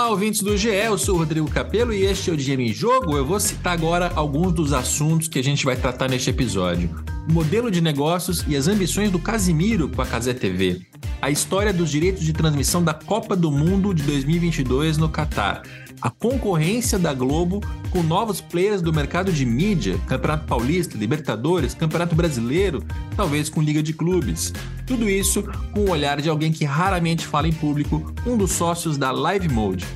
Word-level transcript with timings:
Olá, 0.00 0.08
ouvintes 0.08 0.40
do 0.40 0.56
GE, 0.56 0.68
eu 0.68 0.96
sou 0.96 1.16
o 1.16 1.18
Rodrigo 1.18 1.50
Capello 1.50 1.92
e 1.92 2.06
este 2.06 2.30
é 2.30 2.32
o 2.32 2.36
Dinheiro 2.36 2.62
em 2.62 2.72
Jogo. 2.72 3.18
Eu 3.18 3.26
vou 3.26 3.38
citar 3.38 3.74
agora 3.74 4.10
alguns 4.16 4.50
dos 4.54 4.72
assuntos 4.72 5.28
que 5.28 5.38
a 5.38 5.44
gente 5.44 5.62
vai 5.62 5.76
tratar 5.76 6.08
neste 6.08 6.30
episódio. 6.30 7.04
O 7.28 7.32
modelo 7.34 7.70
de 7.70 7.82
negócios 7.82 8.42
e 8.48 8.56
as 8.56 8.66
ambições 8.66 9.10
do 9.10 9.18
Casimiro 9.18 9.90
com 9.90 10.00
a 10.00 10.06
Casé 10.06 10.32
TV. 10.32 10.80
A 11.20 11.30
história 11.30 11.70
dos 11.70 11.90
direitos 11.90 12.24
de 12.24 12.32
transmissão 12.32 12.82
da 12.82 12.94
Copa 12.94 13.36
do 13.36 13.52
Mundo 13.52 13.92
de 13.92 14.02
2022 14.04 14.96
no 14.96 15.10
Catar. 15.10 15.64
A 16.02 16.08
concorrência 16.08 16.98
da 16.98 17.12
Globo 17.12 17.60
com 17.90 18.02
novos 18.02 18.40
players 18.40 18.80
do 18.80 18.90
mercado 18.90 19.30
de 19.30 19.44
mídia, 19.44 20.00
Campeonato 20.06 20.46
Paulista, 20.46 20.96
Libertadores, 20.96 21.74
Campeonato 21.74 22.14
Brasileiro, 22.14 22.82
talvez 23.14 23.50
com 23.50 23.60
Liga 23.60 23.82
de 23.82 23.92
Clubes. 23.92 24.50
Tudo 24.86 25.10
isso 25.10 25.42
com 25.74 25.80
o 25.80 25.90
olhar 25.90 26.18
de 26.22 26.30
alguém 26.30 26.50
que 26.50 26.64
raramente 26.64 27.26
fala 27.26 27.48
em 27.48 27.52
público, 27.52 28.14
um 28.26 28.34
dos 28.34 28.52
sócios 28.52 28.96
da 28.96 29.10
Live 29.10 29.50
Mode. 29.50 29.86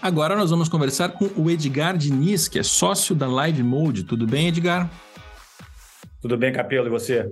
Agora 0.00 0.36
nós 0.36 0.50
vamos 0.50 0.68
conversar 0.68 1.10
com 1.10 1.28
o 1.36 1.50
Edgar 1.50 1.96
Diniz, 1.96 2.46
que 2.46 2.58
é 2.58 2.62
sócio 2.62 3.16
da 3.16 3.26
Live 3.26 3.64
Mode. 3.64 4.04
Tudo 4.04 4.28
bem, 4.28 4.48
Edgar? 4.48 4.88
Tudo 6.20 6.36
bem, 6.36 6.52
Capelo, 6.52 6.86
e 6.86 6.90
você? 6.90 7.30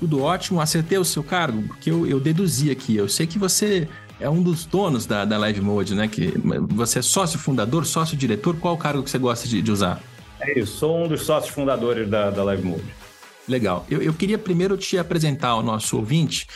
Tudo 0.00 0.22
ótimo. 0.22 0.60
Acertei 0.60 0.98
o 0.98 1.04
seu 1.04 1.22
cargo, 1.22 1.62
porque 1.68 1.90
eu, 1.90 2.06
eu 2.06 2.18
deduzi 2.18 2.70
aqui. 2.70 2.96
Eu 2.96 3.08
sei 3.08 3.26
que 3.26 3.38
você 3.38 3.88
é 4.20 4.28
um 4.28 4.42
dos 4.42 4.64
donos 4.64 5.06
da, 5.06 5.24
da 5.24 5.38
Live 5.38 5.60
Mode, 5.60 5.94
né? 5.94 6.08
Que 6.08 6.32
você 6.68 6.98
é 6.98 7.02
sócio 7.02 7.38
fundador, 7.38 7.86
sócio 7.86 8.16
diretor. 8.16 8.56
Qual 8.58 8.74
o 8.74 8.78
cargo 8.78 9.02
que 9.02 9.10
você 9.10 9.18
gosta 9.18 9.46
de, 9.46 9.62
de 9.62 9.70
usar? 9.70 10.02
É 10.40 10.58
isso, 10.58 10.78
sou 10.78 11.04
um 11.04 11.08
dos 11.08 11.22
sócios 11.22 11.52
fundadores 11.52 12.08
da, 12.08 12.30
da 12.30 12.42
Live 12.44 12.64
Mode. 12.64 12.84
Legal. 13.46 13.86
Eu, 13.90 14.02
eu 14.02 14.12
queria 14.12 14.38
primeiro 14.38 14.76
te 14.76 14.98
apresentar 14.98 15.48
ao 15.48 15.62
nosso 15.62 15.96
ouvinte, 15.96 16.46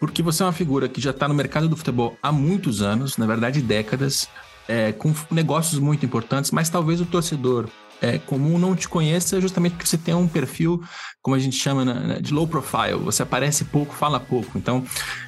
porque 0.00 0.22
você 0.22 0.42
é 0.42 0.46
uma 0.46 0.52
figura 0.52 0.88
que 0.88 1.00
já 1.00 1.10
está 1.10 1.28
no 1.28 1.34
mercado 1.34 1.68
do 1.68 1.76
futebol 1.76 2.16
há 2.22 2.32
muitos 2.32 2.82
anos, 2.82 3.16
na 3.16 3.26
verdade 3.26 3.62
décadas 3.62 4.28
é, 4.68 4.92
com 4.92 5.14
negócios 5.30 5.78
muito 5.78 6.04
importantes, 6.04 6.50
mas 6.50 6.68
talvez 6.68 7.00
o 7.00 7.06
torcedor 7.06 7.68
é, 8.02 8.18
comum 8.18 8.58
não 8.58 8.74
te 8.74 8.88
conheça 8.88 9.40
justamente 9.40 9.74
porque 9.74 9.86
você 9.86 9.96
tem 9.96 10.12
um 10.12 10.26
perfil, 10.26 10.82
como 11.22 11.36
a 11.36 11.38
gente 11.38 11.56
chama, 11.56 11.84
né, 11.84 12.18
de 12.20 12.34
low 12.34 12.48
profile. 12.48 12.98
Você 13.04 13.22
aparece 13.22 13.64
pouco, 13.64 13.94
fala 13.94 14.18
pouco. 14.18 14.58
Então, 14.58 14.84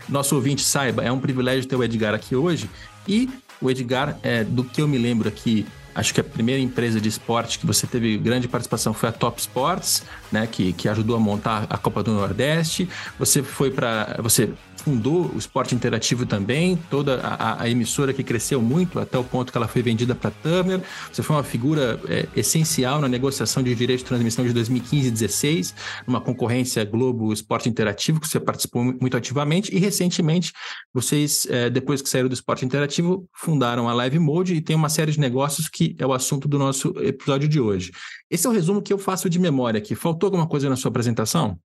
nosso 0.08 0.34
ouvinte 0.34 0.62
saiba, 0.62 1.02
é 1.02 1.12
um 1.12 1.20
privilégio 1.20 1.68
ter 1.68 1.76
o 1.76 1.84
Edgar 1.84 2.12
aqui 2.12 2.34
hoje. 2.34 2.68
E 3.06 3.30
o 3.60 3.70
Edgar, 3.70 4.18
é, 4.22 4.42
do 4.42 4.64
que 4.64 4.82
eu 4.82 4.88
me 4.88 4.98
lembro 4.98 5.28
aqui, 5.28 5.64
acho 5.94 6.12
que 6.12 6.20
a 6.20 6.24
primeira 6.24 6.60
empresa 6.60 7.00
de 7.00 7.08
esporte 7.08 7.60
que 7.60 7.66
você 7.66 7.86
teve 7.86 8.18
grande 8.18 8.48
participação 8.48 8.92
foi 8.92 9.08
a 9.08 9.12
Top 9.12 9.40
Sports, 9.40 10.02
né, 10.32 10.48
que, 10.50 10.72
que 10.72 10.88
ajudou 10.88 11.16
a 11.16 11.20
montar 11.20 11.66
a 11.70 11.78
Copa 11.78 12.02
do 12.02 12.12
Nordeste. 12.12 12.88
Você 13.18 13.42
foi 13.42 13.70
para, 13.70 14.18
você 14.20 14.50
fundou 14.84 15.30
o 15.34 15.38
esporte 15.38 15.74
interativo 15.74 16.26
também, 16.26 16.76
toda 16.90 17.18
a, 17.22 17.62
a, 17.62 17.70
emissora 17.70 18.12
que 18.12 18.22
cresceu 18.22 18.60
muito 18.60 19.00
até 19.00 19.16
o 19.16 19.24
ponto 19.24 19.50
que 19.50 19.56
ela 19.56 19.66
foi 19.66 19.80
vendida 19.80 20.14
para 20.14 20.28
a 20.28 20.30
Turner. 20.30 20.82
Você 21.10 21.22
foi 21.22 21.36
uma 21.36 21.42
figura 21.42 21.98
é, 22.06 22.28
essencial 22.36 23.00
na 23.00 23.08
negociação 23.08 23.62
de 23.62 23.74
direito 23.74 24.00
de 24.00 24.04
transmissão 24.04 24.44
de 24.44 24.52
2015 24.52 25.08
e 25.08 25.10
2016, 25.10 25.74
numa 26.06 26.20
concorrência 26.20 26.84
Globo 26.84 27.32
Esporte 27.32 27.66
Interativo, 27.66 28.20
que 28.20 28.28
você 28.28 28.38
participou 28.38 28.84
muito 28.84 29.16
ativamente, 29.16 29.74
e 29.74 29.78
recentemente 29.78 30.52
vocês, 30.92 31.46
é, 31.48 31.70
depois 31.70 32.02
que 32.02 32.08
saíram 32.08 32.28
do 32.28 32.34
esporte 32.34 32.66
interativo, 32.66 33.26
fundaram 33.32 33.88
a 33.88 33.94
Live 33.94 34.18
Mode 34.18 34.54
e 34.54 34.60
tem 34.60 34.76
uma 34.76 34.90
série 34.90 35.12
de 35.12 35.18
negócios 35.18 35.66
que 35.66 35.96
é 35.98 36.06
o 36.06 36.12
assunto 36.12 36.46
do 36.46 36.58
nosso 36.58 36.88
episódio 36.98 37.48
de 37.48 37.58
hoje. 37.58 37.90
Esse 38.30 38.46
é 38.46 38.50
o 38.50 38.52
resumo 38.52 38.82
que 38.82 38.92
eu 38.92 38.98
faço 38.98 39.30
de 39.30 39.38
memória 39.38 39.78
aqui. 39.78 39.94
Faltou 39.94 40.26
alguma 40.26 40.46
coisa 40.46 40.68
na 40.68 40.76
sua 40.76 40.90
apresentação? 40.90 41.58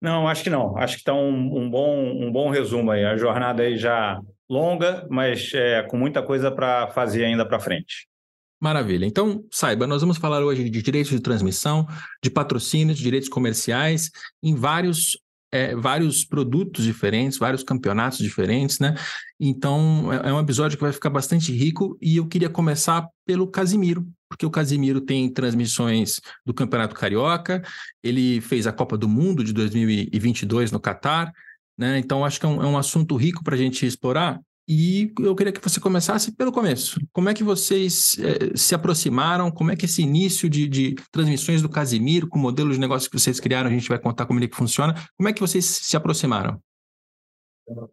Não, 0.00 0.28
acho 0.28 0.44
que 0.44 0.50
não. 0.50 0.76
Acho 0.76 0.94
que 0.94 1.00
está 1.00 1.14
um, 1.14 1.58
um, 1.58 1.70
bom, 1.70 1.96
um 1.96 2.30
bom 2.30 2.50
resumo 2.50 2.90
aí. 2.90 3.04
A 3.04 3.16
jornada 3.16 3.62
aí 3.62 3.76
já 3.76 4.20
longa, 4.48 5.06
mas 5.10 5.52
é, 5.54 5.82
com 5.82 5.96
muita 5.96 6.22
coisa 6.22 6.50
para 6.50 6.88
fazer 6.88 7.24
ainda 7.24 7.46
para 7.46 7.60
frente. 7.60 8.08
Maravilha. 8.60 9.06
Então, 9.06 9.44
saiba, 9.52 9.86
nós 9.86 10.00
vamos 10.00 10.18
falar 10.18 10.42
hoje 10.42 10.68
de 10.68 10.82
direitos 10.82 11.12
de 11.12 11.20
transmissão, 11.20 11.86
de 12.22 12.30
patrocínios, 12.30 12.98
de 12.98 13.04
direitos 13.04 13.28
comerciais 13.28 14.10
em 14.42 14.54
vários 14.54 15.16
é, 15.50 15.74
vários 15.74 16.24
produtos 16.24 16.84
diferentes, 16.84 17.38
vários 17.38 17.62
campeonatos 17.62 18.18
diferentes, 18.18 18.78
né? 18.78 18.94
Então 19.40 20.12
é, 20.12 20.30
é 20.30 20.32
um 20.32 20.40
episódio 20.40 20.76
que 20.76 20.82
vai 20.82 20.92
ficar 20.92 21.10
bastante 21.10 21.52
rico 21.52 21.96
e 22.00 22.16
eu 22.16 22.26
queria 22.26 22.50
começar 22.50 23.06
pelo 23.24 23.46
Casimiro, 23.46 24.06
porque 24.28 24.44
o 24.44 24.50
Casimiro 24.50 25.00
tem 25.00 25.32
transmissões 25.32 26.20
do 26.44 26.52
Campeonato 26.52 26.94
Carioca, 26.94 27.62
ele 28.02 28.40
fez 28.40 28.66
a 28.66 28.72
Copa 28.72 28.96
do 28.96 29.08
Mundo 29.08 29.42
de 29.42 29.52
2022 29.52 30.70
no 30.70 30.80
Catar, 30.80 31.32
né? 31.76 31.98
Então 31.98 32.24
acho 32.24 32.40
que 32.40 32.46
é 32.46 32.48
um, 32.48 32.62
é 32.62 32.66
um 32.66 32.76
assunto 32.76 33.16
rico 33.16 33.42
para 33.42 33.54
a 33.54 33.58
gente 33.58 33.86
explorar. 33.86 34.40
E 34.68 35.10
eu 35.20 35.34
queria 35.34 35.50
que 35.50 35.66
você 35.66 35.80
começasse 35.80 36.36
pelo 36.36 36.52
começo. 36.52 37.00
Como 37.10 37.30
é 37.30 37.34
que 37.34 37.42
vocês 37.42 38.18
eh, 38.18 38.54
se 38.54 38.74
aproximaram? 38.74 39.50
Como 39.50 39.72
é 39.72 39.76
que 39.76 39.86
esse 39.86 40.02
início 40.02 40.46
de, 40.50 40.68
de, 40.68 40.94
transmissões 41.10 41.62
do 41.62 41.70
Casimiro, 41.70 42.28
com 42.28 42.38
o 42.38 42.42
modelo 42.42 42.70
de 42.70 42.78
negócio 42.78 43.10
que 43.10 43.18
vocês 43.18 43.40
criaram, 43.40 43.70
a 43.70 43.72
gente 43.72 43.88
vai 43.88 43.98
contar 43.98 44.26
como 44.26 44.38
ele 44.38 44.50
funciona. 44.52 44.94
Como 45.16 45.26
é 45.26 45.32
que 45.32 45.40
vocês 45.40 45.64
se 45.64 45.96
aproximaram? 45.96 46.60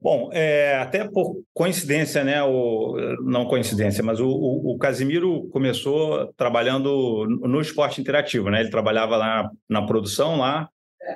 Bom, 0.01 0.29
é, 0.33 0.77
até 0.77 1.07
por 1.07 1.41
coincidência, 1.53 2.25
né? 2.25 2.43
O, 2.43 2.97
não 3.23 3.45
coincidência, 3.45 4.03
mas 4.03 4.19
o, 4.19 4.27
o, 4.27 4.73
o 4.73 4.77
Casimiro 4.77 5.47
começou 5.51 6.33
trabalhando 6.35 7.25
no 7.27 7.61
esporte 7.61 8.01
interativo, 8.01 8.49
né? 8.49 8.59
Ele 8.59 8.69
trabalhava 8.69 9.15
lá 9.15 9.49
na 9.69 9.85
produção 9.85 10.37
lá 10.37 10.69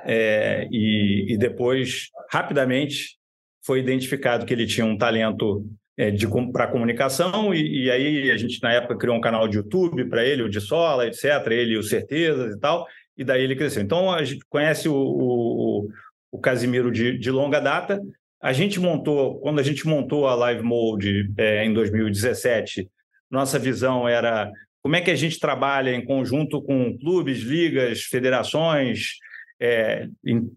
é, 0.06 0.68
e, 0.72 1.34
e 1.34 1.38
depois, 1.38 2.10
rapidamente, 2.32 3.19
foi 3.66 3.80
identificado 3.80 4.46
que 4.46 4.54
ele 4.54 4.66
tinha 4.66 4.86
um 4.86 4.98
talento 4.98 5.66
é, 5.98 6.12
para 6.54 6.68
comunicação, 6.68 7.54
e, 7.54 7.84
e, 7.84 7.92
aí 7.92 8.32
a 8.32 8.38
gente, 8.38 8.62
na 8.64 8.72
época, 8.72 8.98
criou 8.98 9.18
um 9.18 9.22
canal 9.22 9.48
de 9.48 9.58
YouTube 9.58 10.06
para 10.06 10.26
ele, 10.26 10.44
o 10.44 10.50
de 10.50 10.62
Sola, 10.62 11.06
etc., 11.06 11.26
ele 11.52 11.78
o 11.78 11.84
Certezas 11.84 12.56
e 12.56 12.60
tal, 12.60 12.88
e 13.18 13.24
daí 13.24 13.44
ele 13.44 13.56
cresceu. 13.56 13.84
Então, 13.84 14.12
a 14.12 14.24
gente 14.24 14.46
conhece 14.50 14.88
o, 14.88 14.96
o, 14.96 15.88
o 16.32 16.40
Casimiro 16.40 16.90
de, 16.90 17.18
de 17.18 17.30
longa 17.30 17.60
data. 17.60 18.02
A 18.42 18.54
gente 18.54 18.80
montou, 18.80 19.40
quando 19.42 19.60
a 19.60 19.64
gente 19.64 19.86
montou 19.86 20.26
a 20.26 20.36
Live 20.36 20.64
Mode 20.64 21.30
é, 21.38 21.66
em 21.66 21.74
2017, 21.74 22.90
nossa 23.30 23.60
visão 23.60 24.08
era 24.08 24.50
como 24.82 24.96
é 24.96 25.02
que 25.02 25.12
a 25.12 25.16
gente 25.16 25.38
trabalha 25.38 25.94
em 25.94 26.04
conjunto 26.04 26.62
com 26.62 26.98
clubes, 26.98 27.40
ligas, 27.40 28.04
federações, 28.04 29.18
é, 29.60 30.08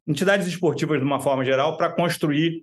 entidades 0.06 0.46
esportivas 0.46 1.00
de 1.00 1.04
uma 1.04 1.20
forma 1.20 1.44
geral, 1.44 1.76
para 1.76 1.90
construir 1.90 2.62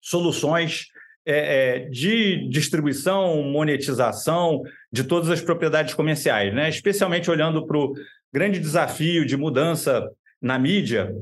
soluções 0.00 0.86
é, 1.26 1.34
é, 1.34 1.78
de 1.90 2.48
distribuição, 2.48 3.42
monetização 3.42 4.62
de 4.90 5.04
todas 5.04 5.28
as 5.28 5.40
propriedades 5.40 5.92
comerciais, 5.92 6.54
né? 6.54 6.68
especialmente 6.68 7.30
olhando 7.30 7.66
para 7.66 7.76
o 7.76 7.92
grande 8.32 8.58
desafio 8.58 9.26
de 9.26 9.36
mudança 9.36 10.08
na 10.40 10.58
mídia. 10.58 11.14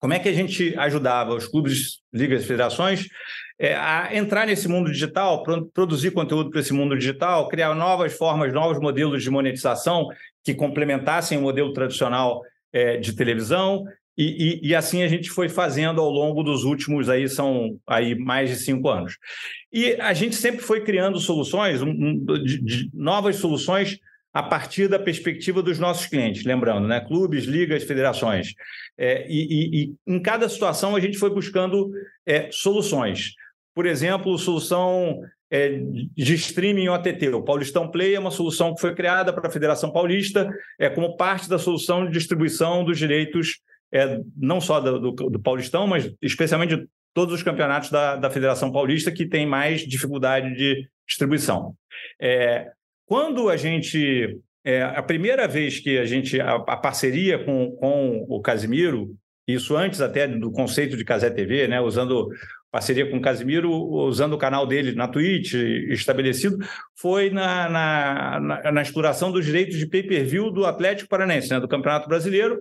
Como 0.00 0.12
é 0.12 0.18
que 0.18 0.28
a 0.28 0.32
gente 0.32 0.76
ajudava 0.76 1.34
os 1.34 1.48
clubes, 1.48 2.00
ligas 2.12 2.44
federações 2.44 3.08
é, 3.58 3.74
a 3.74 4.14
entrar 4.14 4.46
nesse 4.46 4.68
mundo 4.68 4.92
digital, 4.92 5.42
produzir 5.72 6.12
conteúdo 6.12 6.50
para 6.50 6.60
esse 6.60 6.72
mundo 6.72 6.96
digital, 6.96 7.48
criar 7.48 7.74
novas 7.74 8.16
formas, 8.16 8.52
novos 8.52 8.78
modelos 8.78 9.22
de 9.22 9.30
monetização 9.30 10.06
que 10.44 10.54
complementassem 10.54 11.38
o 11.38 11.42
modelo 11.42 11.72
tradicional 11.72 12.42
é, 12.72 12.98
de 12.98 13.14
televisão 13.14 13.84
e, 14.18 14.60
e, 14.64 14.68
e, 14.70 14.74
assim 14.74 15.04
a 15.04 15.08
gente 15.08 15.30
foi 15.30 15.48
fazendo 15.48 16.00
ao 16.00 16.10
longo 16.10 16.42
dos 16.42 16.64
últimos 16.64 17.08
aí 17.08 17.28
são 17.28 17.78
aí 17.86 18.16
mais 18.16 18.50
de 18.50 18.56
cinco 18.56 18.88
anos. 18.88 19.16
E 19.72 19.94
a 20.00 20.12
gente 20.12 20.34
sempre 20.34 20.60
foi 20.60 20.80
criando 20.80 21.20
soluções, 21.20 21.80
um, 21.80 22.24
de, 22.42 22.60
de 22.60 22.90
novas 22.92 23.36
soluções 23.36 23.98
a 24.34 24.42
partir 24.42 24.88
da 24.88 24.98
perspectiva 24.98 25.62
dos 25.62 25.78
nossos 25.78 26.06
clientes, 26.06 26.44
lembrando, 26.44 26.88
né? 26.88 27.00
Clubes, 27.00 27.44
ligas, 27.44 27.84
federações. 27.84 28.54
É, 28.98 29.24
e, 29.28 29.84
e, 29.84 29.94
em 30.06 30.20
cada 30.20 30.48
situação 30.48 30.96
a 30.96 31.00
gente 31.00 31.16
foi 31.16 31.30
buscando 31.30 31.90
é, 32.26 32.48
soluções. 32.50 33.34
Por 33.72 33.86
exemplo, 33.86 34.36
solução 34.36 35.20
é, 35.50 35.80
de 36.16 36.34
streaming 36.34 36.88
OTT. 36.88 37.28
O 37.28 37.42
Paulistão 37.42 37.88
Play 37.90 38.14
é 38.14 38.18
uma 38.18 38.30
solução 38.30 38.74
que 38.74 38.80
foi 38.80 38.94
criada 38.94 39.32
para 39.32 39.48
a 39.48 39.52
Federação 39.52 39.92
Paulista 39.92 40.50
é, 40.78 40.90
como 40.90 41.16
parte 41.16 41.48
da 41.48 41.58
solução 41.58 42.04
de 42.04 42.12
distribuição 42.12 42.84
dos 42.84 42.98
direitos 42.98 43.60
é, 43.92 44.20
não 44.36 44.60
só 44.60 44.80
do, 44.80 44.98
do, 44.98 45.30
do, 45.30 45.40
Paulistão, 45.40 45.86
mas 45.86 46.12
especialmente 46.22 46.76
de 46.76 46.88
todos 47.14 47.34
os 47.34 47.42
campeonatos 47.42 47.90
da, 47.90 48.16
da 48.16 48.30
Federação 48.30 48.70
Paulista 48.70 49.10
que 49.10 49.26
tem 49.26 49.46
mais 49.46 49.80
dificuldade 49.80 50.54
de 50.54 50.88
distribuição. 51.06 51.74
É, 52.20 52.70
quando 53.06 53.48
a 53.48 53.56
gente. 53.56 54.38
É, 54.64 54.82
a 54.82 55.02
primeira 55.02 55.48
vez 55.48 55.80
que 55.80 55.98
a 55.98 56.04
gente. 56.04 56.40
A, 56.40 56.56
a, 56.56 56.76
parceria 56.76 57.42
com, 57.42 57.72
com 57.72 58.26
o 58.28 58.40
Casimiro, 58.40 59.16
isso 59.46 59.76
antes 59.76 60.00
até 60.00 60.28
do 60.28 60.50
conceito 60.52 60.96
de 60.96 61.04
Casé 61.04 61.30
TV, 61.30 61.66
né, 61.66 61.80
usando 61.80 62.28
parceria 62.70 63.08
com 63.10 63.16
o 63.16 63.22
Casimiro, 63.22 63.72
usando 63.72 64.34
o 64.34 64.38
canal 64.38 64.66
dele 64.66 64.94
na 64.94 65.08
Twitch 65.08 65.54
estabelecido, 65.54 66.58
foi 66.94 67.30
na, 67.30 67.68
na, 67.68 68.40
na, 68.40 68.72
na 68.72 68.82
exploração 68.82 69.32
dos 69.32 69.46
direitos 69.46 69.78
de 69.78 69.86
pay-per-view 69.86 70.50
do 70.50 70.66
Atlético 70.66 71.08
Paranense, 71.08 71.50
né, 71.50 71.58
do 71.58 71.66
Campeonato 71.66 72.08
Brasileiro, 72.08 72.60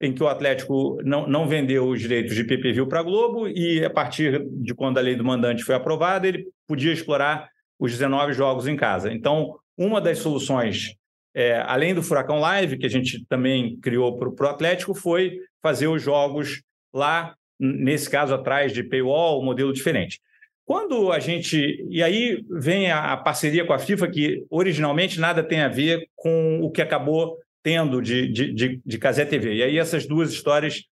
em 0.00 0.12
que 0.12 0.22
o 0.22 0.28
Atlético 0.28 1.00
não, 1.04 1.26
não 1.26 1.48
vendeu 1.48 1.88
os 1.88 2.00
direitos 2.00 2.34
de 2.34 2.44
pay-per-view 2.44 2.86
para 2.86 3.00
a 3.00 3.02
Globo 3.02 3.48
e, 3.48 3.84
a 3.84 3.90
partir 3.90 4.44
de 4.46 4.74
quando 4.74 4.98
a 4.98 5.00
lei 5.00 5.16
do 5.16 5.24
mandante 5.24 5.64
foi 5.64 5.74
aprovada, 5.74 6.28
ele 6.28 6.46
podia 6.66 6.92
explorar 6.92 7.48
os 7.78 7.92
19 7.92 8.32
jogos 8.32 8.66
em 8.66 8.76
casa. 8.76 9.12
Então, 9.12 9.58
uma 9.76 10.00
das 10.00 10.18
soluções, 10.18 10.94
é, 11.34 11.62
além 11.66 11.94
do 11.94 12.02
Furacão 12.02 12.40
Live, 12.40 12.78
que 12.78 12.86
a 12.86 12.90
gente 12.90 13.24
também 13.26 13.78
criou 13.80 14.18
para 14.18 14.46
o 14.46 14.50
Atlético, 14.50 14.94
foi 14.94 15.38
fazer 15.62 15.86
os 15.86 16.02
jogos 16.02 16.62
lá 16.92 17.34
nesse 17.58 18.08
caso 18.08 18.34
atrás 18.34 18.72
de 18.72 18.82
paywall, 18.82 19.40
um 19.40 19.44
modelo 19.44 19.72
diferente. 19.72 20.20
Quando 20.64 21.12
a 21.12 21.20
gente. 21.20 21.86
E 21.88 22.02
aí 22.02 22.44
vem 22.50 22.90
a, 22.90 23.16
parceria 23.16 23.64
com 23.64 23.72
a 23.72 23.78
FIFA, 23.78 24.08
que 24.08 24.44
originalmente 24.50 25.20
nada 25.20 25.42
tem 25.42 25.60
a 25.60 25.68
ver 25.68 26.08
com 26.16 26.60
o 26.60 26.70
que 26.70 26.82
acabou 26.82 27.38
tendo 27.66 28.00
de, 28.00 28.28
de, 28.28 28.52
de, 28.52 28.80
de 28.86 28.98
TV. 29.26 29.54
E 29.56 29.62
aí 29.64 29.76
essas 29.76 30.06
duas 30.06 30.30
histórias 30.30 30.84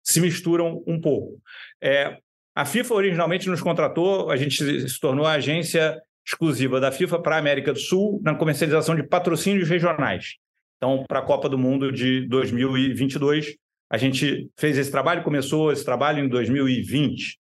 se 0.00 0.20
misturam 0.20 0.80
um 0.86 1.00
pouco. 1.00 1.42
É, 1.82 2.18
a 2.54 2.64
FIFA 2.64 2.94
originalmente 2.94 3.48
nos 3.48 3.60
contratou, 3.60 4.30
a 4.30 4.36
gente 4.36 4.88
se 4.88 5.00
tornou 5.00 5.26
a 5.26 5.32
agência 5.32 6.00
exclusiva 6.24 6.78
da 6.78 6.92
FIFA 6.92 7.18
para 7.18 7.34
a 7.34 7.38
América 7.40 7.72
do 7.72 7.80
Sul 7.80 8.20
na 8.22 8.36
comercialização 8.36 8.94
de 8.94 9.02
patrocínios 9.02 9.68
regionais. 9.68 10.36
Então, 10.76 11.04
para 11.08 11.18
a 11.18 11.24
Copa 11.24 11.48
do 11.48 11.58
Mundo 11.58 11.90
de 11.90 12.24
2022, 12.28 13.56
a 13.90 13.98
gente 13.98 14.48
fez 14.56 14.78
esse 14.78 14.90
trabalho, 14.92 15.24
começou 15.24 15.72
esse 15.72 15.84
trabalho 15.84 16.24
em 16.24 16.28
2020. 16.28 17.40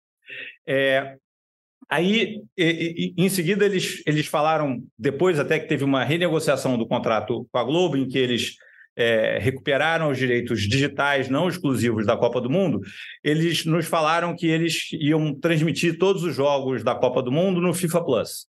É, 0.66 1.16
aí, 1.88 2.42
e, 2.54 3.14
e, 3.16 3.24
em 3.24 3.30
seguida, 3.30 3.64
eles, 3.64 4.02
eles 4.06 4.26
falaram, 4.26 4.84
depois 4.98 5.40
até 5.40 5.58
que 5.58 5.68
teve 5.68 5.84
uma 5.84 6.04
renegociação 6.04 6.76
do 6.76 6.86
contrato 6.86 7.48
com 7.50 7.58
a 7.58 7.64
Globo, 7.64 7.96
em 7.96 8.06
que 8.06 8.18
eles 8.18 8.58
é, 8.96 9.38
recuperaram 9.40 10.10
os 10.10 10.18
direitos 10.18 10.62
digitais 10.62 11.28
não 11.28 11.48
exclusivos 11.48 12.06
da 12.06 12.16
Copa 12.16 12.40
do 12.40 12.50
Mundo, 12.50 12.80
eles 13.22 13.64
nos 13.64 13.86
falaram 13.86 14.34
que 14.36 14.46
eles 14.46 14.88
iam 14.92 15.34
transmitir 15.34 15.98
todos 15.98 16.22
os 16.22 16.34
jogos 16.34 16.82
da 16.82 16.94
Copa 16.94 17.22
do 17.22 17.32
Mundo 17.32 17.60
no 17.60 17.74
FIFA 17.74 18.04
Plus. 18.04 18.46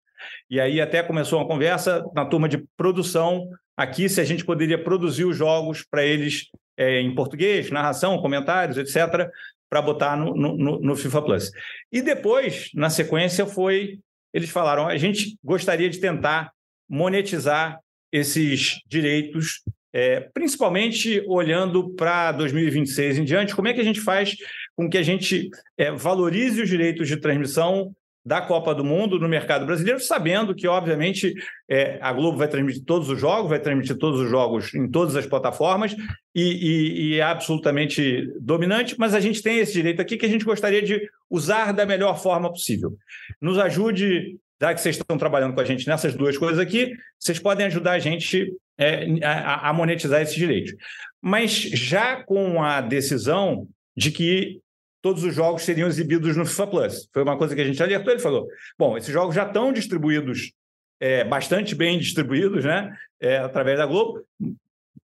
E 0.50 0.60
aí 0.60 0.80
até 0.80 1.02
começou 1.02 1.40
uma 1.40 1.48
conversa 1.48 2.04
na 2.14 2.26
turma 2.26 2.48
de 2.48 2.64
produção 2.78 3.48
aqui 3.76 4.08
se 4.08 4.22
a 4.22 4.24
gente 4.24 4.46
poderia 4.46 4.82
produzir 4.82 5.26
os 5.26 5.36
jogos 5.36 5.84
para 5.84 6.04
eles 6.04 6.48
é, 6.78 7.00
em 7.02 7.14
português, 7.14 7.70
narração, 7.72 8.20
comentários, 8.20 8.78
etc., 8.78 9.30
para 9.70 9.82
botar 9.82 10.18
no, 10.18 10.36
no, 10.36 10.82
no, 10.82 10.96
FIFA 10.98 11.22
Plus. 11.22 11.52
E 11.90 12.02
depois, 12.02 12.70
na 12.74 12.90
sequência, 12.90 13.46
foi. 13.46 14.00
Eles 14.34 14.50
falaram: 14.50 14.86
a 14.88 14.98
gente 14.98 15.38
gostaria 15.42 15.90
de 15.90 16.00
tentar 16.00 16.52
monetizar 16.90 17.80
esses 18.12 18.82
direitos, 18.86 19.62
é, 19.94 20.22
principalmente 20.34 21.24
olhando 21.28 21.90
para 21.96 22.32
2026 22.32 23.20
em 23.20 23.24
diante, 23.24 23.56
como 23.56 23.68
é 23.68 23.74
que 23.74 23.82
a 23.82 23.86
gente 23.86 24.02
faz 24.02 24.36
com 24.76 24.90
que 24.90 24.98
a 24.98 25.04
gente 25.04 25.50
é, 25.78 25.92
valorize 25.92 26.62
os 26.62 26.70
direitos 26.70 27.08
de 27.08 27.18
transmissão 27.18 27.94
da 28.24 28.40
Copa 28.40 28.74
do 28.76 28.84
Mundo 28.84 29.20
no 29.20 29.28
mercado 29.28 29.66
brasileiro, 29.66 30.00
sabendo 30.00 30.54
que, 30.54 30.68
obviamente, 30.68 31.34
é, 31.68 31.98
a 32.02 32.14
Globo 32.14 32.38
vai 32.38 32.48
transmitir 32.48 32.84
todos 32.86 33.10
os 33.10 33.20
jogos, 33.20 33.50
vai 33.50 33.60
transmitir 33.60 33.98
todos 33.98 34.20
os 34.20 34.30
jogos 34.30 34.74
em 34.76 34.88
todas 34.90 35.16
as 35.16 35.26
plataformas 35.26 35.96
e, 36.34 36.44
e, 36.44 37.02
e, 37.02 37.20
é 37.20 37.24
absolutamente 37.24 38.32
dominante, 38.40 38.96
mas 38.98 39.16
a 39.16 39.20
gente 39.20 39.42
tem 39.42 39.58
esse 39.58 39.74
direito 39.74 40.02
aqui 40.02 40.18
que 40.18 40.26
a 40.26 40.30
gente 40.30 40.46
gostaria 40.46 40.84
de 40.84 41.02
usar 41.30 41.72
da 41.72 41.86
melhor 41.86 42.22
forma 42.22 42.50
possível. 42.50 42.96
Nos 43.42 43.58
ajude, 43.58 44.38
já 44.62 44.74
que 44.76 44.80
vocês 44.80 44.96
estão 44.96 45.18
trabalhando 45.18 45.56
com 45.56 45.60
a 45.60 45.66
gente 45.66 45.88
nessas 45.88 46.14
duas 46.14 46.38
coisas 46.38 46.60
aqui, 46.60 46.94
vocês 47.20 47.40
podem 47.40 47.66
ajudar 47.66 47.94
a 47.94 48.00
gente 48.00 48.54
é, 48.78 49.06
a, 49.26 49.70
a 49.70 49.74
monetizar 49.74 50.22
esses 50.22 50.36
direitos. 50.36 50.76
Mas 51.20 51.52
já 51.52 52.24
com 52.24 52.64
a 52.64 52.80
decisão 52.80 53.68
de 53.98 54.12
que 54.12 54.62
todos 55.02 55.24
os 55.24 55.34
jogos 55.34 55.64
seriam 55.64 55.88
exibidos 55.88 56.38
no 56.38 56.46
FIFA 56.46 56.68
Plus. 56.68 57.10
Foi 57.12 57.24
uma 57.24 57.38
coisa 57.38 57.56
que 57.56 57.62
a 57.62 57.66
gente 57.66 57.82
alertou. 57.82 58.14
Ele 58.14 58.22
falou: 58.22 58.48
bom, 58.78 58.96
esses 58.96 59.12
jogos 59.12 59.34
já 59.34 59.48
estão 59.48 59.74
distribuídos, 59.74 60.52
é, 61.00 61.24
bastante 61.24 61.74
bem 61.74 61.98
distribuídos, 61.98 62.64
né? 62.64 62.96
É, 63.20 63.38
através 63.38 63.80
da 63.80 63.88
Globo. 63.88 64.24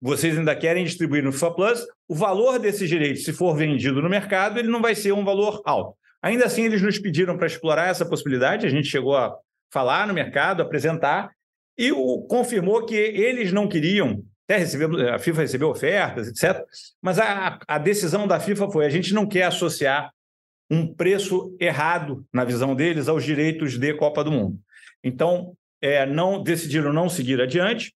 Vocês 0.00 0.38
ainda 0.38 0.54
querem 0.54 0.84
distribuir 0.84 1.24
no 1.24 1.32
FIFA 1.32 1.50
Plus. 1.52 1.86
O 2.06 2.14
valor 2.14 2.58
desses 2.58 2.88
direitos, 2.88 3.24
se 3.24 3.32
for 3.32 3.56
vendido 3.56 4.00
no 4.02 4.10
mercado, 4.10 4.58
ele 4.58 4.68
não 4.68 4.82
vai 4.82 4.94
ser 4.94 5.12
um 5.12 5.24
valor 5.24 5.62
alto. 5.64 5.96
Ainda 6.22 6.46
assim, 6.46 6.64
eles 6.64 6.82
nos 6.82 6.98
pediram 6.98 7.36
para 7.36 7.46
explorar 7.46 7.88
essa 7.88 8.06
possibilidade. 8.06 8.66
A 8.66 8.70
gente 8.70 8.88
chegou 8.88 9.16
a 9.16 9.36
falar 9.72 10.06
no 10.06 10.14
mercado, 10.14 10.62
apresentar, 10.62 11.30
e 11.76 11.92
o, 11.92 12.22
confirmou 12.22 12.84
que 12.84 12.96
eles 12.96 13.52
não 13.52 13.68
queriam 13.68 14.24
até 14.48 14.56
recebemos, 14.56 14.98
a 15.02 15.18
FIFA 15.18 15.42
recebeu 15.42 15.68
ofertas, 15.68 16.26
etc. 16.26 16.64
Mas 17.02 17.18
a, 17.18 17.58
a 17.68 17.76
decisão 17.76 18.26
da 18.26 18.40
FIFA 18.40 18.70
foi: 18.70 18.86
a 18.86 18.88
gente 18.88 19.12
não 19.12 19.26
quer 19.26 19.42
associar 19.42 20.10
um 20.70 20.92
preço 20.92 21.54
errado, 21.60 22.26
na 22.32 22.44
visão 22.44 22.74
deles, 22.74 23.08
aos 23.08 23.24
direitos 23.24 23.78
de 23.78 23.92
Copa 23.94 24.24
do 24.24 24.32
Mundo. 24.32 24.58
Então, 25.04 25.54
é, 25.82 26.06
não 26.06 26.42
decidiram 26.42 26.94
não 26.94 27.10
seguir 27.10 27.40
adiante, 27.40 27.94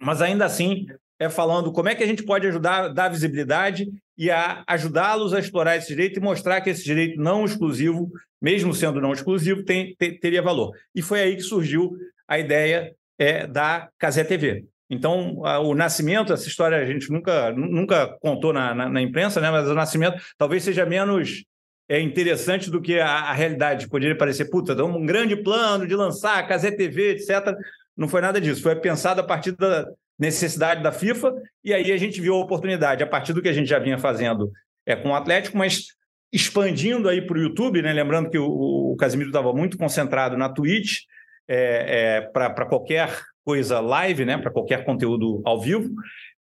mas 0.00 0.22
ainda 0.22 0.44
assim 0.44 0.86
é 1.18 1.28
falando 1.28 1.72
como 1.72 1.88
é 1.88 1.94
que 1.94 2.02
a 2.02 2.06
gente 2.06 2.24
pode 2.24 2.46
ajudar, 2.46 2.88
dar 2.88 3.08
visibilidade 3.08 3.88
e 4.16 4.30
a 4.30 4.64
ajudá-los 4.66 5.32
a 5.32 5.38
explorar 5.38 5.76
esse 5.76 5.88
direito 5.88 6.18
e 6.18 6.22
mostrar 6.22 6.60
que 6.60 6.70
esse 6.70 6.84
direito 6.84 7.20
não 7.20 7.44
exclusivo, 7.44 8.10
mesmo 8.40 8.74
sendo 8.74 9.00
não 9.00 9.12
exclusivo, 9.12 9.64
tem, 9.64 9.94
tem 9.96 10.18
teria 10.18 10.42
valor. 10.42 10.72
E 10.94 11.02
foi 11.02 11.20
aí 11.20 11.36
que 11.36 11.42
surgiu 11.42 11.96
a 12.26 12.38
ideia 12.38 12.94
é, 13.18 13.46
da 13.46 13.88
Casé 13.98 14.24
TV. 14.24 14.64
Então, 14.90 15.38
o 15.38 15.74
nascimento, 15.74 16.32
essa 16.32 16.46
história 16.46 16.78
a 16.78 16.84
gente 16.84 17.10
nunca, 17.10 17.52
nunca 17.52 18.06
contou 18.20 18.52
na, 18.52 18.74
na, 18.74 18.88
na 18.88 19.02
imprensa, 19.02 19.40
né? 19.40 19.50
mas 19.50 19.68
o 19.68 19.74
nascimento 19.74 20.22
talvez 20.36 20.62
seja 20.62 20.84
menos 20.84 21.44
é, 21.88 22.00
interessante 22.00 22.70
do 22.70 22.80
que 22.80 23.00
a, 23.00 23.08
a 23.08 23.32
realidade. 23.32 23.88
Poderia 23.88 24.16
parecer, 24.16 24.50
puta, 24.50 24.84
um 24.84 25.04
grande 25.06 25.36
plano 25.36 25.86
de 25.86 25.96
lançar 25.96 26.38
a 26.38 26.42
Casé 26.46 26.70
TV, 26.70 27.12
etc. 27.12 27.54
Não 27.96 28.08
foi 28.08 28.20
nada 28.20 28.40
disso. 28.40 28.62
Foi 28.62 28.76
pensado 28.76 29.20
a 29.20 29.24
partir 29.24 29.52
da 29.52 29.86
necessidade 30.18 30.82
da 30.82 30.92
FIFA 30.92 31.34
e 31.62 31.74
aí 31.74 31.90
a 31.92 31.96
gente 31.96 32.20
viu 32.20 32.34
a 32.34 32.40
oportunidade, 32.40 33.02
a 33.02 33.06
partir 33.06 33.32
do 33.32 33.42
que 33.42 33.48
a 33.48 33.52
gente 33.52 33.68
já 33.68 33.78
vinha 33.78 33.98
fazendo 33.98 34.50
é, 34.86 34.94
com 34.94 35.10
o 35.10 35.14
Atlético, 35.14 35.56
mas 35.56 35.86
expandindo 36.32 37.08
aí 37.08 37.22
para 37.22 37.38
o 37.38 37.40
YouTube, 37.40 37.82
né? 37.82 37.92
lembrando 37.92 38.30
que 38.30 38.38
o, 38.38 38.92
o 38.92 38.96
Casimiro 38.96 39.30
estava 39.30 39.52
muito 39.52 39.78
concentrado 39.78 40.36
na 40.36 40.48
Twitch, 40.48 41.02
é, 41.48 42.16
é, 42.16 42.20
para 42.22 42.66
qualquer 42.66 43.10
coisa 43.44 43.78
live, 43.78 44.24
né, 44.24 44.38
para 44.38 44.50
qualquer 44.50 44.84
conteúdo 44.84 45.42
ao 45.44 45.60
vivo. 45.60 45.90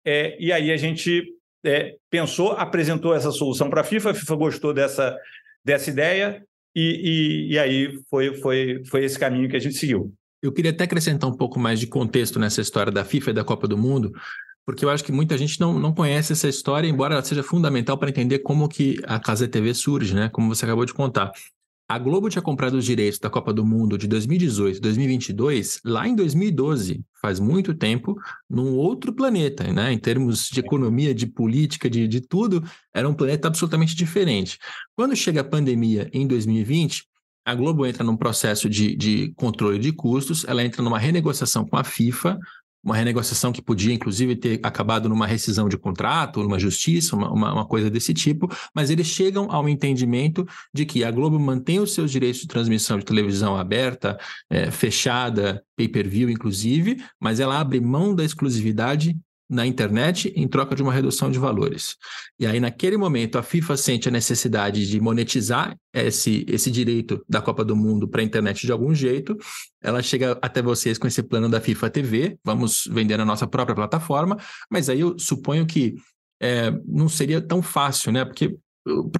É, 0.05 0.37
e 0.41 0.53
aí 0.53 0.73
a 0.73 0.77
gente 0.77 1.25
é, 1.65 1.95
pensou, 2.11 2.53
apresentou 2.53 3.15
essa 3.15 3.31
solução 3.31 3.71
para 3.71 3.83
a 3.83 3.85
FIFA, 3.85 4.11
a 4.11 4.15
FIFA 4.15 4.37
gostou 4.37 4.75
dessa, 4.75 5.17
dessa 5.65 5.91
ideia 5.91 6.43
e, 6.75 7.49
e, 7.51 7.53
e, 7.53 7.59
aí 7.59 7.99
foi, 8.11 8.35
foi, 8.35 8.83
foi 8.85 9.05
esse 9.05 9.19
caminho 9.19 9.49
que 9.49 9.57
a 9.57 9.61
gente 9.61 9.77
seguiu. 9.77 10.13
Eu 10.43 10.53
queria 10.53 10.71
até 10.71 10.85
acrescentar 10.85 11.29
um 11.29 11.37
pouco 11.37 11.59
mais 11.59 11.81
de 11.81 11.87
contexto 11.87 12.39
nessa 12.39 12.61
história 12.61 12.93
da 12.93 13.05
FIFA 13.05 13.31
e 13.31 13.35
da 13.35 13.45
Copa 13.45 13.67
do 13.67 13.77
Mundo, 13.77 14.13
porque 14.65 14.85
eu 14.85 14.91
acho 14.91 15.03
que 15.03 15.11
muita 15.11 15.37
gente 15.37 15.59
não, 15.59 15.79
não 15.79 15.93
conhece 15.93 16.33
essa 16.33 16.49
história, 16.49 16.87
embora 16.87 17.15
ela 17.15 17.25
seja 17.25 17.43
fundamental 17.43 17.99
para 17.99 18.11
entender 18.11 18.41
como 18.41 18.69
que 18.69 19.01
a 19.05 19.19
Casa 19.19 19.49
TV 19.49 19.75
surge, 19.75 20.15
né? 20.15 20.29
Como 20.29 20.55
você 20.55 20.65
acabou 20.65 20.85
de 20.85 20.95
contar. 20.95 21.33
A 21.91 21.99
Globo 21.99 22.29
tinha 22.29 22.43
comprado 22.43 22.75
os 22.75 22.85
direitos 22.85 23.19
da 23.19 23.31
Copa 23.31 23.51
do 23.51 23.65
Mundo 23.65 23.97
de 23.97 24.07
2018 24.07 24.77
e 24.77 24.81
2022 24.81 25.81
lá 25.83 26.07
em 26.07 26.15
2012, 26.15 27.03
faz 27.19 27.41
muito 27.41 27.73
tempo, 27.73 28.15
num 28.49 28.75
outro 28.75 29.11
planeta, 29.11 29.73
né? 29.73 29.91
Em 29.91 29.99
termos 29.99 30.51
de 30.51 30.61
economia, 30.61 31.15
de 31.15 31.27
política, 31.27 31.89
de, 31.89 32.07
de 32.07 32.21
tudo, 32.21 32.63
era 32.93 33.09
um 33.09 33.15
planeta 33.15 33.49
absolutamente 33.49 33.97
diferente. 33.97 34.59
Quando 34.95 35.17
chega 35.17 35.41
a 35.41 35.45
pandemia 35.45 36.11
em 36.13 36.27
2020, 36.27 37.08
a 37.49 37.55
Globo 37.55 37.87
entra 37.87 38.05
num 38.05 38.15
processo 38.15 38.69
de, 38.69 38.95
de 38.95 39.33
controle 39.35 39.79
de 39.79 39.91
custos, 39.91 40.45
ela 40.47 40.63
entra 40.63 40.83
numa 40.83 40.99
renegociação 40.99 41.65
com 41.65 41.79
a 41.79 41.83
FIFA, 41.83 42.39
uma 42.85 42.95
renegociação 42.95 43.51
que 43.53 43.63
podia, 43.63 43.95
inclusive, 43.95 44.37
ter 44.37 44.61
acabado 44.63 45.09
numa 45.09 45.27
rescisão 45.27 45.67
de 45.67 45.79
contrato, 45.79 46.43
numa 46.43 46.59
justiça, 46.59 47.17
uma, 47.17 47.33
uma, 47.33 47.55
uma, 47.55 47.67
coisa 47.67 47.89
desse 47.89 48.13
tipo, 48.13 48.55
mas 48.75 48.91
eles 48.91 49.07
chegam 49.07 49.51
ao 49.51 49.67
entendimento 49.67 50.47
de 50.75 50.85
que 50.85 51.03
a 51.03 51.11
Globo 51.11 51.41
mantém 51.41 51.81
os 51.81 51.95
seus 51.95 52.11
direitos 52.11 52.43
de 52.43 52.49
transmissão 52.49 52.99
de 52.99 53.05
televisão 53.07 53.57
aberta, 53.57 54.19
é, 54.51 54.71
fechada, 54.71 55.63
pay-per-view, 55.75 56.29
inclusive, 56.29 57.03
mas 57.19 57.41
ela 57.41 57.59
abre 57.59 57.81
mão 57.81 58.15
da 58.15 58.25
exclusividade 58.25 59.17
na 59.49 59.67
internet 59.67 60.33
em 60.37 60.47
troca 60.47 60.75
de 60.75 60.83
uma 60.83 60.93
redução 60.93 61.31
de 61.31 61.39
valores. 61.39 61.97
E 62.39 62.47
aí, 62.47 62.61
naquele 62.61 62.97
momento, 62.97 63.39
a 63.39 63.43
FIFA 63.43 63.77
sente 63.77 64.09
a 64.09 64.13
necessidade 64.13 64.87
de 64.87 65.01
monetizar 65.01 65.77
esse, 65.93 66.45
esse 66.49 66.71
direito 66.71 67.25
da 67.29 67.41
Copa 67.41 67.65
do 67.65 67.75
Mundo 67.75 68.07
para 68.07 68.21
a 68.21 68.25
internet 68.25 68.67
de 68.67 68.73
algum 68.73 68.95
jeito. 68.95 69.37
Ela 69.83 70.03
chega 70.03 70.39
até 70.43 70.61
vocês 70.61 70.99
com 70.99 71.07
esse 71.07 71.23
plano 71.23 71.49
da 71.49 71.61
FIFA 71.61 71.91
TV, 71.91 72.39
vamos 72.45 72.89
vender 72.91 73.19
a 73.19 73.25
nossa 73.25 73.47
própria 73.47 73.75
plataforma, 73.75 74.37
mas 74.71 74.89
aí 74.89 75.01
eu 75.01 75.19
suponho 75.19 75.65
que 75.67 75.95
é, 76.41 76.71
não 76.87 77.09
seria 77.09 77.41
tão 77.41 77.63
fácil, 77.63 78.13
né? 78.13 78.25
Porque 78.25 78.57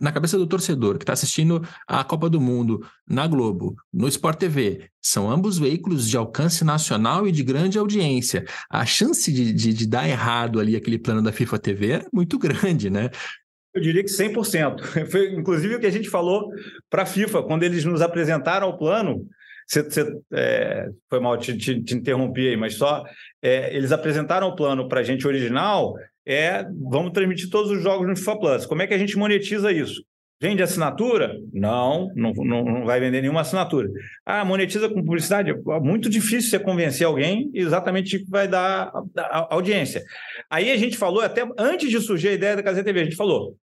na 0.01 0.13
cabeça 0.13 0.37
do 0.39 0.47
torcedor 0.47 0.99
que 0.99 1.05
está 1.05 1.13
assistindo 1.13 1.63
a 1.87 2.03
Copa 2.05 2.29
do 2.29 2.41
Mundo 2.41 2.87
na 3.09 3.27
Globo, 3.27 3.77
no 3.93 4.09
Sport 4.09 4.39
TV, 4.39 4.89
são 5.01 5.31
ambos 5.31 5.59
veículos 5.59 6.09
de 6.09 6.17
alcance 6.17 6.65
nacional 6.65 7.27
e 7.27 7.33
de 7.33 7.43
grande 7.43 7.79
audiência. 7.79 8.45
A 8.71 8.85
chance 8.85 9.33
de, 9.33 9.53
de, 9.53 9.73
de 9.73 9.87
dar 9.87 10.09
errado 10.09 10.61
ali 10.61 10.77
aquele 10.77 10.99
plano 10.99 11.23
da 11.23 11.33
FIFA 11.33 11.59
TV 11.59 11.93
é 11.93 12.07
muito 12.13 12.39
grande, 12.39 12.91
né? 12.91 13.11
Eu 13.75 13.81
diria 13.81 14.03
que 14.03 14.11
100%. 14.11 15.07
Foi 15.11 15.33
inclusive 15.33 15.77
o 15.77 15.81
que 15.81 15.87
a 15.87 15.91
gente 15.91 16.09
falou 16.09 16.51
para 16.91 17.03
a 17.03 17.07
FIFA, 17.07 17.43
quando 17.43 17.63
eles 17.63 17.85
nos 17.85 18.03
apresentaram 18.03 18.69
o 18.69 18.77
plano. 18.77 19.27
Você, 19.67 19.83
você 19.83 20.19
é, 20.33 20.89
foi 21.11 21.21
mal 21.21 21.37
te, 21.37 21.55
te, 21.57 21.83
te, 21.83 22.03
aí, 22.11 22.57
mas 22.57 22.77
só 22.77 23.05
é, 23.43 23.77
eles 23.77 23.93
apresentaram 23.93 24.49
o 24.49 24.57
plano 24.57 24.89
para 24.89 25.01
a 25.01 25.03
gente 25.03 25.27
original. 25.27 25.95
É, 26.29 26.63
vamos 26.91 27.13
transmitir 27.13 27.49
todos 27.49 27.71
os 27.71 27.83
jogos 27.83 28.07
no 28.07 28.15
FIFA 28.15 28.39
Plus. 28.39 28.67
Como 28.67 28.83
é 28.83 28.87
que 28.87 28.93
a 28.93 28.99
gente 28.99 29.17
monetiza 29.17 29.73
isso? 29.73 30.05
Vende 30.39 30.63
assinatura? 30.63 31.41
Não, 31.55 32.13
não, 32.15 32.33
não 32.35 32.85
vai 32.85 33.01
vender 33.01 33.23
nenhuma 33.23 33.41
assinatura. 33.41 33.89
Ah, 34.27 34.45
monetiza 34.45 34.91
com 34.91 35.03
publicidade? 35.03 35.55
Muito 35.83 36.11
difícil 36.11 36.51
você 36.51 36.59
convencer 36.59 37.07
alguém 37.07 37.51
exatamente 37.55 38.19
que 38.19 38.31
vai 38.31 38.47
dar 38.47 38.93
audiência. 39.49 40.05
Aí 40.51 40.71
a 40.71 40.77
gente 40.77 40.99
falou, 40.99 41.23
até 41.23 41.49
antes 41.59 41.89
de 41.89 41.99
surgir 41.99 42.29
a 42.29 42.35
ideia 42.35 42.57
da 42.57 42.63
Casa 42.63 42.85
TV, 42.85 43.01
a 43.01 43.05
gente 43.05 43.17
falou: 43.17 43.57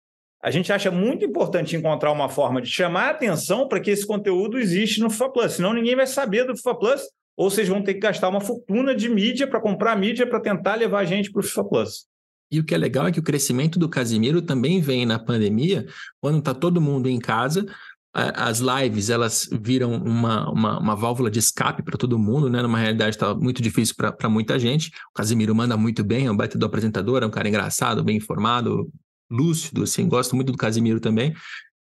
a 0.43 0.51
gente 0.51 0.73
acha 0.73 0.91
muito 0.91 1.23
importante 1.23 1.77
encontrar 1.77 2.11
uma 2.13 2.31
forma 2.31 2.63
de 2.63 2.71
chamar 2.71 3.09
a 3.09 3.11
atenção 3.11 3.69
para 3.69 3.79
que 3.79 3.91
esse 3.91 4.07
conteúdo 4.07 4.59
existe 4.59 5.01
no 5.01 5.11
FIFA 5.11 5.29
Plus, 5.31 5.53
senão 5.53 5.75
ninguém 5.75 5.95
vai 5.95 6.07
saber 6.07 6.45
do 6.45 6.57
FIFA 6.57 6.75
Plus, 6.77 7.03
ou 7.37 7.51
vocês 7.51 7.69
vão 7.69 7.83
ter 7.83 7.95
que 7.95 8.01
gastar 8.01 8.31
uma 8.31 8.41
fortuna 8.41 8.95
de 8.95 9.09
mídia 9.11 9.47
para 9.47 9.61
comprar 9.61 9.97
mídia 9.97 10.27
para 10.27 10.41
tentar 10.41 10.77
levar 10.77 11.01
a 11.01 11.05
gente 11.05 11.31
para 11.31 11.41
o 11.41 11.43
FIFA 11.43 11.65
Plus. 11.65 12.14
E 12.51 12.61
o 12.61 12.65
que 12.65 12.75
é 12.75 12.79
legal 12.79 13.07
é 13.07 13.13
que 13.13 13.21
o 13.21 13.23
crescimento 13.23 13.79
do 13.79 13.89
Casimiro 13.89 14.41
também 14.41 14.81
vem 14.81 15.05
na 15.07 15.19
pandemia, 15.19 15.87
quando 16.21 16.39
está 16.39 16.55
todo 16.55 16.81
mundo 16.81 17.09
em 17.09 17.19
casa, 17.19 17.67
as 18.15 18.61
lives 18.61 19.11
elas 19.11 19.49
viram 19.61 19.93
uma, 19.93 20.49
uma, 20.49 20.79
uma 20.79 20.95
válvula 20.95 21.29
de 21.29 21.41
escape 21.41 21.83
para 21.83 21.99
todo 21.99 22.17
mundo, 22.17 22.49
né? 22.49 22.63
Numa 22.63 22.79
realidade 22.79 23.17
está 23.17 23.35
muito 23.35 23.61
difícil 23.61 23.97
para 23.97 24.29
muita 24.29 24.57
gente. 24.57 24.93
O 25.11 25.15
Casimiro 25.15 25.53
manda 25.53 25.77
muito 25.77 26.05
bem, 26.05 26.27
é 26.27 26.31
um 26.31 26.37
baita 26.37 26.57
do 26.57 26.65
apresentador, 26.65 27.25
é 27.25 27.27
um 27.27 27.31
cara 27.31 27.49
engraçado, 27.49 28.05
bem 28.05 28.17
informado, 28.17 28.89
lúcido, 29.29 29.83
assim, 29.83 30.09
gosto 30.09 30.37
muito 30.37 30.53
do 30.53 30.59
Casimiro 30.59 31.01
também. 31.01 31.35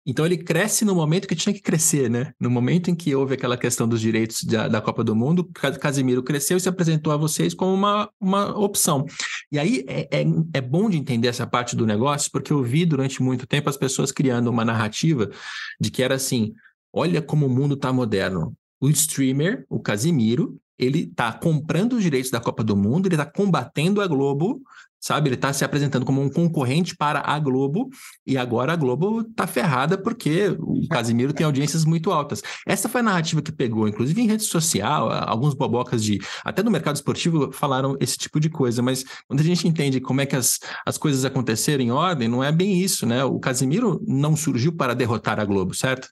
Então 0.06 0.26
ele 0.26 0.38
cresce 0.38 0.86
no 0.86 0.96
momento 0.96 1.28
que 1.28 1.36
tinha 1.36 1.54
que 1.54 1.62
crescer, 1.62 2.10
né? 2.10 2.32
No 2.40 2.50
momento 2.50 2.90
em 2.90 2.96
que 2.96 3.14
houve 3.16 3.34
aquela 3.34 3.58
questão 3.58 3.88
dos 3.88 4.00
direitos 4.00 4.44
da, 4.44 4.68
da 4.68 4.82
Copa 4.82 5.04
do 5.04 5.16
Mundo, 5.16 5.50
Casimiro 5.80 6.24
cresceu 6.24 6.58
e 6.58 6.60
se 6.60 6.70
apresentou 6.70 7.12
a 7.12 7.18
vocês 7.18 7.54
como 7.54 7.74
uma, 7.74 8.10
uma 8.20 8.58
opção. 8.58 9.06
E 9.52 9.58
aí 9.58 9.84
é, 9.88 10.22
é, 10.22 10.26
é 10.54 10.62
bom 10.62 10.90
de 10.90 10.98
entender 10.98 11.28
essa 11.28 11.48
parte 11.48 11.76
do 11.76 11.86
negócio, 11.86 12.30
porque 12.32 12.54
eu 12.54 12.64
vi 12.64 12.86
durante 12.86 13.22
muito 13.22 13.48
tempo 13.48 13.70
as 13.70 13.78
pessoas 13.78 14.12
criando 14.12 14.50
uma 14.50 14.64
narrativa 14.64 15.30
de 15.80 15.90
que 15.90 16.04
era 16.04 16.16
assim: 16.16 16.54
olha 16.94 17.22
como 17.22 17.46
o 17.46 17.50
mundo 17.50 17.74
está 17.76 17.92
moderno. 17.92 18.56
O 18.80 18.90
streamer, 18.90 19.66
o 19.70 19.80
Casimiro, 19.80 20.60
ele 20.78 21.02
está 21.02 21.34
comprando 21.34 21.94
os 21.94 22.04
direitos 22.04 22.32
da 22.32 22.40
Copa 22.40 22.64
do 22.64 22.76
Mundo, 22.76 23.08
ele 23.08 23.16
está 23.16 23.26
combatendo 23.26 24.02
a 24.02 24.08
Globo 24.08 24.62
sabe? 25.00 25.30
Ele 25.30 25.36
está 25.36 25.54
se 25.54 25.64
apresentando 25.64 26.06
como 26.06 26.22
um 26.22 26.30
concorrente 26.30 26.96
para 26.96 27.22
a 27.26 27.40
Globo 27.40 27.90
e 28.26 28.38
agora 28.38 28.74
a 28.74 28.76
Globo 28.76 29.22
está 29.22 29.48
ferrada 29.48 29.98
porque 29.98 30.56
o 30.60 30.88
Casimiro 30.90 31.34
tem 31.34 31.46
audiências 31.46 31.86
muito 31.86 32.12
altas. 32.12 32.42
Essa 32.68 32.90
foi 32.90 33.02
a 33.02 33.04
narrativa 33.04 33.42
que 33.42 33.52
pegou, 33.52 33.88
inclusive 33.88 34.22
em 34.22 34.28
rede 34.28 34.44
social, 34.44 35.10
alguns 35.12 35.54
bobocas 35.54 36.04
de 36.04 36.20
até 36.44 36.62
no 36.62 36.72
mercado 36.72 36.96
esportivo 36.96 37.52
falaram 37.52 37.96
esse 38.00 38.18
tipo 38.18 38.40
de 38.40 38.50
coisa, 38.50 38.82
mas 38.82 39.04
quando 39.28 39.40
a 39.40 39.44
gente 39.44 39.68
entende 39.68 40.02
como 40.02 40.22
é 40.22 40.26
que 40.26 40.36
as, 40.36 40.60
as 40.86 40.98
coisas 40.98 41.24
aconteceram 41.26 41.84
em 41.84 41.92
ordem, 41.92 42.28
não 42.28 42.44
é 42.44 42.52
bem 42.52 42.80
isso, 42.80 43.06
né? 43.06 43.24
O 43.24 43.40
Casimiro 43.40 44.04
não 44.08 44.36
surgiu 44.36 44.74
para 44.76 44.94
derrotar 44.94 45.40
a 45.40 45.46
Globo, 45.46 45.74
certo? 45.74 46.10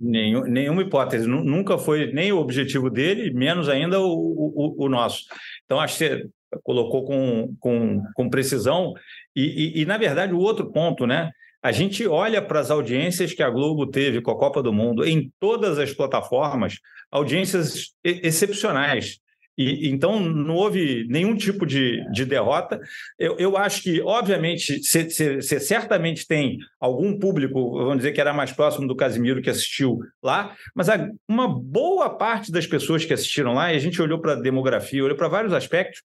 Nenhum, 0.00 0.42
nenhuma 0.42 0.82
hipótese, 0.82 1.28
nunca 1.28 1.78
foi 1.78 2.12
nem 2.12 2.32
o 2.32 2.38
objetivo 2.38 2.90
dele, 2.90 3.32
menos 3.32 3.68
ainda 3.68 4.00
o, 4.00 4.04
o, 4.04 4.86
o 4.86 4.88
nosso. 4.88 5.24
Então, 5.64 5.78
acho 5.78 5.98
que 5.98 6.28
colocou 6.62 7.04
com, 7.04 7.54
com, 7.60 8.02
com 8.14 8.30
precisão. 8.30 8.92
E, 9.34 9.78
e, 9.78 9.82
e, 9.82 9.86
na 9.86 9.96
verdade, 9.96 10.32
o 10.32 10.38
outro 10.38 10.70
ponto, 10.70 11.06
né? 11.06 11.30
A 11.62 11.70
gente 11.70 12.06
olha 12.06 12.42
para 12.42 12.58
as 12.58 12.70
audiências 12.70 13.32
que 13.32 13.42
a 13.42 13.48
Globo 13.48 13.86
teve 13.86 14.20
com 14.20 14.32
a 14.32 14.38
Copa 14.38 14.62
do 14.62 14.72
Mundo 14.72 15.06
em 15.06 15.32
todas 15.38 15.78
as 15.78 15.92
plataformas, 15.92 16.78
audiências 17.10 17.92
excepcionais. 18.02 19.20
E, 19.56 19.90
então, 19.90 20.18
não 20.18 20.54
houve 20.54 21.06
nenhum 21.08 21.36
tipo 21.36 21.66
de, 21.66 22.02
de 22.10 22.24
derrota. 22.24 22.80
Eu, 23.18 23.36
eu 23.38 23.56
acho 23.56 23.82
que, 23.82 24.00
obviamente, 24.00 24.80
você 24.82 25.60
certamente 25.60 26.26
tem 26.26 26.58
algum 26.80 27.18
público, 27.18 27.72
vamos 27.72 27.98
dizer 27.98 28.12
que 28.12 28.20
era 28.20 28.32
mais 28.32 28.50
próximo 28.50 28.88
do 28.88 28.96
Casimiro 28.96 29.42
que 29.42 29.50
assistiu 29.50 30.00
lá, 30.22 30.56
mas 30.74 30.88
a, 30.88 31.06
uma 31.28 31.46
boa 31.46 32.10
parte 32.10 32.50
das 32.50 32.66
pessoas 32.66 33.04
que 33.04 33.12
assistiram 33.12 33.52
lá, 33.52 33.72
e 33.72 33.76
a 33.76 33.80
gente 33.80 34.00
olhou 34.00 34.20
para 34.20 34.32
a 34.32 34.40
demografia, 34.40 35.04
olhou 35.04 35.16
para 35.16 35.28
vários 35.28 35.52
aspectos, 35.52 36.02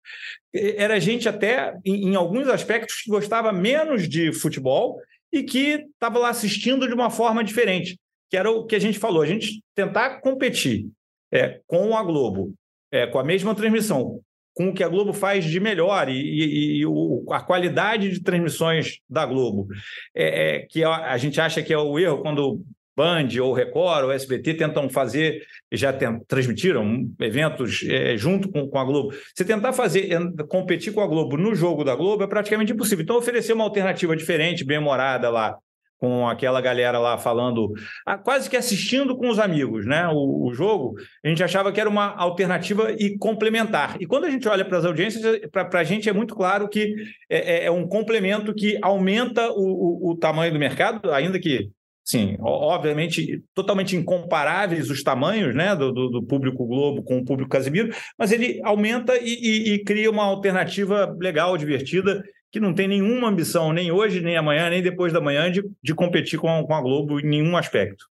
era 0.54 1.00
gente 1.00 1.30
até, 1.30 1.74
em, 1.86 2.10
em 2.10 2.16
alguns 2.16 2.48
aspectos, 2.48 3.02
que 3.02 3.10
gostava 3.10 3.54
menos 3.54 4.10
de 4.10 4.34
futebol 4.34 5.00
e 5.32 5.44
que 5.44 5.86
estava 5.94 6.20
lá 6.20 6.30
assistindo 6.30 6.88
de 6.88 6.94
uma 6.94 7.10
forma 7.10 7.44
diferente, 7.44 7.98
que 8.30 8.36
era 8.36 8.52
o 8.52 8.66
que 8.66 8.76
a 8.76 8.80
gente 8.80 9.00
falou, 9.00 9.22
a 9.22 9.28
gente 9.28 9.62
tentar 9.74 10.20
competir 10.20 10.90
é, 11.32 11.60
com 11.66 11.96
a 11.96 12.04
Globo 12.04 12.54
é, 12.92 13.08
com 13.08 13.20
a 13.20 13.24
mesma 13.24 13.54
transmissão, 13.54 14.20
com 14.54 14.70
o 14.70 14.74
que 14.74 14.84
a 14.84 14.88
Globo 14.88 15.14
faz 15.14 15.46
de 15.46 15.60
melhor 15.60 16.10
e, 16.10 16.14
e, 16.14 16.78
e 16.80 16.86
o, 16.86 17.24
a 17.30 17.40
qualidade 17.42 18.10
de 18.10 18.22
transmissões 18.22 19.00
da 19.10 19.26
Globo, 19.26 19.68
é, 20.16 20.56
é 20.56 20.60
que 20.62 20.84
a, 20.84 21.12
a, 21.12 21.18
gente 21.18 21.40
acha 21.40 21.62
que 21.62 21.72
é 21.72 21.78
o 21.78 22.00
erro 22.00 22.24
quando 22.24 22.62
Band 22.98 23.28
ou 23.40 23.54
Record 23.54 24.06
ou 24.06 24.12
SBT 24.12 24.56
tentam 24.56 24.90
fazer, 24.90 25.46
já 25.72 25.94
tem, 25.94 26.20
transmitiram 26.28 27.08
eventos 27.20 27.86
é, 27.88 28.18
junto 28.18 28.50
com, 28.50 28.68
com, 28.68 28.80
a 28.80 28.84
Globo. 28.84 29.14
Você 29.36 29.46
tentar 29.46 29.72
fazer, 29.72 30.10
competir 30.48 30.92
com 30.92 31.02
a 31.02 31.08
Globo 31.08 31.38
no 31.38 31.54
jogo 31.54 31.84
da 31.84 31.96
Globo 31.96 32.24
é 32.24 32.28
praticamente 32.28 32.74
impossível. 32.74 33.04
Então, 33.04 33.18
oferecer 33.18 33.54
uma 33.54 33.64
alternativa 33.64 34.18
diferente, 34.18 34.66
bem 34.66 34.80
morada 34.80 35.30
lá, 35.30 35.56
com 36.00 36.28
aquela 36.28 36.62
galera 36.62 37.00
lá 37.00 37.18
falando, 37.18 37.74
ah, 38.06 38.18
quase 38.18 38.50
que 38.50 38.56
assistindo 38.56 39.16
com 39.18 39.30
os 39.30 39.40
amigos, 39.40 39.86
né? 39.86 40.08
O, 40.08 40.48
o, 40.48 40.54
jogo, 40.54 40.96
a 41.24 41.28
gente 41.28 41.44
achava 41.44 41.72
que 41.72 41.80
era 41.80 41.90
uma 41.90 42.16
alternativa 42.16 42.92
e 42.92 43.18
complementar. 43.18 43.98
E 44.00 44.06
quando 44.06 44.26
a 44.26 44.30
gente 44.30 44.48
olha 44.48 44.64
para 44.64 44.78
as 44.78 44.86
audiências, 44.86 45.40
para 45.52 45.80
a 45.80 45.84
gente 45.84 46.08
é 46.08 46.14
muito 46.14 46.36
claro 46.36 46.70
que 46.70 46.94
é, 47.30 47.56
é, 47.56 47.66
é 47.66 47.72
um 47.72 47.88
complemento 47.88 48.54
que 48.54 48.78
aumenta 48.82 49.50
o, 49.52 49.56
o, 49.56 50.12
o, 50.12 50.18
tamanho 50.18 50.54
do 50.54 50.60
mercado, 50.60 51.12
ainda 51.12 51.40
que, 51.40 51.70
sim, 52.06 52.38
obviamente, 52.40 53.44
totalmente 53.56 53.96
incomparáveis 53.96 54.90
os 54.92 55.02
tamanhos 55.02 55.56
né, 55.56 55.76
do, 55.76 55.92
do, 55.92 56.10
do 56.10 56.24
público 56.24 56.66
Globo 56.66 57.04
com 57.04 57.18
o 57.18 57.26
público 57.26 57.50
Casimiro, 57.50 57.90
mas 58.18 58.32
ele 58.32 58.62
aumenta 58.64 59.18
e, 59.18 59.34
e, 59.34 59.74
e 59.74 59.84
cria 59.84 60.12
uma 60.12 60.24
alternativa 60.24 61.16
legal, 61.20 61.58
divertida 61.58 62.24
que 62.58 62.60
não 62.60 62.74
tem 62.74 62.88
nenhuma 62.88 63.30
ambição, 63.30 63.72
nem 63.72 63.92
hoje, 63.92 64.20
nem 64.20 64.36
amanhã, 64.36 64.68
nem 64.70 64.82
depois 64.82 65.14
da 65.14 65.22
manhã, 65.22 65.52
de, 65.52 65.64
de 65.82 65.94
competir 65.94 66.40
com, 66.40 66.64
com 66.64 66.74
a 66.74 66.82
Globo 66.82 67.20
em 67.20 67.24
nenhum 67.28 67.56
aspecto. 67.56 68.06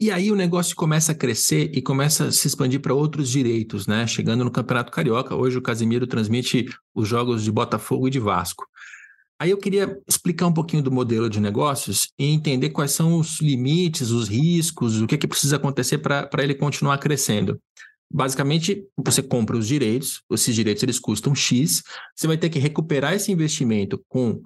E 0.00 0.10
aí 0.12 0.30
o 0.30 0.36
negócio 0.36 0.76
começa 0.76 1.10
a 1.12 1.14
crescer 1.14 1.70
e 1.74 1.82
começa 1.82 2.26
a 2.26 2.32
se 2.32 2.46
expandir 2.46 2.80
para 2.80 2.94
outros 2.94 3.28
direitos, 3.28 3.86
né? 3.88 4.06
Chegando 4.06 4.44
no 4.44 4.50
Campeonato 4.50 4.92
Carioca, 4.92 5.34
hoje 5.34 5.58
o 5.58 5.62
Casimiro 5.62 6.06
transmite 6.06 6.66
os 6.94 7.08
jogos 7.08 7.42
de 7.42 7.50
Botafogo 7.50 8.06
e 8.06 8.10
de 8.10 8.20
Vasco. 8.20 8.64
Aí 9.38 9.50
eu 9.50 9.58
queria 9.58 9.98
explicar 10.08 10.46
um 10.46 10.54
pouquinho 10.54 10.82
do 10.82 10.92
modelo 10.92 11.28
de 11.28 11.40
negócios 11.40 12.12
e 12.18 12.26
entender 12.26 12.70
quais 12.70 12.92
são 12.92 13.18
os 13.18 13.40
limites, 13.40 14.10
os 14.10 14.28
riscos, 14.28 15.02
o 15.02 15.06
que, 15.06 15.16
é 15.16 15.18
que 15.18 15.26
precisa 15.26 15.56
acontecer 15.56 15.98
para 15.98 16.28
ele 16.38 16.54
continuar 16.54 16.96
crescendo. 16.98 17.60
Basicamente, 18.12 18.84
você 18.96 19.22
compra 19.22 19.56
os 19.56 19.66
direitos, 19.66 20.22
esses 20.32 20.54
direitos 20.54 20.82
eles 20.82 20.98
custam 20.98 21.34
X, 21.34 21.82
você 22.14 22.26
vai 22.26 22.36
ter 22.36 22.48
que 22.48 22.58
recuperar 22.58 23.14
esse 23.14 23.30
investimento 23.30 24.02
com 24.08 24.42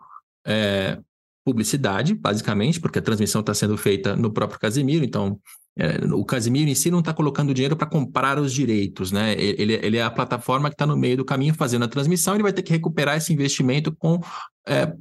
é, 0.47 0.99
publicidade, 1.45 2.15
basicamente, 2.15 2.79
porque 2.79 2.99
a 2.99 3.03
transmissão 3.03 3.41
está 3.41 3.55
sendo 3.55 3.77
feita 3.77 4.15
no 4.17 4.33
próprio 4.33 4.61
Casimiro, 4.61 5.05
então 5.05 5.41
é, 5.77 5.97
o 6.13 6.25
Casimiro 6.25 6.71
em 6.71 6.75
si 6.75 6.91
não 6.91 7.01
está 7.01 7.13
colocando 7.13 7.53
dinheiro 7.53 7.77
para 7.77 7.87
comprar 7.87 8.39
os 8.39 8.53
direitos, 8.53 9.11
né? 9.11 9.33
Ele, 9.33 9.75
ele 9.75 9.97
é 9.97 10.03
a 10.03 10.11
plataforma 10.11 10.69
que 10.69 10.75
está 10.75 10.87
no 10.87 10.97
meio 10.97 11.17
do 11.17 11.25
caminho 11.25 11.53
fazendo 11.53 11.85
a 11.85 11.89
transmissão, 11.89 12.35
ele 12.35 12.45
vai 12.45 12.53
ter 12.53 12.63
que 12.63 12.73
recuperar 12.73 13.17
esse 13.17 13.33
investimento 13.33 13.95
com 13.97 14.21
é, 14.67 14.93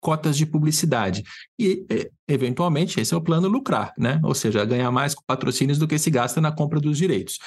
cotas 0.00 0.36
de 0.36 0.46
publicidade. 0.46 1.22
E, 1.58 1.84
eventualmente, 2.26 2.98
esse 2.98 3.12
é 3.12 3.16
o 3.16 3.20
plano 3.20 3.46
lucrar, 3.46 3.92
né? 3.98 4.20
Ou 4.24 4.34
seja, 4.34 4.64
ganhar 4.64 4.90
mais 4.90 5.14
com 5.14 5.22
patrocínios 5.26 5.78
do 5.78 5.86
que 5.86 5.98
se 5.98 6.10
gasta 6.10 6.40
na 6.40 6.50
compra 6.50 6.80
dos 6.80 6.96
direitos. 6.96 7.38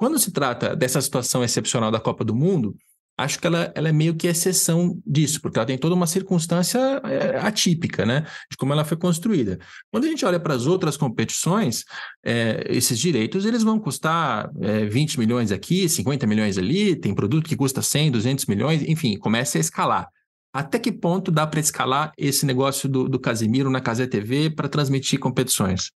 Quando 0.00 0.18
se 0.18 0.32
trata 0.32 0.74
dessa 0.74 0.98
situação 0.98 1.44
excepcional 1.44 1.90
da 1.90 2.00
Copa 2.00 2.24
do 2.24 2.34
Mundo, 2.34 2.74
acho 3.18 3.38
que 3.38 3.46
ela, 3.46 3.70
ela 3.74 3.90
é 3.90 3.92
meio 3.92 4.14
que 4.14 4.26
exceção 4.26 4.98
disso, 5.06 5.42
porque 5.42 5.58
ela 5.58 5.66
tem 5.66 5.76
toda 5.76 5.94
uma 5.94 6.06
circunstância 6.06 6.78
é, 7.04 7.36
atípica, 7.36 8.06
né? 8.06 8.24
De 8.50 8.56
como 8.56 8.72
ela 8.72 8.82
foi 8.82 8.96
construída. 8.96 9.58
Quando 9.92 10.04
a 10.04 10.06
gente 10.06 10.24
olha 10.24 10.40
para 10.40 10.54
as 10.54 10.66
outras 10.66 10.96
competições, 10.96 11.84
é, 12.24 12.64
esses 12.70 12.98
direitos 12.98 13.44
eles 13.44 13.62
vão 13.62 13.78
custar 13.78 14.50
é, 14.62 14.86
20 14.86 15.18
milhões 15.18 15.52
aqui, 15.52 15.86
50 15.86 16.26
milhões 16.26 16.56
ali, 16.56 16.96
tem 16.96 17.14
produto 17.14 17.46
que 17.46 17.54
custa 17.54 17.82
100, 17.82 18.12
200 18.12 18.46
milhões, 18.46 18.82
enfim, 18.88 19.18
começa 19.18 19.58
a 19.58 19.60
escalar. 19.60 20.08
até 20.50 20.78
que 20.78 20.90
ponto 20.90 21.30
dá 21.30 21.46
para 21.46 21.60
escalar 21.60 22.10
esse 22.16 22.46
negócio 22.46 22.88
do, 22.88 23.06
do 23.06 23.20
Casimiro 23.20 23.68
na 23.68 23.82
Casé 23.82 24.06
TV 24.06 24.48
para 24.48 24.66
transmitir 24.66 25.18
competições? 25.18 25.90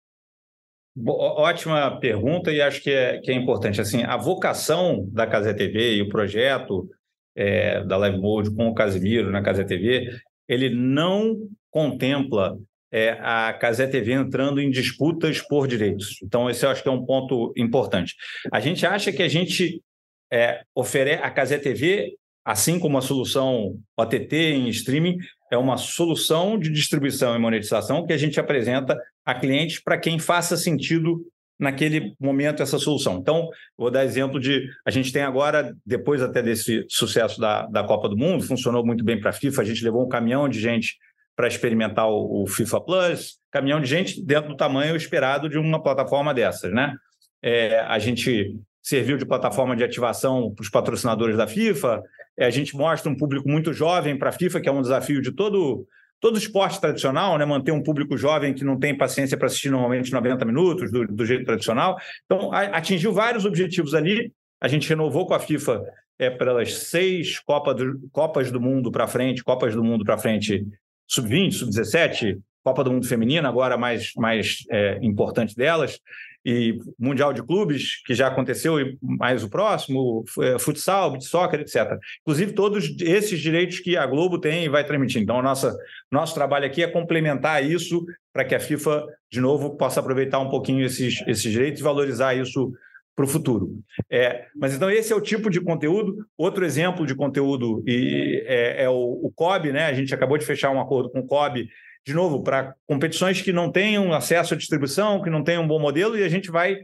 Ótima 0.95 1.99
pergunta 1.99 2.53
e 2.53 2.61
acho 2.61 2.83
que 2.83 2.91
é, 2.91 3.19
que 3.19 3.31
é 3.31 3.35
importante. 3.35 3.81
Assim, 3.81 4.03
a 4.03 4.17
vocação 4.17 5.09
da 5.11 5.27
Casé 5.27 5.55
TV 5.55 5.97
e 5.97 6.03
o 6.03 6.09
projeto 6.09 6.89
é, 7.35 7.83
da 7.85 7.97
Live 7.97 8.19
Mode 8.19 8.55
com 8.55 8.69
o 8.69 8.75
Casimiro 8.75 9.31
na 9.31 9.43
Casé 9.43 9.65
TV, 9.65 10.09
ele 10.47 10.69
não 10.69 11.49
contempla 11.71 12.59
é, 12.93 13.13
a 13.21 13.55
Casé 13.55 13.87
TV 13.87 14.13
entrando 14.13 14.61
em 14.61 14.71
disputas 14.71 15.41
por 15.41 15.67
direitos. 15.67 16.19
Então, 16.23 16.51
esse 16.51 16.67
eu 16.67 16.71
acho 16.71 16.83
que 16.83 16.89
é 16.89 16.93
um 16.93 17.07
ponto 17.07 17.53
importante. 17.57 18.15
A 18.53 18.61
gente 18.61 18.85
acha 18.85 19.11
que 19.11 19.23
a 19.23 19.29
gente 19.29 19.83
é, 20.31 20.63
oferece 20.75 21.23
a 21.23 21.31
Casé 21.31 21.59
TV 21.59 22.15
assim 22.45 22.79
como 22.79 22.99
a 22.99 23.03
solução 23.03 23.79
OTT 23.97 24.35
em 24.37 24.69
streaming, 24.69 25.19
é 25.51 25.57
uma 25.57 25.77
solução 25.77 26.59
de 26.59 26.71
distribuição 26.71 27.37
e 27.37 27.39
monetização 27.39 28.07
que 28.07 28.13
a 28.13 28.17
gente 28.17 28.41
apresenta 28.41 28.99
a 29.25 29.35
clientes 29.35 29.81
para 29.83 29.99
quem 29.99 30.19
faça 30.19 30.57
sentido 30.57 31.25
naquele 31.59 32.15
momento 32.19 32.63
essa 32.63 32.79
solução. 32.79 33.19
Então, 33.19 33.49
vou 33.77 33.91
dar 33.91 34.05
exemplo 34.05 34.41
de 34.41 34.67
a 34.85 34.91
gente 34.91 35.13
tem 35.13 35.23
agora, 35.23 35.73
depois 35.87 36.21
até 36.21 36.43
desse 36.43 36.85
sucesso 36.89 37.41
da, 37.41 37.67
da 37.67 37.85
Copa 37.85 38.09
do 38.09 38.17
Mundo, 38.17 38.43
funcionou 38.43 38.85
muito 38.85 39.05
bem 39.05 39.21
para 39.21 39.31
a 39.31 39.33
FIFA, 39.33 39.63
a 39.63 39.65
gente 39.65 39.85
levou 39.85 40.05
um 40.05 40.09
caminhão 40.09 40.49
de 40.49 40.59
gente 40.59 40.97
para 41.37 41.47
experimentar 41.47 42.09
o, 42.09 42.43
o, 42.43 42.47
FIFA 42.47 42.81
Plus, 42.81 43.39
caminhão 43.51 43.81
de 43.81 43.87
gente 43.87 44.23
dentro 44.25 44.51
do 44.51 44.57
tamanho 44.57 44.97
esperado 44.97 45.49
de 45.49 45.57
uma 45.57 45.83
plataforma 45.83 46.35
dessas, 46.35 46.73
né? 46.73 46.95
É, 47.43 47.81
a 47.81 47.99
gente 47.99 48.57
serviu 48.83 49.17
de 49.17 49.25
plataforma 49.25 49.77
de 49.77 49.85
ativação 49.85 50.53
para 50.55 50.63
os 50.63 50.69
patrocinadores 50.69 51.37
da 51.37 51.47
FIFA. 51.47 52.03
É, 52.37 52.47
a 52.47 52.51
gente 52.51 52.77
mostra 52.77 53.11
um 53.11 53.17
público 53.17 53.49
muito 53.49 53.73
jovem 53.73 54.19
para 54.19 54.31
a 54.31 54.33
FIFA, 54.33 54.61
que 54.61 54.69
é 54.69 54.73
um 54.73 54.83
desafio 54.83 55.23
de 55.23 55.31
todo 55.33 55.87
todo 56.21 56.39
esporte 56.39 56.81
tradicional, 56.81 57.37
né? 57.37 57.45
manter 57.45 57.73
um 57.73 57.83
público 57.83 58.17
jovem 58.17 58.55
que 58.55 58.63
não 58.63 58.79
tem 58.79 58.97
paciência 58.97 59.37
para 59.37 59.49
assistir 59.49 59.71
normalmente 59.71 60.13
90 60.13 60.45
minutos, 60.45 60.93
do, 60.93 61.05
do 61.05 61.27
jeito 61.27 61.45
tradicional. 61.45 61.99
Então, 62.25 62.53
a, 62.53 62.61
atingiu 62.61 63.13
vários 63.13 63.45
objetivos 63.45 63.93
ali. 63.93 64.33
A 64.61 64.69
gente 64.69 64.89
renovou 64.89 65.27
com 65.27 65.35
a 65.35 65.41
FIFA 65.41 65.83
é, 66.21 66.31
pelas 66.31 66.75
seis 66.75 67.41
Copa 67.41 67.75
do, 67.75 68.09
Copas 68.13 68.53
do 68.53 68.61
Mundo 68.61 68.93
para 68.93 69.09
frente, 69.09 69.43
Copas 69.43 69.75
do 69.75 69.83
Mundo 69.83 70.05
para 70.05 70.17
frente, 70.17 70.65
sub-20, 71.09 71.53
sub-17, 71.55 72.39
Copa 72.63 72.85
do 72.85 72.93
Mundo 72.93 73.09
Feminina, 73.09 73.49
agora 73.49 73.77
mais, 73.77 74.13
mais 74.17 74.59
é, 74.71 75.01
importante 75.03 75.57
delas 75.57 75.99
e 76.45 76.79
Mundial 76.99 77.33
de 77.33 77.43
Clubes, 77.43 78.03
que 78.05 78.15
já 78.15 78.27
aconteceu, 78.27 78.81
e 78.81 78.99
mais 79.01 79.45
o 79.45 79.49
próximo, 79.49 80.25
é, 80.41 80.59
futsal, 80.59 81.21
soccer, 81.21 81.61
etc. 81.61 81.99
Inclusive, 82.23 82.53
todos 82.53 82.95
esses 83.01 83.41
direitos 83.41 83.81
que 83.81 83.97
a 83.97 84.07
Globo 84.07 84.39
tem 84.39 84.65
e 84.65 84.69
vai 84.69 84.85
transmitir. 84.85 85.23
Então, 85.23 85.41
nossa, 85.41 85.77
nosso 86.11 86.35
trabalho 86.35 86.67
aqui 86.67 86.83
é 86.83 86.89
complementar 86.89 87.65
isso 87.65 88.05
para 88.33 88.45
que 88.45 88.55
a 88.55 88.61
FIFA, 88.61 89.07
de 89.31 89.41
novo, 89.41 89.77
possa 89.77 90.01
aproveitar 90.01 90.39
um 90.41 90.49
pouquinho 90.49 90.85
esses, 90.85 91.23
esses 91.27 91.51
direitos 91.51 91.81
e 91.81 91.85
valorizar 91.85 92.35
isso 92.35 92.73
para 93.15 93.25
o 93.27 93.29
futuro. 93.29 93.79
É, 94.11 94.47
mas 94.57 94.75
então 94.75 94.91
esse 94.91 95.13
é 95.13 95.17
o 95.17 95.21
tipo 95.21 95.51
de 95.51 95.61
conteúdo. 95.61 96.27
Outro 96.37 96.65
exemplo 96.65 97.07
de 97.07 97.15
conteúdo 97.15 97.83
e, 97.87 98.43
é, 98.47 98.85
é 98.85 98.89
o, 98.89 99.21
o 99.23 99.33
COB, 99.35 99.71
né? 99.71 99.87
A 99.87 99.93
gente 99.93 100.15
acabou 100.15 100.39
de 100.39 100.47
fechar 100.47 100.71
um 100.71 100.81
acordo 100.81 101.11
com 101.11 101.21
o 101.21 101.27
COB 101.27 101.69
de 102.07 102.15
novo, 102.15 102.43
para 102.43 102.75
competições 102.87 103.41
que 103.41 103.53
não 103.53 103.71
tenham 103.71 104.13
acesso 104.13 104.55
à 104.55 104.57
distribuição, 104.57 105.23
que 105.23 105.31
não 105.31 105.45
tenham 105.45 105.63
um 105.63 105.69
bom 105.69 105.79
modelo, 105.79 106.19
e 106.19 106.25
a 106.25 106.29
gente 106.29 106.51
vai 106.51 106.77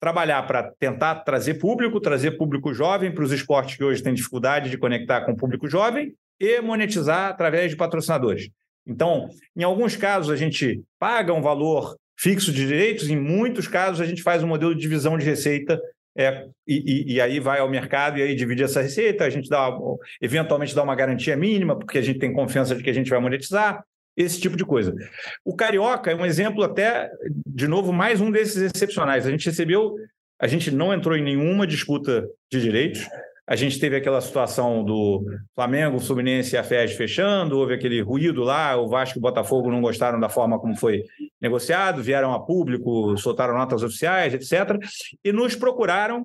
trabalhar 0.00 0.42
para 0.46 0.70
tentar 0.78 1.16
trazer 1.16 1.54
público, 1.54 2.00
trazer 2.00 2.32
público 2.32 2.72
jovem 2.74 3.12
para 3.12 3.24
os 3.24 3.32
esportes 3.32 3.76
que 3.76 3.84
hoje 3.84 4.02
têm 4.02 4.14
dificuldade 4.14 4.70
de 4.70 4.78
conectar 4.78 5.22
com 5.22 5.32
o 5.32 5.36
público 5.36 5.68
jovem 5.68 6.14
e 6.38 6.60
monetizar 6.60 7.30
através 7.30 7.70
de 7.70 7.76
patrocinadores. 7.76 8.50
Então, 8.86 9.28
em 9.56 9.62
alguns 9.62 9.96
casos, 9.96 10.30
a 10.30 10.36
gente 10.36 10.82
paga 10.98 11.32
um 11.32 11.40
valor 11.40 11.96
fixo 12.18 12.52
de 12.52 12.66
direitos, 12.66 13.08
em 13.08 13.18
muitos 13.18 13.66
casos, 13.66 14.00
a 14.00 14.06
gente 14.06 14.22
faz 14.22 14.42
um 14.42 14.46
modelo 14.46 14.74
de 14.74 14.80
divisão 14.80 15.16
de 15.16 15.24
receita 15.24 15.80
é, 16.16 16.46
e, 16.66 17.14
e, 17.14 17.20
aí 17.20 17.40
vai 17.40 17.58
ao 17.58 17.68
mercado 17.68 18.18
e 18.18 18.22
aí 18.22 18.36
divide 18.36 18.62
essa 18.62 18.80
receita, 18.80 19.24
a 19.24 19.30
gente 19.30 19.48
dá, 19.48 19.68
eventualmente 20.20 20.74
dá 20.74 20.82
uma 20.82 20.94
garantia 20.94 21.36
mínima, 21.36 21.76
porque 21.76 21.98
a 21.98 22.02
gente 22.02 22.20
tem 22.20 22.32
confiança 22.32 22.76
de 22.76 22.84
que 22.84 22.90
a 22.90 22.92
gente 22.92 23.10
vai 23.10 23.18
monetizar 23.18 23.82
esse 24.16 24.40
tipo 24.40 24.56
de 24.56 24.64
coisa. 24.64 24.94
O 25.44 25.54
Carioca 25.54 26.10
é 26.10 26.14
um 26.14 26.26
exemplo 26.26 26.62
até, 26.62 27.10
de 27.46 27.66
novo, 27.66 27.92
mais 27.92 28.20
um 28.20 28.30
desses 28.30 28.72
excepcionais. 28.74 29.26
A 29.26 29.30
gente 29.30 29.46
recebeu, 29.46 29.94
a 30.40 30.46
gente 30.46 30.70
não 30.70 30.92
entrou 30.92 31.16
em 31.16 31.22
nenhuma 31.22 31.66
disputa 31.66 32.26
de 32.50 32.60
direitos, 32.60 33.06
a 33.46 33.56
gente 33.56 33.78
teve 33.78 33.96
aquela 33.96 34.22
situação 34.22 34.82
do 34.82 35.22
Flamengo, 35.54 36.00
Fluminense 36.00 36.54
e 36.54 36.58
a 36.58 36.64
FED 36.64 36.94
fechando, 36.94 37.58
houve 37.58 37.74
aquele 37.74 38.00
ruído 38.00 38.42
lá, 38.42 38.74
o 38.76 38.88
Vasco 38.88 39.18
e 39.18 39.20
o 39.20 39.22
Botafogo 39.22 39.70
não 39.70 39.82
gostaram 39.82 40.18
da 40.18 40.30
forma 40.30 40.58
como 40.58 40.74
foi 40.74 41.02
negociado, 41.40 42.02
vieram 42.02 42.32
a 42.32 42.40
público, 42.40 43.18
soltaram 43.18 43.54
notas 43.54 43.82
oficiais, 43.82 44.32
etc. 44.32 44.78
E 45.22 45.30
nos 45.30 45.54
procuraram 45.54 46.24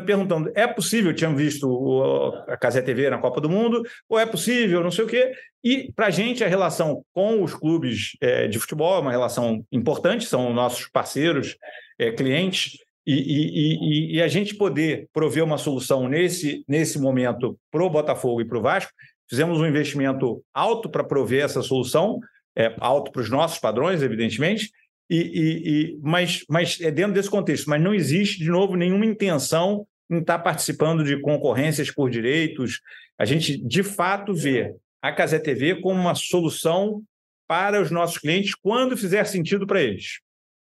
perguntando: 0.00 0.50
é 0.54 0.66
possível? 0.66 1.14
Tinham 1.14 1.36
visto 1.36 2.32
a 2.48 2.56
Casé 2.56 2.82
TV 2.82 3.10
na 3.10 3.18
Copa 3.18 3.40
do 3.40 3.48
Mundo, 3.48 3.82
ou 4.08 4.18
é 4.18 4.26
possível, 4.26 4.82
não 4.82 4.90
sei 4.90 5.04
o 5.04 5.08
quê. 5.08 5.32
E 5.62 5.92
para 5.92 6.06
a 6.06 6.10
gente, 6.10 6.42
a 6.42 6.48
relação 6.48 7.04
com 7.12 7.42
os 7.42 7.54
clubes 7.54 8.16
é, 8.20 8.48
de 8.48 8.58
futebol 8.58 8.96
é 8.96 9.00
uma 9.00 9.10
relação 9.10 9.64
importante, 9.70 10.24
são 10.24 10.52
nossos 10.52 10.88
parceiros, 10.88 11.56
é, 11.98 12.10
clientes, 12.10 12.78
e, 13.06 13.14
e, 13.14 14.14
e, 14.14 14.16
e, 14.16 14.22
a 14.22 14.28
gente 14.28 14.54
poder 14.54 15.08
prover 15.12 15.42
uma 15.42 15.58
solução 15.58 16.08
nesse, 16.08 16.64
nesse 16.68 17.00
momento 17.00 17.58
para 17.70 17.82
o 17.82 17.90
Botafogo 17.90 18.40
e 18.40 18.44
para 18.44 18.58
o 18.58 18.62
Vasco, 18.62 18.92
fizemos 19.28 19.58
um 19.58 19.66
investimento 19.66 20.42
alto 20.54 20.88
para 20.88 21.02
prover 21.02 21.44
essa 21.44 21.62
solução, 21.62 22.20
é, 22.56 22.74
alto 22.78 23.10
para 23.10 23.22
os 23.22 23.30
nossos 23.30 23.58
padrões, 23.58 24.02
evidentemente, 24.02 24.70
e, 25.08 25.16
e, 25.16 25.68
e, 25.68 25.98
mas, 26.02 26.44
mas 26.48 26.80
é 26.80 26.90
dentro 26.90 27.12
desse 27.12 27.30
contexto. 27.30 27.68
Mas 27.68 27.82
não 27.82 27.94
existe, 27.94 28.38
de 28.38 28.48
novo, 28.48 28.76
nenhuma 28.76 29.06
intenção 29.06 29.86
em 30.10 30.18
estar 30.18 30.38
participando 30.38 31.04
de 31.04 31.20
concorrências 31.20 31.90
por 31.90 32.10
direitos. 32.10 32.80
A 33.18 33.24
gente, 33.24 33.56
de 33.56 33.82
fato, 33.82 34.34
vê 34.34 34.74
a 35.00 35.12
Casé 35.12 35.38
TV 35.38 35.80
como 35.80 36.00
uma 36.00 36.14
solução 36.14 37.02
para 37.46 37.80
os 37.80 37.90
nossos 37.90 38.18
clientes 38.18 38.54
quando 38.54 38.96
fizer 38.96 39.24
sentido 39.24 39.66
para 39.66 39.82
eles. 39.82 40.20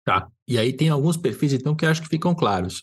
Tá. 0.04 0.28
E 0.48 0.58
aí 0.58 0.74
tem 0.74 0.90
alguns 0.90 1.18
perfis, 1.18 1.54
então, 1.54 1.76
que 1.76 1.86
acho 1.86 2.02
que 2.02 2.10
ficam 2.10 2.36
claros. 2.36 2.82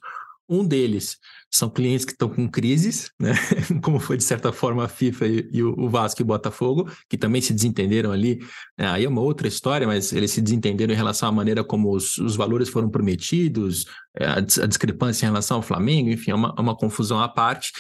Um 0.49 0.67
deles 0.67 1.19
são 1.53 1.69
clientes 1.69 2.05
que 2.05 2.13
estão 2.13 2.29
com 2.29 2.49
crises, 2.49 3.11
né? 3.21 3.33
como 3.83 4.01
foi 4.01 4.17
de 4.17 4.25
certa 4.25 4.53
forma 4.53 4.85
a 4.85 4.89
FIFA 4.89 5.27
e, 5.27 5.49
e 5.53 5.63
o, 5.63 5.89
Vasco 5.89 6.23
e 6.23 6.25
o 6.25 6.27
Botafogo, 6.27 6.91
que 7.09 7.19
também 7.19 7.43
se 7.43 7.53
desentenderam 7.53 8.11
ali. 8.11 8.41
É, 8.79 8.87
aí 8.87 9.05
é 9.05 9.09
uma 9.09 9.21
outra 9.21 9.47
história, 9.47 9.87
mas 9.87 10.13
eles 10.13 10.31
se 10.31 10.41
desentenderam 10.41 10.95
em 10.95 10.97
relação 10.97 11.29
à 11.29 11.33
maneira 11.33 11.63
como 11.63 11.95
os, 11.95 12.17
os 12.17 12.37
valores 12.37 12.71
foram 12.71 12.89
prometidos, 12.89 13.85
é, 14.17 14.25
a, 14.25 14.37
a, 14.37 14.67
discrepância 14.67 15.27
em 15.27 15.29
relação 15.29 15.59
ao 15.59 15.63
Flamengo, 15.63 16.09
enfim, 16.09 16.31
é 16.31 16.35
uma, 16.35 16.55
é 16.57 16.61
uma 16.61 16.77
confusão 16.77 17.21
à 17.21 17.29
parte. 17.29 17.73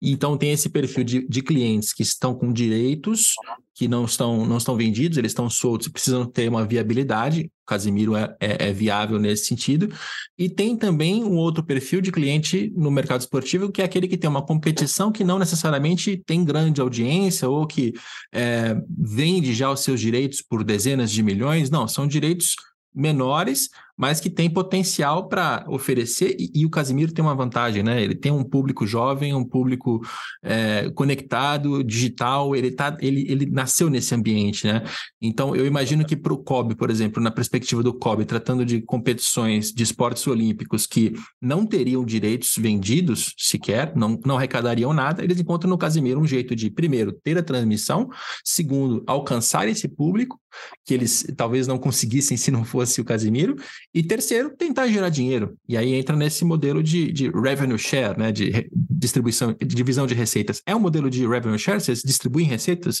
Então 0.00 0.38
tem 0.38 0.52
esse 0.52 0.68
perfil 0.70 1.04
de, 1.04 1.28
de 1.28 1.42
clientes 1.42 1.92
que 1.92 2.02
estão 2.02 2.34
com 2.34 2.52
direitos 2.52 3.34
que 3.74 3.86
não 3.86 4.04
estão, 4.04 4.46
não 4.46 4.56
estão 4.56 4.76
vendidos, 4.76 5.18
eles 5.18 5.30
estão 5.30 5.50
soltos 5.50 5.88
precisam 5.88 6.24
ter 6.24 6.48
uma 6.48 6.64
viabilidade. 6.64 7.50
Casimiro 7.68 8.16
é, 8.16 8.34
é, 8.40 8.68
é, 8.68 8.72
viável 8.72 9.18
nesse 9.18 9.44
sentido. 9.44 9.92
E 10.38 10.48
tem 10.48 10.74
também 10.74 11.22
um 11.22 11.36
outro 11.36 11.62
perfil 11.62 12.00
de 12.00 12.10
cliente 12.10 12.72
no 12.74 12.90
mercado 12.90 13.20
esportivo, 13.20 13.70
que 13.70 13.82
é 13.82 13.84
aquele 13.84 14.08
que 14.08 14.16
tem 14.16 14.28
uma 14.28 14.44
competição 14.44 15.12
que 15.12 15.22
não 15.22 15.38
necessariamente 15.38 16.16
tem 16.26 16.44
grande 16.44 16.80
audiência 16.80 17.48
ou 17.48 17.66
que 17.66 17.92
é, 18.32 18.74
vende 18.98 19.52
já 19.52 19.70
os 19.70 19.80
seus 19.80 20.00
direitos 20.00 20.40
por 20.40 20.64
dezenas 20.64 21.10
de 21.10 21.22
milhões. 21.22 21.68
Não, 21.68 21.86
são 21.86 22.06
direitos 22.06 22.56
menores, 22.94 23.68
mas 23.98 24.20
que 24.20 24.30
tem 24.30 24.48
potencial 24.48 25.28
para 25.28 25.64
oferecer, 25.66 26.36
e, 26.38 26.52
e, 26.54 26.64
o 26.64 26.70
Casimiro 26.70 27.12
tem 27.12 27.24
uma 27.24 27.34
vantagem, 27.34 27.82
né? 27.82 28.00
Ele 28.00 28.14
tem 28.14 28.30
um 28.30 28.44
público 28.44 28.86
jovem, 28.86 29.34
um 29.34 29.44
público 29.44 30.00
é, 30.40 30.88
conectado, 30.90 31.82
digital, 31.82 32.54
ele, 32.54 32.70
tá, 32.70 32.96
ele, 33.00 33.26
ele 33.28 33.46
nasceu 33.46 33.90
nesse 33.90 34.14
ambiente, 34.14 34.64
né? 34.68 34.84
Então, 35.20 35.56
eu 35.56 35.66
imagino 35.66 36.04
que 36.04 36.16
para 36.16 36.32
o 36.32 36.38
COB, 36.38 36.76
por 36.76 36.90
exemplo, 36.90 37.20
na 37.20 37.32
perspectiva 37.32 37.82
do 37.82 37.92
COB, 37.92 38.24
tratando 38.24 38.64
de 38.64 38.80
competições 38.80 39.72
de 39.72 39.82
esportes 39.82 40.24
olímpicos 40.28 40.86
que 40.86 41.14
não 41.42 41.66
teriam 41.66 42.04
direitos 42.04 42.56
vendidos 42.56 43.34
sequer, 43.36 43.92
não, 43.96 44.18
não 44.24 44.36
arrecadariam 44.36 44.92
nada, 44.92 45.24
eles 45.24 45.40
encontram 45.40 45.68
no 45.68 45.78
Casimiro 45.78 46.20
um 46.20 46.26
jeito 46.26 46.54
de, 46.54 46.70
primeiro, 46.70 47.10
ter 47.12 47.36
a 47.36 47.42
transmissão, 47.42 48.08
segundo, 48.44 49.02
alcançar 49.08 49.68
esse 49.68 49.88
público, 49.88 50.40
que 50.84 50.94
eles 50.94 51.26
talvez 51.36 51.66
não 51.66 51.78
conseguissem 51.78 52.36
se 52.36 52.50
não 52.50 52.64
fosse 52.64 53.00
o 53.00 53.04
Casimiro, 53.04 53.56
e 53.94 54.02
terceiro, 54.02 54.50
tentar 54.50 54.86
gerar 54.88 55.08
dinheiro. 55.08 55.56
E 55.68 55.76
aí 55.76 55.94
entra 55.94 56.14
nesse 56.14 56.44
modelo 56.44 56.82
de, 56.82 57.10
de 57.10 57.30
revenue 57.30 57.78
share, 57.78 58.18
né? 58.18 58.30
De 58.30 58.68
distribuição, 58.72 59.52
de 59.52 59.74
divisão 59.74 60.06
de 60.06 60.14
receitas. 60.14 60.62
É 60.66 60.74
um 60.74 60.80
modelo 60.80 61.08
de 61.08 61.26
revenue 61.26 61.58
share? 61.58 61.80
Vocês 61.80 62.02
distribuem 62.02 62.46
receitas? 62.46 63.00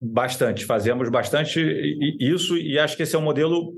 Bastante, 0.00 0.64
fazemos 0.64 1.10
bastante 1.10 1.60
isso 2.20 2.56
e 2.56 2.78
acho 2.78 2.96
que 2.96 3.02
esse 3.02 3.16
é 3.16 3.18
um 3.18 3.22
modelo 3.22 3.74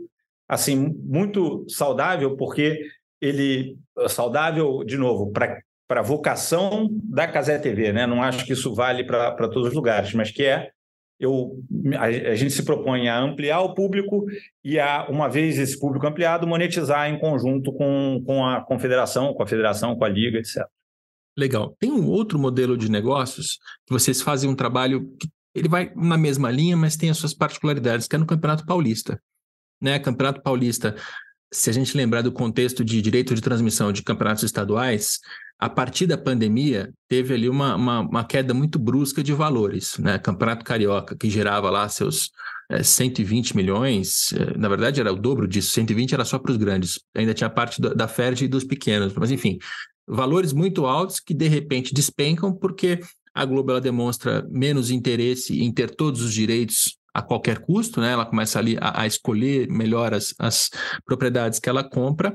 assim 0.47 0.95
muito 1.03 1.65
saudável 1.69 2.37
porque 2.37 2.79
ele 3.21 3.79
saudável 4.09 4.85
de 4.85 4.99
novo 4.99 5.31
para 5.31 5.61
para 5.89 6.01
a 6.01 6.05
vocação 6.05 6.89
da 7.03 7.27
Casé 7.27 7.59
TV, 7.59 7.93
né? 7.93 8.07
Não 8.07 8.23
acho 8.23 8.47
que 8.47 8.53
isso 8.53 8.73
vale 8.73 9.03
para 9.03 9.49
todos 9.49 9.71
os 9.71 9.75
lugares, 9.75 10.15
mas 10.15 10.31
que 10.31 10.45
é 10.45 10.71
eu, 11.21 11.63
a, 11.99 12.05
a, 12.05 12.35
gente 12.35 12.55
se 12.55 12.65
propõe 12.65 13.09
a 13.09 13.21
ampliar 13.21 13.61
o 13.61 13.75
público 13.75 14.25
e 14.65 14.81
a, 14.81 15.07
uma 15.11 15.29
vez 15.29 15.59
esse 15.59 15.79
público 15.79 16.07
ampliado, 16.07 16.47
monetizar 16.47 17.11
em 17.11 17.19
conjunto 17.19 17.71
com, 17.75 18.23
com 18.27 18.45
a 18.45 18.63
confederação, 18.63 19.35
com 19.35 19.43
a 19.43 19.47
federação, 19.47 19.95
com 19.95 20.05
a 20.05 20.09
liga, 20.09 20.39
etc. 20.39 20.67
Legal. 21.37 21.77
Tem 21.79 21.93
um 21.93 22.09
outro 22.09 22.39
modelo 22.39 22.77
de 22.77 22.91
negócios 22.91 23.59
que 23.87 23.93
vocês 23.93 24.23
fazem 24.23 24.49
um 24.49 24.55
trabalho 24.55 25.15
que 25.21 25.29
ele 25.55 25.69
vai 25.69 25.93
na 25.95 26.17
mesma 26.17 26.51
linha, 26.51 26.77
mas 26.77 26.97
tem 26.97 27.11
as 27.11 27.19
suas 27.19 27.35
particularidades, 27.35 28.09
que 28.09 28.17
é 28.17 28.19
no 28.19 28.27
Campeonato 28.27 28.65
Paulista. 28.65 29.21
Né? 29.81 29.99
Campeonato 29.99 30.41
Paulista, 30.43 30.97
se 31.53 31.69
a 31.69 31.73
gente 31.73 31.97
lembrar 31.97 32.23
do 32.23 32.33
contexto 32.33 32.83
de 32.83 33.03
direito 33.03 33.35
de 33.35 33.43
transmissão 33.43 33.93
de 33.93 34.03
campeonatos 34.03 34.43
estaduais, 34.43 35.19
a 35.61 35.69
partir 35.69 36.07
da 36.07 36.17
pandemia, 36.17 36.91
teve 37.07 37.35
ali 37.35 37.47
uma, 37.47 37.77
uma, 37.77 38.01
uma, 38.01 38.25
queda 38.25 38.55
muito 38.55 38.79
brusca 38.79 39.23
de 39.23 39.35
valores. 39.35 39.99
Né? 39.99 40.19
Campeonato 40.19 40.65
Carioca, 40.65 41.15
que 41.15 41.29
gerava 41.29 41.69
lá 41.69 41.87
seus 41.87 42.31
é, 42.71 42.83
120 42.83 43.55
milhões, 43.55 44.33
é, 44.33 44.57
na 44.57 44.71
verdade 44.71 45.01
era 45.01 45.13
o 45.13 45.17
dobro 45.17 45.47
disso, 45.47 45.73
120 45.73 46.15
era 46.15 46.25
só 46.25 46.39
para 46.39 46.53
os 46.53 46.57
grandes, 46.57 46.99
ainda 47.15 47.35
tinha 47.35 47.51
parte 47.51 47.79
da, 47.79 47.93
da 47.93 48.09
FERJ 48.09 48.47
e 48.47 48.49
dos 48.49 48.65
pequenos, 48.65 49.13
mas 49.13 49.31
enfim, 49.31 49.59
valores 50.09 50.55
muito 50.55 50.87
altos 50.87 51.21
que 51.21 51.35
de 51.35 51.47
repente 51.47 51.93
despencam 51.93 52.55
porque 52.55 53.01
a 53.35 53.45
Globo 53.45 53.71
ela 53.71 53.83
demonstra 53.83 54.47
menos 54.51 54.91
interesse 54.91 55.61
em 55.61 55.71
ter 55.71 55.91
todos 55.91 56.23
os 56.23 56.33
direitos 56.33 56.97
a 57.13 57.21
qualquer 57.21 57.59
custo, 57.59 58.01
né? 58.01 58.13
ela 58.13 58.25
começa 58.25 58.59
ali 58.59 58.79
a, 58.81 59.03
a 59.03 59.07
escolher 59.07 59.69
melhor 59.69 60.15
as, 60.15 60.35
as 60.39 60.71
propriedades 61.05 61.59
que 61.59 61.69
ela 61.69 61.85
compra 61.85 62.35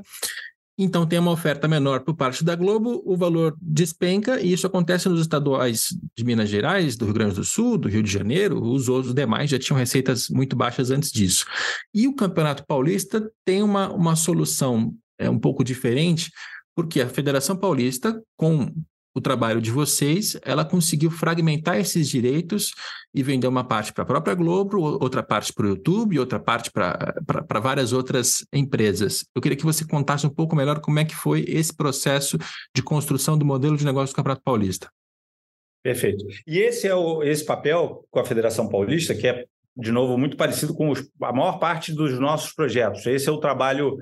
então 0.78 1.06
tem 1.06 1.18
uma 1.18 1.30
oferta 1.30 1.66
menor 1.66 2.00
por 2.00 2.14
parte 2.14 2.44
da 2.44 2.54
Globo, 2.54 3.02
o 3.04 3.16
valor 3.16 3.56
despenca, 3.60 4.40
e 4.40 4.52
isso 4.52 4.66
acontece 4.66 5.08
nos 5.08 5.20
estaduais 5.20 5.88
de 6.16 6.24
Minas 6.24 6.50
Gerais, 6.50 6.96
do 6.96 7.06
Rio 7.06 7.14
Grande 7.14 7.36
do 7.36 7.44
Sul, 7.44 7.78
do 7.78 7.88
Rio 7.88 8.02
de 8.02 8.10
Janeiro, 8.10 8.62
os 8.62 8.88
outros 8.88 9.14
demais 9.14 9.48
já 9.48 9.58
tinham 9.58 9.78
receitas 9.78 10.28
muito 10.28 10.54
baixas 10.54 10.90
antes 10.90 11.10
disso. 11.10 11.46
E 11.94 12.06
o 12.06 12.14
Campeonato 12.14 12.66
Paulista 12.66 13.30
tem 13.44 13.62
uma, 13.62 13.90
uma 13.92 14.14
solução 14.14 14.94
é, 15.18 15.30
um 15.30 15.38
pouco 15.38 15.64
diferente, 15.64 16.30
porque 16.74 17.00
a 17.00 17.08
Federação 17.08 17.56
Paulista, 17.56 18.22
com 18.36 18.70
o 19.16 19.20
trabalho 19.20 19.62
de 19.62 19.70
vocês, 19.70 20.38
ela 20.44 20.62
conseguiu 20.62 21.10
fragmentar 21.10 21.78
esses 21.78 22.06
direitos 22.06 22.72
e 23.14 23.22
vender 23.22 23.46
uma 23.46 23.64
parte 23.64 23.90
para 23.90 24.02
a 24.02 24.06
própria 24.06 24.34
Globo, 24.34 24.78
outra 24.78 25.22
parte 25.22 25.54
para 25.54 25.64
o 25.64 25.70
YouTube, 25.70 26.18
outra 26.18 26.38
parte 26.38 26.70
para 26.70 27.60
várias 27.62 27.94
outras 27.94 28.46
empresas. 28.52 29.24
Eu 29.34 29.40
queria 29.40 29.56
que 29.56 29.64
você 29.64 29.86
contasse 29.86 30.26
um 30.26 30.30
pouco 30.30 30.54
melhor 30.54 30.80
como 30.80 30.98
é 30.98 31.04
que 31.06 31.16
foi 31.16 31.46
esse 31.48 31.74
processo 31.74 32.36
de 32.74 32.82
construção 32.82 33.38
do 33.38 33.44
modelo 33.46 33.74
de 33.74 33.86
negócio 33.86 34.12
do 34.12 34.16
Campeonato 34.16 34.42
Paulista. 34.44 34.90
Perfeito. 35.82 36.26
E 36.46 36.58
esse 36.58 36.86
é 36.86 36.94
o, 36.94 37.22
esse 37.22 37.42
papel 37.42 38.06
com 38.10 38.20
a 38.20 38.24
Federação 38.24 38.68
Paulista, 38.68 39.14
que 39.14 39.26
é, 39.26 39.46
de 39.74 39.90
novo, 39.90 40.18
muito 40.18 40.36
parecido 40.36 40.74
com 40.74 40.90
os, 40.90 41.08
a 41.22 41.32
maior 41.32 41.58
parte 41.58 41.90
dos 41.90 42.18
nossos 42.20 42.52
projetos. 42.52 43.06
Esse 43.06 43.30
é 43.30 43.32
o 43.32 43.40
trabalho 43.40 43.96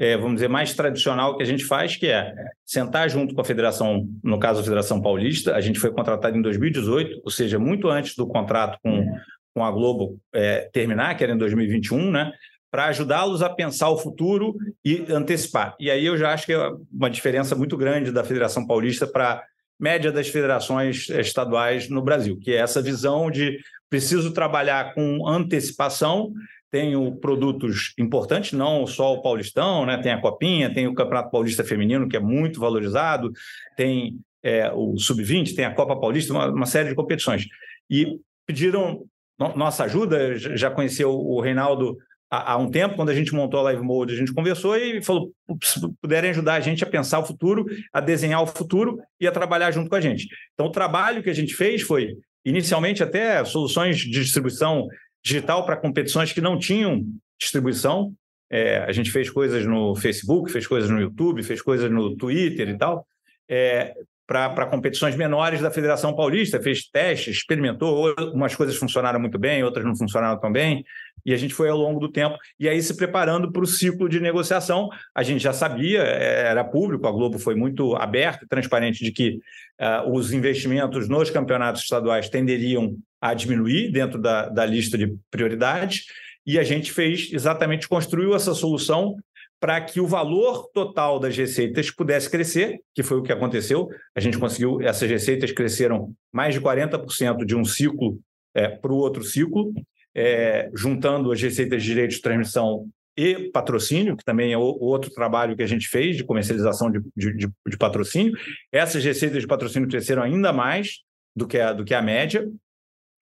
é, 0.00 0.16
vamos 0.16 0.36
dizer, 0.36 0.48
mais 0.48 0.72
tradicional 0.72 1.36
que 1.36 1.42
a 1.42 1.46
gente 1.46 1.62
faz, 1.62 1.94
que 1.94 2.06
é 2.06 2.34
sentar 2.64 3.10
junto 3.10 3.34
com 3.34 3.40
a 3.42 3.44
federação, 3.44 4.08
no 4.24 4.38
caso 4.38 4.60
a 4.60 4.64
Federação 4.64 5.02
Paulista, 5.02 5.54
a 5.54 5.60
gente 5.60 5.78
foi 5.78 5.92
contratado 5.92 6.38
em 6.38 6.40
2018, 6.40 7.20
ou 7.22 7.30
seja, 7.30 7.58
muito 7.58 7.86
antes 7.86 8.16
do 8.16 8.26
contrato 8.26 8.78
com, 8.82 9.06
com 9.54 9.62
a 9.62 9.70
Globo 9.70 10.18
é, 10.34 10.70
terminar, 10.72 11.14
que 11.18 11.22
era 11.22 11.34
em 11.34 11.36
2021, 11.36 12.10
né? 12.10 12.32
Para 12.70 12.86
ajudá-los 12.86 13.42
a 13.42 13.50
pensar 13.50 13.90
o 13.90 13.98
futuro 13.98 14.56
e 14.82 15.04
antecipar. 15.10 15.76
E 15.78 15.90
aí 15.90 16.06
eu 16.06 16.16
já 16.16 16.32
acho 16.32 16.46
que 16.46 16.54
é 16.54 16.70
uma 16.90 17.10
diferença 17.10 17.54
muito 17.54 17.76
grande 17.76 18.10
da 18.10 18.24
Federação 18.24 18.66
Paulista 18.66 19.06
para 19.06 19.44
média 19.78 20.10
das 20.10 20.28
federações 20.28 21.10
estaduais 21.10 21.90
no 21.90 22.00
Brasil, 22.00 22.38
que 22.40 22.52
é 22.52 22.56
essa 22.56 22.80
visão 22.80 23.30
de 23.30 23.58
preciso 23.90 24.32
trabalhar 24.32 24.94
com 24.94 25.28
antecipação 25.28 26.32
tenho 26.70 27.16
produtos 27.16 27.92
importantes, 27.98 28.52
não 28.52 28.86
só 28.86 29.14
o 29.14 29.22
Paulistão, 29.22 29.84
né? 29.84 29.98
tem 29.98 30.12
a 30.12 30.20
Copinha, 30.20 30.72
tem 30.72 30.86
o 30.86 30.94
Campeonato 30.94 31.30
Paulista 31.30 31.64
Feminino, 31.64 32.08
que 32.08 32.16
é 32.16 32.20
muito 32.20 32.60
valorizado, 32.60 33.32
tem 33.76 34.18
é, 34.42 34.70
o 34.72 34.96
Sub-20, 34.96 35.54
tem 35.54 35.64
a 35.64 35.74
Copa 35.74 35.98
Paulista, 35.98 36.32
uma, 36.32 36.46
uma, 36.48 36.66
série 36.66 36.90
de 36.90 36.94
competições. 36.94 37.46
E 37.90 38.18
pediram 38.46 39.04
no, 39.38 39.56
nossa 39.56 39.84
ajuda, 39.84 40.36
já 40.36 40.70
conheceu 40.70 41.10
o 41.10 41.40
Reinaldo 41.40 41.96
há, 42.30 42.52
há, 42.52 42.56
um 42.56 42.70
tempo, 42.70 42.94
quando 42.94 43.10
a 43.10 43.14
gente 43.14 43.34
montou 43.34 43.60
a 43.60 43.64
Live 43.64 43.82
Mode, 43.82 44.14
a 44.14 44.16
gente 44.16 44.32
conversou 44.32 44.76
e 44.76 45.02
falou, 45.02 45.32
se 45.62 45.80
puderem 46.00 46.30
ajudar 46.30 46.54
a 46.54 46.60
gente 46.60 46.84
a 46.84 46.86
pensar 46.86 47.18
o 47.18 47.26
futuro, 47.26 47.66
a 47.92 48.00
desenhar 48.00 48.42
o 48.42 48.46
futuro 48.46 49.00
e 49.20 49.26
a 49.26 49.32
trabalhar 49.32 49.72
junto 49.72 49.90
com 49.90 49.96
a 49.96 50.00
gente. 50.00 50.28
Então, 50.54 50.66
o 50.66 50.72
trabalho 50.72 51.22
que 51.22 51.30
a 51.30 51.34
gente 51.34 51.54
fez 51.54 51.82
foi, 51.82 52.14
inicialmente, 52.44 53.02
até 53.02 53.44
soluções 53.44 53.98
de 53.98 54.10
distribuição 54.10 54.86
digital 55.22 55.64
para 55.64 55.76
competições 55.76 56.32
que 56.32 56.40
não 56.40 56.58
tinham 56.58 57.04
distribuição. 57.38 58.14
É, 58.50 58.78
a 58.78 58.92
gente 58.92 59.10
fez 59.10 59.30
coisas 59.30 59.64
no 59.64 59.94
Facebook, 59.94 60.50
fez 60.50 60.66
coisas 60.66 60.90
no 60.90 61.00
YouTube, 61.00 61.42
fez 61.42 61.62
coisas 61.62 61.90
no 61.90 62.16
Twitter 62.16 62.68
e 62.68 62.76
tal, 62.76 63.06
é, 63.48 63.94
para 64.26 64.66
competições 64.66 65.16
menores 65.16 65.60
da 65.60 65.72
Federação 65.72 66.14
Paulista, 66.14 66.62
fez 66.62 66.88
testes, 66.88 67.36
experimentou, 67.36 68.14
umas 68.32 68.54
coisas 68.54 68.76
funcionaram 68.76 69.18
muito 69.18 69.38
bem, 69.38 69.64
outras 69.64 69.84
não 69.84 69.96
funcionaram 69.96 70.38
tão 70.38 70.52
bem, 70.52 70.84
e 71.24 71.32
a 71.34 71.36
gente 71.36 71.54
foi 71.54 71.68
ao 71.68 71.78
longo 71.78 72.00
do 72.00 72.10
tempo, 72.10 72.36
e 72.58 72.68
aí 72.68 72.80
se 72.82 72.96
preparando 72.96 73.50
para 73.52 73.62
o 73.62 73.66
ciclo 73.66 74.08
de 74.08 74.20
negociação, 74.20 74.88
a 75.14 75.22
gente 75.22 75.42
já 75.42 75.52
sabia, 75.52 76.02
é, 76.02 76.48
era 76.48 76.64
público, 76.64 77.06
a 77.06 77.12
Globo 77.12 77.38
foi 77.38 77.54
muito 77.54 77.94
aberta 77.96 78.44
e 78.44 78.48
transparente 78.48 79.04
de 79.04 79.12
que 79.12 79.38
uh, 79.80 80.10
os 80.12 80.32
investimentos 80.32 81.08
nos 81.08 81.30
campeonatos 81.30 81.82
estaduais 81.82 82.28
tenderiam 82.28 82.96
a 83.20 83.34
diminuir 83.34 83.90
dentro 83.92 84.20
da, 84.20 84.48
da 84.48 84.64
lista 84.64 84.96
de 84.96 85.14
prioridades, 85.30 86.06
e 86.46 86.58
a 86.58 86.62
gente 86.62 86.90
fez 86.92 87.30
exatamente, 87.32 87.88
construiu 87.88 88.34
essa 88.34 88.54
solução 88.54 89.16
para 89.60 89.78
que 89.80 90.00
o 90.00 90.06
valor 90.06 90.70
total 90.72 91.20
das 91.20 91.36
receitas 91.36 91.90
pudesse 91.90 92.30
crescer, 92.30 92.80
que 92.94 93.02
foi 93.02 93.18
o 93.18 93.22
que 93.22 93.30
aconteceu. 93.30 93.88
A 94.16 94.20
gente 94.20 94.38
conseguiu, 94.38 94.80
essas 94.80 95.08
receitas 95.08 95.52
cresceram 95.52 96.14
mais 96.32 96.54
de 96.54 96.60
40% 96.60 97.44
de 97.44 97.54
um 97.54 97.64
ciclo 97.64 98.18
é, 98.54 98.68
para 98.68 98.90
o 98.90 98.96
outro 98.96 99.22
ciclo, 99.22 99.72
é, 100.14 100.70
juntando 100.74 101.32
as 101.32 101.40
receitas 101.40 101.82
de 101.82 101.88
direitos 101.88 102.16
de 102.16 102.22
transmissão 102.22 102.88
e 103.16 103.50
patrocínio, 103.50 104.16
que 104.16 104.24
também 104.24 104.52
é 104.52 104.58
o, 104.58 104.62
outro 104.62 105.10
trabalho 105.10 105.56
que 105.56 105.62
a 105.62 105.66
gente 105.66 105.88
fez 105.88 106.16
de 106.16 106.24
comercialização 106.24 106.90
de, 106.90 107.00
de, 107.16 107.48
de, 107.66 107.76
patrocínio. 107.78 108.32
Essas 108.72 109.04
receitas 109.04 109.42
de 109.42 109.46
patrocínio 109.46 109.88
cresceram 109.88 110.22
ainda 110.22 110.52
mais 110.52 111.00
do 111.36 111.46
que 111.46 111.58
a, 111.58 111.72
do 111.72 111.84
que 111.84 111.94
a 111.94 112.02
média, 112.02 112.48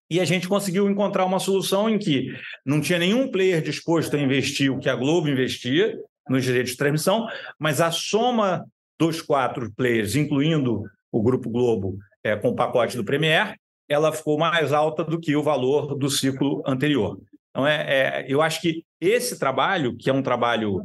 e 0.09 0.19
a 0.19 0.25
gente 0.25 0.47
conseguiu 0.47 0.89
encontrar 0.89 1.25
uma 1.25 1.39
solução 1.39 1.87
em 1.87 1.99
que 1.99 2.33
não 2.65 2.81
tinha 2.81 2.97
nenhum 2.97 3.29
player 3.29 3.61
disposto 3.61 4.15
a 4.15 4.19
investir 4.19 4.71
o 4.71 4.79
que 4.79 4.89
a 4.89 4.95
Globo 4.95 5.29
investia 5.29 5.99
nos 6.27 6.43
direitos 6.43 6.71
de 6.71 6.77
transmissão, 6.77 7.27
mas 7.59 7.79
a 7.79 7.91
soma 7.91 8.65
dos 8.99 9.21
quatro 9.21 9.71
players, 9.75 10.15
incluindo 10.15 10.83
o 11.11 11.21
Grupo 11.21 11.49
Globo 11.49 11.97
é, 12.23 12.35
com 12.35 12.49
o 12.49 12.55
pacote 12.55 12.97
do 12.97 13.03
Premier, 13.03 13.55
ela 13.89 14.11
ficou 14.11 14.37
mais 14.37 14.71
alta 14.71 15.03
do 15.03 15.19
que 15.19 15.35
o 15.35 15.43
valor 15.43 15.95
do 15.95 16.09
ciclo 16.09 16.61
anterior. 16.65 17.19
Então, 17.49 17.65
é, 17.65 17.85
é, 17.87 18.25
eu 18.29 18.41
acho 18.41 18.61
que 18.61 18.85
esse 19.01 19.39
trabalho, 19.39 19.97
que 19.97 20.09
é 20.09 20.13
um 20.13 20.21
trabalho 20.21 20.81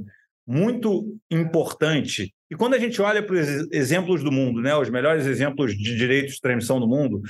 muito 0.46 1.16
importante, 1.30 2.34
e 2.50 2.56
quando 2.56 2.74
a 2.74 2.78
gente 2.78 3.00
olha 3.00 3.22
para 3.22 3.34
os 3.34 3.48
exemplos 3.72 4.22
do 4.22 4.32
mundo, 4.32 4.60
né, 4.60 4.74
os 4.76 4.88
melhores 4.88 5.26
exemplos 5.26 5.76
de 5.76 5.96
direitos 5.96 6.34
de 6.34 6.40
transmissão 6.40 6.80
do 6.80 6.88
mundo, 6.88 7.20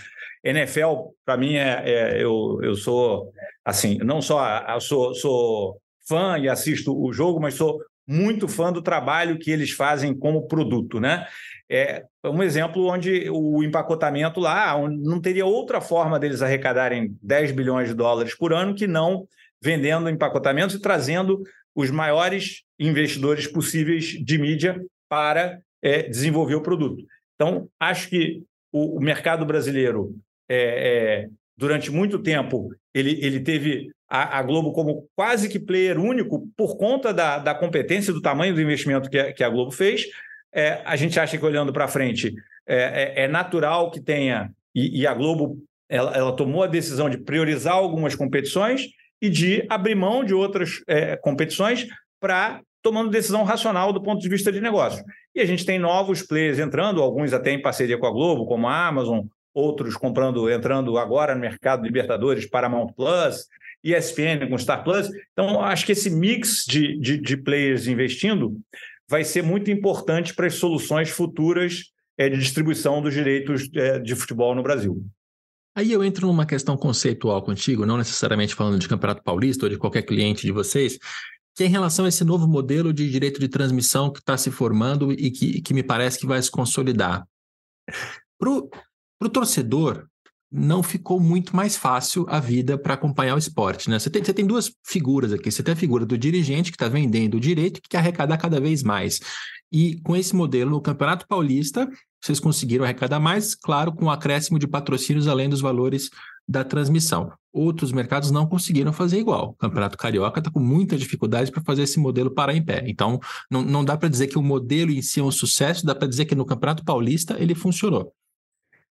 NFL, 0.43 1.11
para 1.25 1.37
mim, 1.37 1.55
é, 1.55 1.83
é, 1.85 2.23
eu, 2.23 2.61
eu 2.63 2.75
sou, 2.75 3.33
assim, 3.65 3.99
não 3.99 4.21
só 4.21 4.79
sou, 4.81 5.15
sou 5.15 5.81
fã 6.07 6.39
e 6.39 6.49
assisto 6.49 6.95
o 6.97 7.13
jogo, 7.13 7.41
mas 7.41 7.55
sou 7.55 7.81
muito 8.07 8.47
fã 8.47 8.73
do 8.73 8.83
trabalho 8.83 9.39
que 9.39 9.51
eles 9.51 9.71
fazem 9.71 10.15
como 10.17 10.47
produto, 10.47 11.01
né? 11.01 11.27
É 11.77 12.05
um 12.25 12.41
exemplo 12.41 12.87
onde 12.87 13.29
o 13.29 13.61
empacotamento 13.65 14.39
lá 14.39 14.79
não 14.89 15.21
teria 15.21 15.45
outra 15.45 15.81
forma 15.81 16.21
deles 16.21 16.41
arrecadarem 16.41 17.17
10 17.21 17.51
bilhões 17.51 17.89
de 17.89 17.95
dólares 17.95 18.33
por 18.33 18.53
ano 18.53 18.77
que 18.77 18.87
não 18.87 19.27
vendendo 19.61 20.09
empacotamentos 20.09 20.77
e 20.77 20.81
trazendo 20.81 21.43
os 21.75 21.91
maiores 21.91 22.63
investidores 22.79 23.49
possíveis 23.49 24.05
de 24.05 24.39
mídia 24.39 24.81
para 25.09 25.59
é, 25.83 26.05
desenvolver 26.05 26.55
o 26.55 26.63
produto. 26.63 27.05
Então, 27.35 27.69
acho 27.81 28.09
que 28.09 28.45
o, 28.71 28.99
o 28.99 29.01
mercado 29.01 29.45
brasileiro 29.45 30.15
é, 30.49 31.25
é, 31.25 31.29
durante 31.57 31.91
muito 31.91 32.21
tempo, 32.21 32.71
ele, 32.95 33.19
ele 33.21 33.41
teve 33.41 33.91
a, 34.09 34.39
a, 34.39 34.43
Globo 34.45 34.73
como 34.73 35.09
quase 35.17 35.49
que 35.49 35.59
player 35.59 35.99
único 35.99 36.47
por 36.57 36.77
conta 36.77 37.13
da, 37.13 37.39
da 37.39 37.53
competência 37.53 38.13
do 38.13 38.23
tamanho 38.23 38.55
do 38.55 38.61
investimento 38.61 39.11
que 39.11 39.19
a, 39.19 39.33
que 39.33 39.43
a 39.43 39.49
Globo 39.49 39.73
fez. 39.73 40.05
É, 40.55 40.81
a 40.85 40.97
gente 40.97 41.19
acha 41.19 41.37
que 41.37 41.45
olhando 41.45 41.73
para 41.73 41.88
frente 41.88 42.33
é, 42.67 42.77
é, 42.77 43.25
é, 43.25 43.29
natural 43.29 43.90
que 43.90 44.01
tenha, 44.01 44.51
e, 44.75 45.01
e 45.01 45.07
a 45.07 45.12
Globo 45.12 45.59
ela, 45.88 46.12
ela, 46.17 46.35
tomou 46.35 46.62
a 46.62 46.69
decisão 46.69 47.11
de 47.11 47.19
priorizar 47.19 47.75
algumas 47.75 48.14
competições 48.14 48.87
e 49.21 49.29
de 49.29 49.64
abrir 49.69 49.95
mão 49.95 50.25
de 50.25 50.33
outras 50.33 50.83
é, 50.87 51.17
competições 51.17 51.87
para 52.21 52.61
tomando 52.83 53.11
decisão 53.11 53.45
racional 53.45 53.93
do 53.93 54.03
ponto 54.03 54.21
de 54.21 54.29
vista 54.29 54.53
de 54.53 54.61
negócio. 54.61 55.03
E 55.35 55.40
a 55.40 55.45
gente 55.45 55.64
tem 55.64 55.79
novos 55.79 56.23
players 56.23 56.59
entrando, 56.59 57.03
alguns 57.03 57.33
até 57.33 57.51
em 57.51 57.61
parceria 57.61 57.99
com 57.99 58.07
a 58.07 58.11
Globo, 58.11 58.47
como 58.47 58.69
a 58.69 58.87
Amazon, 58.87 59.27
outros 59.55 59.97
comprando, 59.97 60.51
entrando 60.51 60.99
agora 60.99 61.35
no 61.35 61.40
mercado 61.40 61.85
Libertadores, 61.85 62.47
Paramount 62.47 62.88
Plus, 62.95 63.47
ESPN 63.83 64.49
com 64.49 64.59
Star 64.59 64.83
Plus. 64.83 65.09
Então, 65.33 65.62
acho 65.62 65.87
que 65.87 65.93
esse 65.93 66.11
mix 66.11 66.64
de, 66.67 66.99
de, 66.99 67.19
de 67.19 67.37
players 67.37 67.87
investindo 67.87 68.57
vai 69.09 69.25
ser 69.25 69.43
muito 69.43 69.71
importante 69.71 70.35
para 70.35 70.47
as 70.47 70.55
soluções 70.55 71.11
futuras 71.11 71.93
é, 72.17 72.29
de 72.29 72.38
distribuição 72.38 73.03
dos 73.03 73.12
direitos 73.12 73.69
é, 73.75 73.99
de 73.99 74.14
futebol 74.14 74.55
no 74.55 74.62
Brasil. 74.62 75.05
Aí 75.77 75.90
eu 75.90 76.05
entro 76.05 76.29
numa 76.29 76.47
questão 76.47 76.77
conceitual 76.77 77.43
contigo, 77.43 77.85
não 77.85 77.99
necessariamente 77.99 78.55
falando 78.55 78.79
de 78.79 78.88
Campeonato 78.88 79.25
Paulista 79.25 79.67
ou 79.67 79.71
de 79.71 79.77
qualquer 79.77 80.03
cliente 80.03 80.47
de 80.47 80.53
vocês, 80.53 80.99
que 81.57 81.64
é 81.64 81.67
em 81.67 81.71
relação 81.71 82.05
a 82.05 82.09
esse 82.09 82.25
novo 82.25 82.47
modelo 82.47 82.93
de 82.93 83.11
direito 83.11 83.40
de 83.40 83.49
transmissão 83.49 84.12
que 84.12 84.21
está 84.21 84.37
se 84.37 84.51
formando 84.51 85.12
e 85.12 85.31
que, 85.31 85.61
que 85.61 85.75
me 85.75 85.83
parece 85.83 86.19
que 86.19 86.27
vai 86.27 86.40
se 86.40 86.51
consolidar. 86.51 87.27
Para 88.38 88.51
o 88.51 89.29
torcedor, 89.29 90.09
não 90.57 90.85
ficou 90.85 91.19
muito 91.19 91.57
mais 91.57 91.77
fácil 91.77 92.25
a 92.29 92.38
vida 92.38 92.79
para 92.79 92.95
acompanhar 92.95 93.35
o 93.35 93.38
esporte. 93.38 93.90
Né? 93.90 93.99
Você, 93.99 94.09
tem, 94.09 94.23
você 94.23 94.33
tem 94.33 94.47
duas 94.47 94.73
figuras 94.87 95.33
aqui. 95.33 95.51
Você 95.51 95.64
tem 95.64 95.73
a 95.73 95.77
figura 95.77 96.07
do 96.07 96.17
dirigente 96.17 96.71
que 96.71 96.77
está 96.77 96.88
vendendo 96.88 97.37
o 97.37 97.40
direito 97.40 97.83
que 97.83 97.88
quer 97.88 97.99
arrecadar 97.99 98.38
cada 98.38 98.61
vez 98.61 98.85
mais. 98.85 99.19
E 99.73 100.01
com 100.03 100.14
esse 100.14 100.37
modelo, 100.37 100.71
no 100.71 100.81
Campeonato 100.81 101.27
Paulista, 101.27 101.90
vocês 102.23 102.38
conseguiram 102.38 102.85
arrecadar 102.85 103.19
mais, 103.19 103.57
claro, 103.57 103.93
com 103.93 104.05
o 104.05 104.11
acréscimo 104.11 104.57
de 104.57 104.69
patrocínios 104.69 105.27
além 105.27 105.49
dos 105.49 105.61
valores 105.61 106.09
da 106.47 106.62
transmissão. 106.62 107.33
Outros 107.53 107.90
mercados 107.90 108.31
não 108.31 108.47
conseguiram 108.47 108.93
fazer 108.93 109.19
igual. 109.19 109.51
O 109.51 109.55
Campeonato 109.55 109.99
Carioca 109.99 110.38
está 110.38 110.53
com 110.53 110.61
muita 110.61 110.97
dificuldade 110.97 111.51
para 111.51 111.64
fazer 111.64 111.83
esse 111.83 111.99
modelo 111.99 112.31
parar 112.31 112.55
em 112.55 112.64
pé. 112.64 112.85
Então, 112.87 113.19
não, 113.51 113.62
não 113.62 113.85
dá 113.85 113.97
para 113.97 114.09
dizer 114.09 114.29
que 114.29 114.38
o 114.38 114.43
modelo 114.43 114.93
em 114.93 115.03
si 115.03 115.19
é 115.19 115.23
um 115.23 115.33
sucesso, 115.33 115.85
dá 115.85 115.97
para 115.97 116.07
dizer 116.07 116.27
que 116.27 116.35
no 116.37 116.47
Campeonato 116.47 116.85
Paulista 116.85 117.37
ele 117.40 117.57
funcionou. 117.57 118.12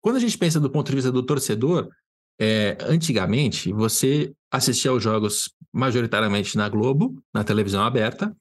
Quando 0.08 0.16
a 0.16 0.22
gente 0.22 0.38
pensa 0.38 0.58
do 0.58 0.70
ponto 0.70 0.88
de 0.88 0.96
vista 0.96 1.12
do 1.12 1.22
torcedor, 1.22 1.90
é, 2.40 2.78
antigamente 2.80 3.74
você 3.74 4.32
assistia 4.50 4.90
aos 4.90 5.04
jogos 5.04 5.54
majoritariamente 5.70 6.56
na 6.56 6.70
Globo, 6.70 7.22
na 7.34 7.44
televisão 7.44 7.84
aberta. 7.84 8.34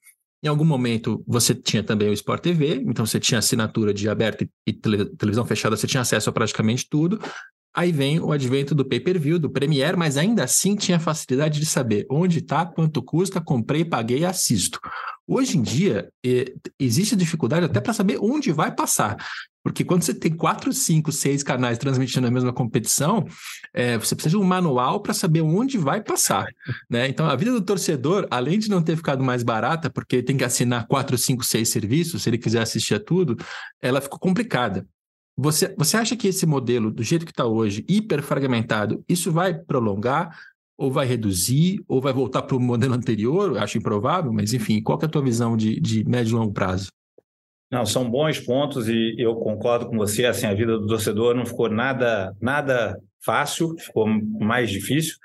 Em 0.44 0.46
algum 0.46 0.64
momento 0.64 1.24
você 1.26 1.56
tinha 1.56 1.82
também 1.82 2.08
o 2.08 2.12
Sport 2.12 2.40
TV, 2.40 2.84
então 2.86 3.04
você 3.04 3.18
tinha 3.18 3.40
assinatura 3.40 3.92
de 3.92 4.08
aberta 4.08 4.48
e 4.64 4.72
televisão 4.72 5.44
fechada, 5.44 5.76
você 5.76 5.88
tinha 5.88 6.02
acesso 6.02 6.30
a 6.30 6.32
praticamente 6.32 6.88
tudo. 6.88 7.20
Aí 7.74 7.90
vem 7.90 8.20
o 8.20 8.30
advento 8.30 8.72
do 8.72 8.84
pay-per-view, 8.84 9.36
do 9.36 9.50
Premiere, 9.50 9.96
mas 9.96 10.16
ainda 10.16 10.44
assim 10.44 10.76
tinha 10.76 11.00
facilidade 11.00 11.58
de 11.58 11.66
saber 11.66 12.06
onde 12.08 12.38
está, 12.38 12.64
quanto 12.64 13.02
custa, 13.02 13.40
comprei, 13.40 13.84
paguei, 13.84 14.24
assisto. 14.24 14.78
Hoje 15.28 15.58
em 15.58 15.62
dia, 15.62 16.08
existe 16.78 17.16
dificuldade 17.16 17.66
até 17.66 17.80
para 17.80 17.92
saber 17.92 18.18
onde 18.20 18.52
vai 18.52 18.72
passar. 18.72 19.16
Porque 19.66 19.84
quando 19.84 20.04
você 20.04 20.14
tem 20.14 20.32
quatro, 20.32 20.72
cinco, 20.72 21.10
seis 21.10 21.42
canais 21.42 21.76
transmitindo 21.76 22.24
a 22.28 22.30
mesma 22.30 22.52
competição, 22.52 23.26
é, 23.74 23.98
você 23.98 24.14
precisa 24.14 24.38
de 24.38 24.40
um 24.40 24.46
manual 24.46 25.00
para 25.00 25.12
saber 25.12 25.40
onde 25.40 25.76
vai 25.76 26.00
passar. 26.00 26.46
Né? 26.88 27.08
Então, 27.08 27.26
a 27.26 27.34
vida 27.34 27.50
do 27.50 27.60
torcedor, 27.60 28.28
além 28.30 28.60
de 28.60 28.70
não 28.70 28.80
ter 28.80 28.96
ficado 28.96 29.24
mais 29.24 29.42
barata, 29.42 29.90
porque 29.90 30.22
tem 30.22 30.36
que 30.36 30.44
assinar 30.44 30.86
quatro, 30.86 31.18
cinco, 31.18 31.44
seis 31.44 31.68
serviços, 31.70 32.22
se 32.22 32.30
ele 32.30 32.38
quiser 32.38 32.62
assistir 32.62 32.94
a 32.94 33.00
tudo, 33.00 33.36
ela 33.82 34.00
ficou 34.00 34.20
complicada. 34.20 34.86
Você, 35.36 35.74
você 35.76 35.96
acha 35.96 36.16
que 36.16 36.28
esse 36.28 36.46
modelo, 36.46 36.88
do 36.88 37.02
jeito 37.02 37.26
que 37.26 37.32
está 37.32 37.44
hoje, 37.44 37.84
hiperfragmentado, 37.88 39.04
isso 39.08 39.32
vai 39.32 39.52
prolongar, 39.52 40.38
ou 40.78 40.90
vai 40.90 41.06
reduzir, 41.06 41.82
ou 41.88 42.00
vai 42.00 42.12
voltar 42.12 42.42
para 42.42 42.56
o 42.56 42.60
modelo 42.60 42.94
anterior? 42.94 43.56
Acho 43.58 43.78
improvável, 43.78 44.32
mas 44.32 44.52
enfim, 44.52 44.82
qual 44.82 44.98
é 45.00 45.06
a 45.06 45.08
tua 45.08 45.22
visão 45.22 45.56
de, 45.56 45.80
de 45.80 46.04
médio 46.04 46.32
e 46.32 46.38
longo 46.38 46.52
prazo? 46.52 46.88
Não, 47.70 47.84
são 47.84 48.08
bons 48.08 48.38
pontos 48.38 48.88
e 48.88 49.14
eu 49.18 49.34
concordo 49.36 49.88
com 49.88 49.96
você. 49.96 50.24
Assim, 50.24 50.46
a 50.46 50.54
vida 50.54 50.78
do 50.78 50.86
torcedor 50.86 51.34
não 51.34 51.44
ficou 51.44 51.68
nada, 51.68 52.32
nada 52.40 52.96
fácil, 53.24 53.74
ficou 53.78 54.06
mais 54.38 54.70
difícil. 54.70 55.16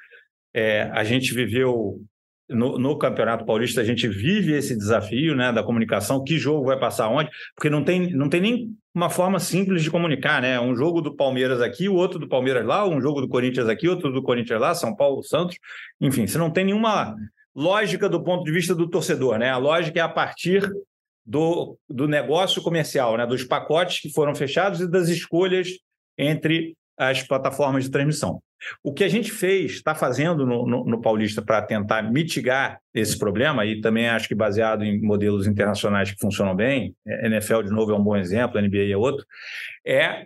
É, 0.54 0.84
a 0.94 1.04
gente 1.04 1.34
viveu 1.34 2.02
no, 2.50 2.78
no, 2.78 2.98
Campeonato 2.98 3.46
Paulista, 3.46 3.80
a 3.80 3.86
gente 3.86 4.08
vive 4.08 4.54
esse 4.54 4.76
desafio 4.76 5.36
né, 5.36 5.54
da 5.54 5.64
comunicação, 5.64 6.24
que 6.24 6.38
jogo 6.38 6.66
vai 6.66 6.80
passar 6.80 7.10
onde, 7.10 7.30
porque 7.56 7.70
não 7.70 7.84
tem, 7.84 8.12
não 8.12 8.28
tem 8.28 8.42
nem 8.42 8.76
uma 8.94 9.10
forma 9.10 9.40
simples 9.40 9.84
de 9.84 9.90
comunicar, 9.90 10.42
né? 10.42 10.60
Um 10.60 10.76
jogo 10.76 11.02
do 11.02 11.16
Palmeiras 11.16 11.62
aqui, 11.62 11.88
o 11.88 11.96
outro 11.96 12.20
do 12.20 12.28
Palmeiras 12.28 12.66
lá, 12.66 12.88
um 12.88 13.02
jogo 13.02 13.22
do 13.22 13.28
Corinthians 13.28 13.70
aqui, 13.70 13.88
outro 13.88 14.12
do 14.12 14.22
Corinthians 14.22 14.60
lá, 14.60 14.76
São 14.76 14.96
Paulo, 14.96 15.24
Santos, 15.24 15.58
enfim, 16.00 16.28
você 16.28 16.38
não 16.38 16.52
tem 16.52 16.66
nenhuma 16.66 17.16
lógica 17.56 18.10
do 18.10 18.24
ponto 18.24 18.44
de 18.44 18.52
vista 18.52 18.76
do 18.76 18.90
torcedor, 18.90 19.38
né? 19.38 19.50
A 19.50 19.58
lógica 19.58 20.00
é 20.00 20.02
a 20.02 20.10
partir 20.10 20.70
do, 21.26 21.78
do 21.90 22.08
negócio 22.08 22.62
comercial, 22.62 23.18
né? 23.18 23.26
Dos 23.26 23.44
pacotes 23.44 24.02
que 24.02 24.12
foram 24.12 24.36
fechados 24.36 24.82
e 24.82 24.90
das 24.90 25.08
escolhas 25.08 25.70
entre 26.18 26.76
as 26.98 27.24
plataformas 27.24 27.84
de 27.84 27.92
transmissão. 27.92 28.42
O 28.84 28.94
que 28.94 29.04
a 29.04 29.10
gente 29.10 29.32
fez, 29.32 29.72
está 29.72 29.96
fazendo 29.96 30.46
no, 30.46 30.68
no, 30.68 30.86
no 30.86 31.02
Paulista 31.02 31.42
para 31.42 31.62
tentar 31.62 32.04
mitigar 32.04 32.80
esse 32.94 33.18
problema, 33.18 33.66
e 33.66 33.82
também 33.82 34.08
acho 34.08 34.28
que 34.28 34.36
baseado 34.36 34.84
em 34.84 35.02
modelos 35.02 35.48
internacionais 35.48 36.12
que 36.12 36.20
funcionam 36.20 36.56
bem, 36.56 36.96
NFL 37.06 37.64
de 37.64 37.72
novo 37.72 37.92
é 37.92 37.96
um 37.96 38.04
bom 38.04 38.16
exemplo, 38.16 38.62
NBA 38.62 38.92
é 38.92 38.98
outro, 38.98 39.26
é 39.86 40.26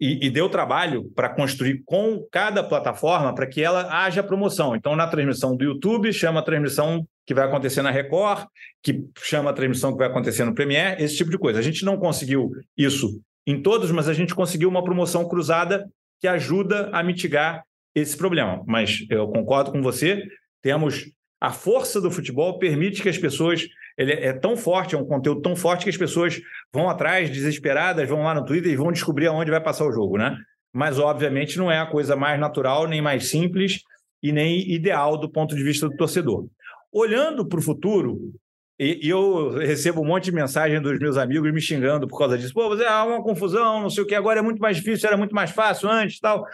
e, 0.00 0.26
e, 0.26 0.30
deu 0.30 0.48
trabalho 0.48 1.10
para 1.14 1.28
construir 1.28 1.82
com 1.84 2.24
cada 2.30 2.62
plataforma 2.62 3.34
para 3.34 3.48
que 3.48 3.60
ela 3.60 4.04
haja 4.04 4.22
promoção. 4.22 4.76
Então, 4.76 4.94
na 4.94 5.08
transmissão 5.08 5.56
do 5.56 5.64
YouTube, 5.64 6.12
chama 6.12 6.38
a 6.38 6.42
transmissão 6.42 7.04
que 7.26 7.34
vai 7.34 7.44
acontecer 7.44 7.82
na 7.82 7.90
Record, 7.90 8.46
que 8.80 9.04
chama 9.18 9.50
a 9.50 9.52
transmissão 9.52 9.90
que 9.90 9.98
vai 9.98 10.06
acontecer 10.06 10.44
no 10.44 10.54
Premiere, 10.54 11.02
esse 11.02 11.16
tipo 11.16 11.30
de 11.30 11.38
coisa. 11.38 11.58
A 11.58 11.62
gente 11.62 11.84
não 11.84 11.96
conseguiu 11.96 12.50
isso 12.76 13.20
em 13.44 13.60
todos, 13.60 13.90
mas 13.90 14.08
a 14.08 14.14
gente 14.14 14.34
conseguiu 14.34 14.68
uma 14.68 14.84
promoção 14.84 15.26
cruzada 15.26 15.84
que 16.20 16.28
ajuda 16.28 16.90
a 16.92 17.02
mitigar 17.02 17.64
esse 17.94 18.16
problema. 18.16 18.62
Mas 18.66 19.04
eu 19.10 19.28
concordo 19.28 19.72
com 19.72 19.82
você, 19.82 20.22
temos 20.62 21.10
a 21.40 21.52
força 21.52 22.00
do 22.00 22.10
futebol 22.10 22.58
permite 22.58 23.02
que 23.02 23.08
as 23.08 23.18
pessoas 23.18 23.66
ele 23.96 24.12
é 24.12 24.32
tão 24.32 24.56
forte, 24.56 24.94
é 24.94 24.98
um 24.98 25.04
conteúdo 25.04 25.40
tão 25.40 25.56
forte 25.56 25.82
que 25.82 25.90
as 25.90 25.96
pessoas 25.96 26.40
vão 26.72 26.88
atrás 26.88 27.30
desesperadas, 27.30 28.08
vão 28.08 28.22
lá 28.22 28.34
no 28.34 28.44
Twitter 28.44 28.72
e 28.72 28.76
vão 28.76 28.92
descobrir 28.92 29.26
aonde 29.26 29.50
vai 29.50 29.60
passar 29.60 29.86
o 29.86 29.92
jogo, 29.92 30.16
né? 30.16 30.36
Mas 30.72 30.98
obviamente 30.98 31.58
não 31.58 31.70
é 31.70 31.78
a 31.78 31.86
coisa 31.86 32.14
mais 32.14 32.38
natural, 32.38 32.86
nem 32.86 33.02
mais 33.02 33.28
simples 33.28 33.80
e 34.22 34.30
nem 34.30 34.70
ideal 34.70 35.16
do 35.16 35.28
ponto 35.28 35.54
de 35.56 35.62
vista 35.64 35.88
do 35.88 35.96
torcedor. 35.96 36.46
Olhando 36.92 37.46
para 37.46 37.58
o 37.58 37.62
futuro, 37.62 38.32
e, 38.78 39.06
e, 39.06 39.08
eu 39.10 39.50
recebo 39.58 40.00
um 40.00 40.04
monte 40.04 40.24
de 40.24 40.32
mensagem 40.32 40.80
dos 40.80 40.98
meus 40.98 41.16
amigos 41.16 41.52
me 41.52 41.60
xingando 41.60 42.06
por 42.06 42.18
causa 42.18 42.38
disso. 42.38 42.54
Pô, 42.54 42.68
você 42.68 42.84
há 42.84 43.04
uma 43.04 43.22
confusão, 43.22 43.82
não 43.82 43.90
sei 43.90 44.04
o 44.04 44.06
que, 44.06 44.14
agora 44.14 44.38
é 44.38 44.42
muito 44.42 44.60
mais 44.60 44.76
difícil, 44.76 45.08
era 45.08 45.16
muito 45.16 45.34
mais 45.34 45.50
fácil 45.50 45.88
antes 45.88 46.20
tal. 46.20 46.44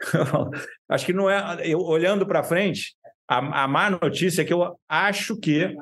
Acho 0.88 1.06
que 1.06 1.12
não 1.12 1.28
é. 1.28 1.60
Eu, 1.62 1.80
olhando 1.80 2.26
para 2.26 2.42
frente, 2.42 2.94
a, 3.28 3.64
a 3.64 3.68
má 3.68 3.90
notícia 3.90 4.42
é 4.42 4.44
que 4.44 4.52
eu 4.52 4.76
acho 4.88 5.38
que. 5.38 5.74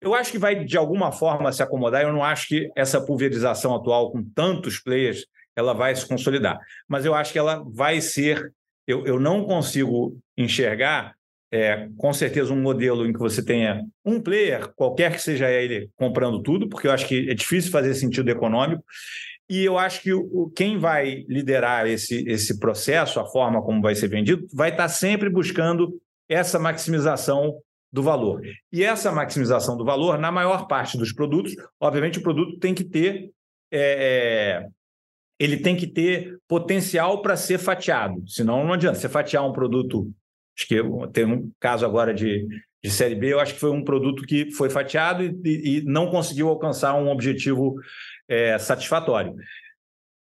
Eu 0.00 0.14
acho 0.14 0.30
que 0.30 0.38
vai 0.38 0.64
de 0.64 0.76
alguma 0.76 1.10
forma 1.10 1.50
se 1.50 1.62
acomodar. 1.62 2.02
Eu 2.02 2.12
não 2.12 2.22
acho 2.22 2.46
que 2.48 2.70
essa 2.76 3.00
pulverização 3.00 3.74
atual 3.74 4.12
com 4.12 4.22
tantos 4.22 4.78
players 4.78 5.26
ela 5.56 5.72
vai 5.72 5.94
se 5.96 6.06
consolidar. 6.06 6.58
Mas 6.86 7.04
eu 7.04 7.14
acho 7.14 7.32
que 7.32 7.38
ela 7.38 7.64
vai 7.66 8.00
ser. 8.00 8.52
Eu, 8.86 9.04
eu 9.04 9.18
não 9.18 9.44
consigo 9.44 10.16
enxergar 10.36 11.17
é, 11.50 11.88
com 11.96 12.12
certeza 12.12 12.52
um 12.52 12.60
modelo 12.60 13.06
em 13.06 13.12
que 13.12 13.18
você 13.18 13.42
tenha 13.42 13.82
um 14.04 14.20
player, 14.20 14.72
qualquer 14.74 15.12
que 15.12 15.22
seja 15.22 15.50
ele, 15.50 15.90
comprando 15.96 16.42
tudo, 16.42 16.68
porque 16.68 16.86
eu 16.86 16.92
acho 16.92 17.06
que 17.06 17.30
é 17.30 17.34
difícil 17.34 17.70
fazer 17.70 17.94
sentido 17.94 18.28
econômico. 18.28 18.84
E 19.48 19.64
eu 19.64 19.78
acho 19.78 20.02
que 20.02 20.12
o, 20.12 20.52
quem 20.54 20.78
vai 20.78 21.24
liderar 21.26 21.86
esse, 21.86 22.22
esse 22.28 22.58
processo, 22.58 23.18
a 23.18 23.26
forma 23.26 23.62
como 23.62 23.80
vai 23.80 23.94
ser 23.94 24.08
vendido, 24.08 24.46
vai 24.52 24.70
estar 24.70 24.88
sempre 24.88 25.30
buscando 25.30 25.98
essa 26.28 26.58
maximização 26.58 27.54
do 27.90 28.02
valor. 28.02 28.42
E 28.70 28.84
essa 28.84 29.10
maximização 29.10 29.74
do 29.74 29.84
valor, 29.86 30.18
na 30.18 30.30
maior 30.30 30.66
parte 30.66 30.98
dos 30.98 31.12
produtos, 31.12 31.56
obviamente 31.80 32.18
o 32.18 32.22
produto 32.22 32.58
tem 32.58 32.74
que 32.74 32.84
ter. 32.84 33.30
É, 33.72 34.60
é 34.64 34.68
ele 35.40 35.58
tem 35.58 35.76
que 35.76 35.86
ter 35.86 36.36
potencial 36.48 37.22
para 37.22 37.36
ser 37.36 37.58
fatiado, 37.58 38.28
senão 38.28 38.64
não 38.64 38.72
adianta. 38.72 38.98
Você 38.98 39.08
fatiar 39.08 39.46
um 39.46 39.52
produto 39.52 40.12
Acho 40.58 40.66
que 40.66 40.82
tem 41.12 41.24
um 41.24 41.52
caso 41.60 41.86
agora 41.86 42.12
de, 42.12 42.44
de 42.82 42.90
Série 42.90 43.14
B, 43.14 43.32
eu 43.32 43.38
acho 43.38 43.54
que 43.54 43.60
foi 43.60 43.70
um 43.70 43.84
produto 43.84 44.24
que 44.24 44.50
foi 44.50 44.68
fatiado 44.68 45.22
e, 45.22 45.78
e 45.78 45.82
não 45.84 46.10
conseguiu 46.10 46.48
alcançar 46.48 46.94
um 46.94 47.08
objetivo 47.08 47.76
é, 48.28 48.58
satisfatório. 48.58 49.34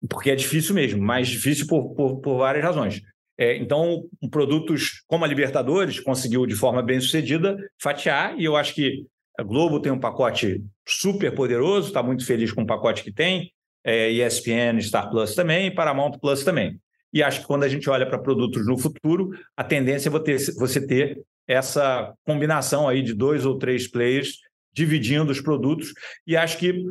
Porque 0.10 0.32
é 0.32 0.36
difícil 0.36 0.74
mesmo, 0.74 1.02
mais 1.02 1.28
difícil 1.28 1.68
por, 1.68 1.94
por, 1.94 2.20
por 2.22 2.38
várias 2.38 2.64
razões. 2.64 3.02
É, 3.38 3.58
então, 3.58 4.04
produtos 4.32 5.04
como 5.08 5.26
a 5.26 5.28
Libertadores 5.28 6.00
conseguiu, 6.00 6.46
de 6.46 6.56
forma 6.56 6.82
bem 6.82 7.00
sucedida, 7.00 7.58
fatiar, 7.80 8.40
e 8.40 8.46
eu 8.46 8.56
acho 8.56 8.74
que 8.74 9.06
a 9.38 9.44
Globo 9.44 9.80
tem 9.80 9.92
um 9.92 10.00
pacote 10.00 10.64
super 10.88 11.34
poderoso, 11.36 11.88
está 11.88 12.02
muito 12.02 12.26
feliz 12.26 12.52
com 12.52 12.62
o 12.62 12.68
pacote 12.68 13.04
que 13.04 13.12
tem, 13.12 13.52
é, 13.84 14.10
ESPN, 14.10 14.82
Star 14.82 15.10
Plus 15.10 15.36
também, 15.36 15.74
Paramount 15.74 16.18
Plus 16.20 16.44
também. 16.44 16.80
E 17.16 17.24
acho 17.24 17.40
que 17.40 17.48
quando 17.48 17.64
a 17.64 17.70
gente 17.70 17.90
olha 17.90 18.06
para 18.06 18.20
produtos 18.20 18.68
no 18.68 18.78
futuro, 18.78 19.32
a 19.56 19.64
tendência 19.64 20.10
é 20.10 20.12
você 20.12 20.86
ter 20.86 21.22
essa 21.48 22.14
combinação 22.26 22.90
aí 22.90 23.02
de 23.02 23.14
dois 23.14 23.46
ou 23.46 23.58
três 23.58 23.88
players 23.88 24.40
dividindo 24.74 25.32
os 25.32 25.40
produtos, 25.40 25.94
e 26.28 26.36
acho 26.36 26.58
que 26.58 26.84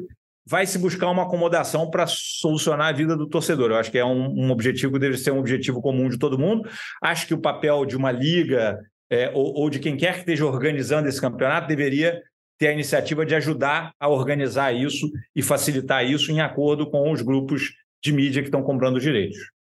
vai 0.46 0.64
se 0.64 0.78
buscar 0.78 1.10
uma 1.10 1.24
acomodação 1.24 1.90
para 1.90 2.06
solucionar 2.06 2.88
a 2.88 2.96
vida 2.96 3.14
do 3.14 3.28
torcedor. 3.28 3.70
Eu 3.70 3.76
acho 3.76 3.90
que 3.90 3.98
é 3.98 4.04
um, 4.04 4.46
um, 4.46 4.50
objetivo 4.50 4.98
deve 4.98 5.18
ser 5.18 5.30
um 5.30 5.38
objetivo 5.38 5.82
comum 5.82 6.08
de 6.08 6.18
todo 6.18 6.38
mundo. 6.38 6.66
Acho 7.02 7.26
que 7.26 7.34
o 7.34 7.40
papel 7.40 7.84
de 7.84 7.94
uma 7.94 8.10
liga 8.10 8.78
é, 9.10 9.30
ou, 9.34 9.52
ou 9.54 9.68
de 9.68 9.78
quem 9.78 9.94
quer 9.94 10.14
que 10.14 10.20
esteja 10.20 10.46
organizando 10.46 11.06
esse 11.06 11.20
campeonato 11.20 11.68
deveria 11.68 12.18
ter 12.58 12.68
a 12.68 12.72
iniciativa 12.72 13.26
de 13.26 13.34
ajudar 13.34 13.92
a 14.00 14.08
organizar 14.08 14.72
isso 14.72 15.10
e 15.36 15.42
facilitar 15.42 16.02
isso 16.06 16.32
em 16.32 16.40
acordo 16.40 16.90
com 16.90 17.10
os 17.12 17.20
grupos 17.20 17.74
de 18.02 18.12
mídia 18.12 18.40
que 18.40 18.48
estão 18.48 18.62
comprando 18.62 18.96
os 18.96 19.02
direitos. 19.02 19.53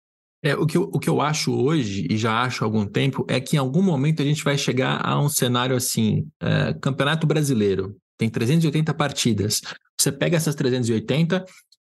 É, 0.42 0.56
o, 0.56 0.66
que 0.66 0.76
eu, 0.76 0.90
o 0.92 0.98
que 0.98 1.08
eu 1.08 1.20
acho 1.20 1.54
hoje, 1.54 2.06
e 2.10 2.16
já 2.16 2.42
acho 2.42 2.64
há 2.64 2.66
algum 2.66 2.84
tempo, 2.84 3.24
é 3.28 3.40
que 3.40 3.56
em 3.56 3.58
algum 3.58 3.82
momento 3.82 4.20
a 4.20 4.24
gente 4.24 4.42
vai 4.42 4.58
chegar 4.58 5.00
a 5.04 5.20
um 5.20 5.28
cenário 5.28 5.76
assim: 5.76 6.26
é, 6.40 6.74
Campeonato 6.74 7.26
Brasileiro, 7.26 7.96
tem 8.18 8.28
380 8.28 8.92
partidas. 8.94 9.60
Você 9.98 10.10
pega 10.10 10.36
essas 10.36 10.54
380 10.54 11.44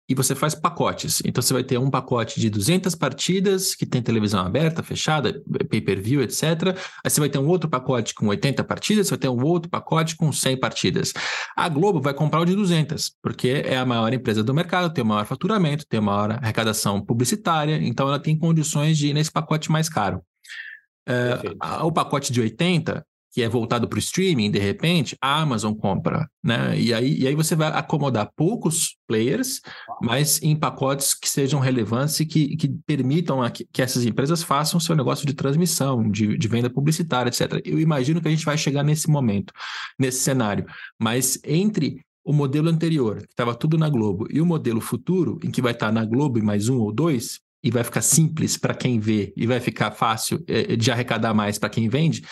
e 0.09 0.15
você 0.15 0.35
faz 0.35 0.55
pacotes. 0.55 1.21
Então 1.25 1.43
você 1.43 1.53
vai 1.53 1.63
ter 1.63 1.79
um 1.79 1.91
pacote 1.91 2.41
de 2.41 2.49
200 2.49 2.95
partidas 2.95 3.75
que 3.75 3.85
tem 3.85 4.01
televisão 4.01 4.41
aberta, 4.41 4.83
fechada, 4.83 5.43
pay-per-view, 5.69 6.23
etc. 6.23 6.75
Aí 7.05 7.11
você 7.11 7.21
vai 7.21 7.29
ter 7.29 7.39
um 7.39 7.47
outro 7.47 7.69
pacote 7.69 8.15
com 8.15 8.27
80 8.27 8.65
partidas, 8.65 9.07
você 9.07 9.11
vai 9.11 9.19
ter 9.19 9.29
um 9.29 9.45
outro 9.45 9.71
pacote 9.71 10.17
com 10.17 10.33
100 10.33 10.59
partidas. 10.59 11.13
A 11.55 11.69
Globo 11.69 12.01
vai 12.01 12.15
comprar 12.15 12.41
o 12.41 12.47
de 12.47 12.55
200, 12.55 13.13
porque 13.23 13.63
é 13.65 13.77
a 13.77 13.85
maior 13.85 14.13
empresa 14.13 14.43
do 14.43 14.55
mercado, 14.55 14.93
tem 14.93 15.05
o 15.05 15.07
maior 15.07 15.27
faturamento, 15.27 15.87
tem 15.87 15.99
a 15.99 16.03
maior 16.03 16.33
arrecadação 16.33 17.05
publicitária, 17.05 17.79
então 17.83 18.09
ela 18.09 18.19
tem 18.19 18.39
condições 18.39 18.97
de 18.97 19.09
ir 19.09 19.15
nesse 19.15 19.31
pacote 19.31 19.71
mais 19.71 19.89
caro. 19.91 20.23
Uh, 21.09 21.85
o 21.85 21.93
pacote 21.93 22.33
de 22.33 22.41
80 22.41 23.05
que 23.33 23.43
é 23.43 23.49
voltado 23.49 23.87
para 23.87 23.97
o 23.97 24.01
streaming, 24.01 24.51
de 24.51 24.59
repente, 24.59 25.17
a 25.21 25.41
Amazon 25.41 25.75
compra, 25.75 26.29
né? 26.43 26.79
E 26.79 26.95
aí, 26.95 27.21
e 27.21 27.27
aí 27.27 27.35
você 27.35 27.55
vai 27.55 27.69
acomodar 27.69 28.31
poucos 28.35 28.97
players, 29.07 29.61
mas 30.03 30.43
em 30.43 30.57
pacotes 30.57 31.15
que 31.15 31.29
sejam 31.29 31.61
relevantes 31.61 32.19
e 32.21 32.27
que, 32.27 32.57
que 32.57 32.69
permitam 32.87 33.43
a, 33.43 33.51
que, 33.51 33.67
essas 33.79 34.05
empresas 34.05 34.43
façam 34.43 34.81
seu 34.81 34.97
negócio 34.97 35.27
de 35.27 35.35
transmissão, 35.35 36.11
de, 36.11 36.39
de 36.39 36.49
venda 36.49 36.71
publicitária, 36.71 37.29
etc. 37.29 37.61
Eu 37.65 37.79
imagino 37.79 38.21
que 38.21 38.29
a 38.29 38.31
gente 38.31 38.45
vai 38.45 38.57
chegar 38.57 38.83
nesse 38.83 39.09
momento, 39.09 39.53
nesse 39.99 40.21
cenário. 40.21 40.65
Mas 40.99 41.39
entre 41.45 42.01
o 42.25 42.33
modelo 42.33 42.69
anterior, 42.69 43.19
que 43.19 43.33
estava 43.33 43.55
tudo 43.55 43.79
na 43.79 43.89
Globo, 43.89 44.27
e 44.31 44.41
o 44.41 44.47
modelo 44.47 44.81
futuro, 44.81 45.39
em 45.43 45.51
que 45.51 45.63
vai 45.63 45.73
estar 45.73 45.93
na 45.93 46.05
Globo 46.05 46.39
e 46.39 46.43
mais 46.43 46.69
um 46.69 46.79
ou 46.79 46.93
dois, 46.93 47.41
e 47.63 47.71
vai 47.71 47.83
ficar 47.83 48.03
simples 48.03 48.57
para 48.57 48.75
quem 48.75 49.01
vê 49.01 49.33
e 49.37 49.47
vai 49.47 49.61
ficar 49.61 49.91
fácil 49.91 50.43
é, 50.47 50.77
de 50.77 50.91
arrecadar 50.91 51.35
mais 51.35 51.59
para 51.59 51.69
quem 51.69 51.89
vende, 51.89 52.23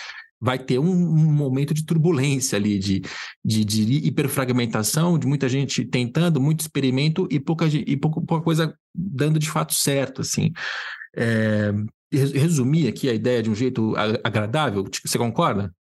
vai 0.40 0.58
ter 0.58 0.78
um, 0.78 0.90
um, 0.90 1.32
momento 1.32 1.72
de 1.72 1.84
turbulência 1.84 2.56
ali, 2.56 2.78
de, 2.78 3.02
de, 3.44 3.64
de, 3.64 4.06
hiperfragmentação, 4.06 5.18
de 5.18 5.26
muita 5.26 5.48
gente 5.48 5.84
tentando, 5.84 6.40
muito 6.40 6.60
experimento 6.60 7.26
e 7.30 7.40
pouca, 7.40 7.66
e 7.66 7.96
pouca, 7.96 8.20
pouca 8.20 8.44
coisa 8.44 8.74
dando 8.94 9.38
de 9.38 9.50
fato 9.50 9.74
certo, 9.74 10.20
assim. 10.20 10.52
É, 11.16 11.72
resumir 12.12 12.88
aqui 12.88 13.08
a 13.08 13.14
ideia 13.14 13.42
de 13.42 13.50
um 13.50 13.54
jeito 13.54 13.94
agradável, 14.22 14.84
você 15.04 15.18
concorda? 15.18 15.72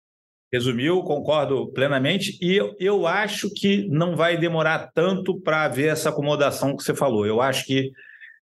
Resumiu, 0.51 1.01
concordo 1.03 1.71
plenamente, 1.73 2.37
e 2.41 2.55
eu, 2.55 2.75
eu 2.79 3.07
acho 3.07 3.49
que 3.53 3.87
não 3.89 4.15
vai 4.15 4.37
demorar 4.37 4.89
tanto 4.93 5.39
para 5.41 5.65
haver 5.65 5.91
essa 5.91 6.09
acomodação 6.09 6.75
que 6.75 6.83
você 6.83 6.95
falou. 6.95 7.25
Eu 7.25 7.41
acho 7.41 7.65
que 7.65 7.91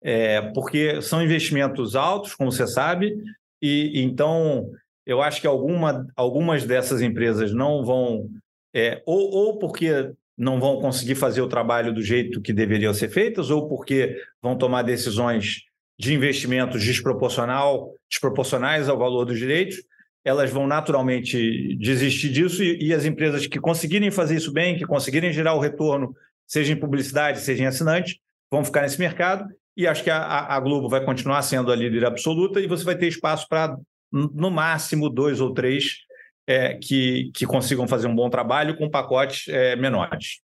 é, 0.03 0.41
porque 0.53 1.01
são 1.01 1.23
investimentos 1.23 1.95
altos, 1.95 2.33
como 2.33 2.51
você 2.51 2.67
sabe, 2.67 3.15
e 3.61 4.01
então 4.01 4.69
eu 5.05 5.21
acho 5.21 5.41
que 5.41 5.47
alguma, 5.47 6.07
algumas 6.15 6.65
dessas 6.65 7.01
empresas 7.01 7.53
não 7.53 7.83
vão, 7.83 8.29
é, 8.73 9.01
ou, 9.05 9.31
ou 9.31 9.59
porque 9.59 10.11
não 10.37 10.59
vão 10.59 10.79
conseguir 10.79 11.15
fazer 11.15 11.41
o 11.41 11.47
trabalho 11.47 11.93
do 11.93 12.01
jeito 12.01 12.41
que 12.41 12.53
deveriam 12.53 12.93
ser 12.93 13.09
feitas, 13.09 13.49
ou 13.49 13.67
porque 13.67 14.17
vão 14.41 14.57
tomar 14.57 14.81
decisões 14.81 15.63
de 15.99 16.13
investimentos 16.13 16.83
desproporcional, 16.83 17.93
desproporcionais 18.09 18.89
ao 18.89 18.97
valor 18.97 19.25
dos 19.25 19.37
direitos, 19.37 19.77
elas 20.23 20.51
vão 20.51 20.67
naturalmente 20.67 21.75
desistir 21.77 22.29
disso 22.29 22.63
e, 22.63 22.87
e, 22.87 22.93
as 22.93 23.05
empresas 23.05 23.47
que 23.47 23.59
conseguirem 23.59 24.11
fazer 24.11 24.35
isso 24.35 24.51
bem, 24.51 24.77
que 24.77 24.85
conseguirem 24.85 25.33
gerar 25.33 25.53
o 25.53 25.59
retorno, 25.59 26.15
seja 26.47 26.73
em 26.73 26.79
publicidade, 26.79 27.39
seja 27.39 27.63
em 27.63 27.67
assinante, 27.67 28.19
vão 28.51 28.63
ficar 28.63 28.81
nesse 28.81 28.99
mercado. 28.99 29.45
E 29.75 29.87
acho 29.87 30.03
que 30.03 30.09
a, 30.09 30.21
a 30.21 30.59
Globo 30.59 30.89
vai 30.89 31.03
continuar 31.03 31.41
sendo 31.43 31.71
a 31.71 31.75
líder 31.75 32.05
absoluta 32.05 32.59
e 32.59 32.67
você 32.67 32.83
vai 32.83 32.95
ter 32.95 33.07
espaço 33.07 33.47
para 33.47 33.77
no 34.11 34.51
máximo 34.51 35.09
dois 35.09 35.39
ou 35.39 35.53
três 35.53 35.99
é, 36.47 36.75
que, 36.75 37.31
que 37.33 37.45
consigam 37.45 37.87
fazer 37.87 38.07
um 38.07 38.15
bom 38.15 38.29
trabalho 38.29 38.77
com 38.77 38.89
pacotes 38.89 39.47
é, 39.47 39.75
menores. 39.75 40.41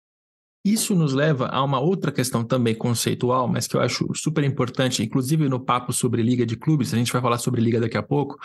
Isso 0.65 0.95
nos 0.95 1.13
leva 1.13 1.49
a 1.49 1.63
uma 1.63 1.81
outra 1.81 2.13
questão 2.13 2.45
também 2.45 2.75
conceitual, 2.75 3.49
mas 3.49 3.67
que 3.67 3.77
eu 3.77 3.81
acho 3.81 4.09
super 4.15 4.45
importante, 4.45 5.03
inclusive 5.03 5.49
no 5.49 5.59
papo 5.59 5.93
sobre 5.93 6.23
Liga 6.23 6.47
de 6.47 6.57
Clubes, 6.57 6.95
a 6.95 6.97
gente 6.97 7.13
vai 7.13 7.21
falar 7.21 7.39
sobre 7.39 7.61
Liga 7.61 7.81
daqui 7.81 7.99
a 7.99 8.03
pouco, 8.03 8.39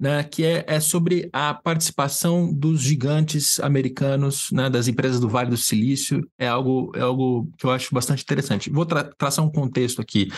né, 0.00 0.24
que 0.24 0.44
é, 0.44 0.64
é 0.66 0.80
sobre 0.80 1.28
a 1.30 1.52
participação 1.52 2.52
dos 2.52 2.80
gigantes 2.80 3.60
americanos, 3.60 4.50
né, 4.50 4.70
das 4.70 4.88
empresas 4.88 5.20
do 5.20 5.28
Vale 5.28 5.50
do 5.50 5.56
Silício, 5.56 6.26
é 6.38 6.48
algo, 6.48 6.90
é 6.96 7.02
algo 7.02 7.48
que 7.58 7.66
eu 7.66 7.70
acho 7.70 7.94
bastante 7.94 8.22
interessante. 8.22 8.70
Vou 8.70 8.86
tra 8.86 9.04
traçar 9.04 9.44
um 9.44 9.52
contexto 9.52 10.00
aqui. 10.00 10.28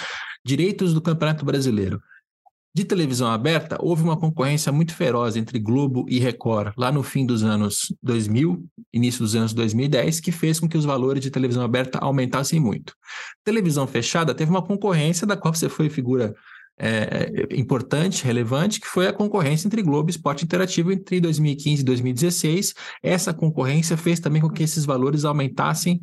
Direitos 0.44 0.92
do 0.92 1.00
Campeonato 1.00 1.44
Brasileiro. 1.44 2.02
De 2.76 2.84
televisão 2.84 3.28
aberta, 3.28 3.78
houve 3.80 4.02
uma 4.02 4.16
concorrência 4.16 4.72
muito 4.72 4.96
feroz 4.96 5.36
entre 5.36 5.60
Globo 5.60 6.04
e 6.08 6.18
Record, 6.18 6.72
lá 6.76 6.90
no 6.90 7.04
fim 7.04 7.24
dos 7.24 7.44
anos 7.44 7.94
2000, 8.02 8.66
início 8.92 9.20
dos 9.20 9.36
anos 9.36 9.54
2010, 9.54 10.18
que 10.18 10.32
fez 10.32 10.58
com 10.58 10.68
que 10.68 10.76
os 10.76 10.84
valores 10.84 11.22
de 11.22 11.30
televisão 11.30 11.62
aberta 11.62 12.00
aumentassem 12.00 12.58
muito. 12.58 12.96
Televisão 13.44 13.86
fechada 13.86 14.34
teve 14.34 14.50
uma 14.50 14.60
concorrência 14.60 15.24
da 15.24 15.36
qual 15.36 15.54
você 15.54 15.68
foi 15.68 15.88
figura 15.88 16.34
é, 16.76 17.46
importante, 17.52 18.24
relevante, 18.24 18.80
que 18.80 18.88
foi 18.88 19.06
a 19.06 19.12
concorrência 19.12 19.68
entre 19.68 19.80
Globo 19.80 20.08
e 20.08 20.10
Esporte 20.10 20.44
Interativo 20.44 20.90
entre 20.90 21.20
2015 21.20 21.80
e 21.80 21.84
2016. 21.84 22.74
Essa 23.00 23.32
concorrência 23.32 23.96
fez 23.96 24.18
também 24.18 24.42
com 24.42 24.50
que 24.50 24.64
esses 24.64 24.84
valores 24.84 25.24
aumentassem 25.24 26.00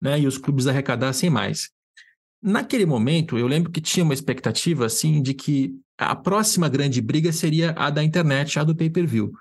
né, 0.00 0.20
e 0.20 0.28
os 0.28 0.38
clubes 0.38 0.68
arrecadassem 0.68 1.28
mais. 1.28 1.70
Naquele 2.42 2.84
momento, 2.84 3.38
eu 3.38 3.46
lembro 3.46 3.70
que 3.70 3.80
tinha 3.80 4.02
uma 4.02 4.14
expectativa 4.14 4.84
assim 4.86 5.22
de 5.22 5.32
que 5.32 5.74
a 5.96 6.16
próxima 6.16 6.68
grande 6.68 7.00
briga 7.00 7.32
seria 7.32 7.70
a 7.76 7.88
da 7.88 8.02
internet, 8.02 8.58
a 8.58 8.64
do 8.64 8.74
pay-per-view. 8.74 9.32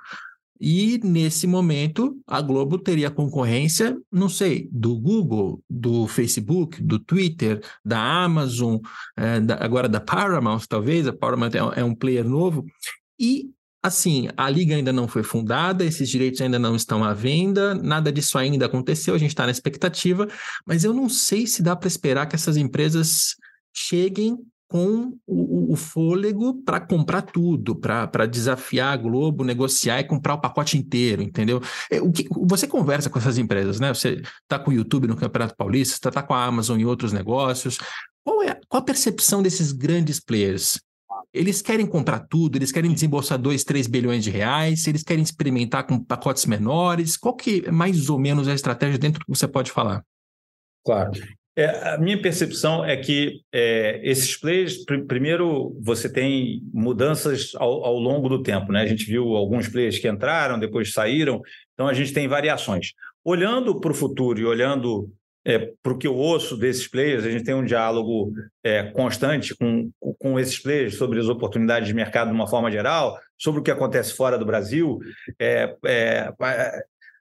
E 0.63 0.99
nesse 1.03 1.47
momento, 1.47 2.15
a 2.27 2.39
Globo 2.39 2.77
teria 2.77 3.09
concorrência, 3.09 3.97
não 4.11 4.29
sei, 4.29 4.69
do 4.71 4.95
Google, 4.95 5.63
do 5.67 6.05
Facebook, 6.07 6.83
do 6.83 6.99
Twitter, 6.99 7.63
da 7.83 7.99
Amazon, 7.99 8.77
é, 9.17 9.39
da, 9.39 9.55
agora 9.55 9.89
da 9.89 9.99
Paramount, 9.99 10.61
talvez. 10.69 11.07
A 11.07 11.13
Paramount 11.13 11.55
é, 11.55 11.79
é 11.79 11.83
um 11.83 11.95
player 11.95 12.23
novo. 12.23 12.63
E 13.19 13.49
Assim, 13.83 14.27
a 14.37 14.47
liga 14.47 14.75
ainda 14.75 14.93
não 14.93 15.07
foi 15.07 15.23
fundada, 15.23 15.83
esses 15.83 16.07
direitos 16.07 16.39
ainda 16.39 16.59
não 16.59 16.75
estão 16.75 17.03
à 17.03 17.13
venda, 17.13 17.73
nada 17.73 18.11
disso 18.11 18.37
ainda 18.37 18.67
aconteceu, 18.67 19.15
a 19.15 19.17
gente 19.17 19.31
está 19.31 19.45
na 19.45 19.51
expectativa, 19.51 20.27
mas 20.65 20.83
eu 20.83 20.93
não 20.93 21.09
sei 21.09 21.47
se 21.47 21.63
dá 21.63 21.75
para 21.75 21.87
esperar 21.87 22.27
que 22.27 22.35
essas 22.35 22.57
empresas 22.57 23.35
cheguem 23.73 24.37
com 24.71 25.17
o, 25.27 25.73
o 25.73 25.75
fôlego 25.75 26.61
para 26.63 26.79
comprar 26.79 27.23
tudo, 27.23 27.75
para 27.75 28.25
desafiar 28.25 28.93
a 28.93 28.97
Globo, 28.97 29.43
negociar 29.43 29.99
e 29.99 30.05
comprar 30.05 30.35
o 30.35 30.39
pacote 30.39 30.77
inteiro, 30.77 31.21
entendeu? 31.21 31.61
É, 31.89 31.99
o 32.01 32.09
que, 32.09 32.25
você 32.47 32.65
conversa 32.65 33.09
com 33.09 33.19
essas 33.19 33.37
empresas, 33.37 33.81
né? 33.81 33.93
Você 33.93 34.21
está 34.43 34.57
com 34.57 34.71
o 34.71 34.73
YouTube 34.73 35.07
no 35.07 35.17
Campeonato 35.17 35.57
Paulista, 35.57 35.95
está 35.95 36.09
tá 36.09 36.23
com 36.23 36.33
a 36.33 36.45
Amazon 36.45 36.79
em 36.79 36.85
outros 36.85 37.11
negócios. 37.11 37.79
Qual 38.23 38.43
é 38.43 38.57
qual 38.69 38.81
a 38.81 38.85
percepção 38.85 39.43
desses 39.43 39.73
grandes 39.73 40.21
players? 40.21 40.79
Eles 41.33 41.61
querem 41.61 41.85
comprar 41.85 42.19
tudo, 42.19 42.57
eles 42.57 42.71
querem 42.71 42.93
desembolsar 42.93 43.37
2, 43.39 43.63
3 43.63 43.87
bilhões 43.87 44.23
de 44.23 44.29
reais, 44.29 44.85
eles 44.87 45.03
querem 45.03 45.23
experimentar 45.23 45.85
com 45.87 46.03
pacotes 46.03 46.45
menores. 46.45 47.15
Qual 47.15 47.35
que 47.35 47.63
é 47.65 47.71
mais 47.71 48.09
ou 48.09 48.19
menos 48.19 48.47
a 48.47 48.53
estratégia 48.53 48.99
dentro 48.99 49.23
que 49.23 49.29
você 49.29 49.47
pode 49.47 49.71
falar? 49.71 50.03
Claro. 50.85 51.11
É, 51.55 51.93
a 51.93 51.97
minha 51.97 52.21
percepção 52.21 52.83
é 52.83 52.95
que 52.95 53.41
é, 53.51 53.99
esses 54.03 54.37
players, 54.37 54.85
pr 54.85 55.05
primeiro, 55.05 55.77
você 55.81 56.11
tem 56.11 56.61
mudanças 56.73 57.51
ao, 57.55 57.83
ao, 57.83 57.99
longo 57.99 58.29
do 58.29 58.41
tempo. 58.41 58.71
Né? 58.71 58.81
A 58.81 58.87
gente 58.87 59.05
viu 59.05 59.35
alguns 59.35 59.67
players 59.67 59.99
que 59.99 60.07
entraram, 60.07 60.57
depois 60.57 60.93
saíram, 60.93 61.41
então 61.73 61.87
a 61.87 61.93
gente 61.93 62.13
tem 62.13 62.27
variações. 62.27 62.93
Olhando 63.23 63.79
para 63.79 63.91
o 63.91 63.95
futuro 63.95 64.39
e 64.39 64.45
olhando 64.45 65.11
é, 65.45 65.73
para 65.81 65.93
o 65.93 65.97
que 65.97 66.07
eu 66.07 66.15
ouço 66.15 66.55
desses 66.55 66.87
players, 66.87 67.25
a 67.25 67.31
gente 67.31 67.43
tem 67.43 67.55
um 67.55 67.65
diálogo 67.65 68.31
é, 68.63 68.83
constante 68.91 69.55
com, 69.55 69.91
com 70.19 70.39
esses 70.39 70.59
players 70.59 70.95
sobre 70.95 71.19
as 71.19 71.27
oportunidades 71.27 71.87
de 71.87 71.93
mercado 71.93 72.27
de 72.27 72.35
uma 72.35 72.47
forma 72.47 72.71
geral, 72.71 73.19
sobre 73.37 73.59
o 73.59 73.63
que 73.63 73.71
acontece 73.71 74.13
fora 74.13 74.37
do 74.37 74.45
Brasil. 74.45 74.99
É, 75.39 75.75
é 75.85 76.33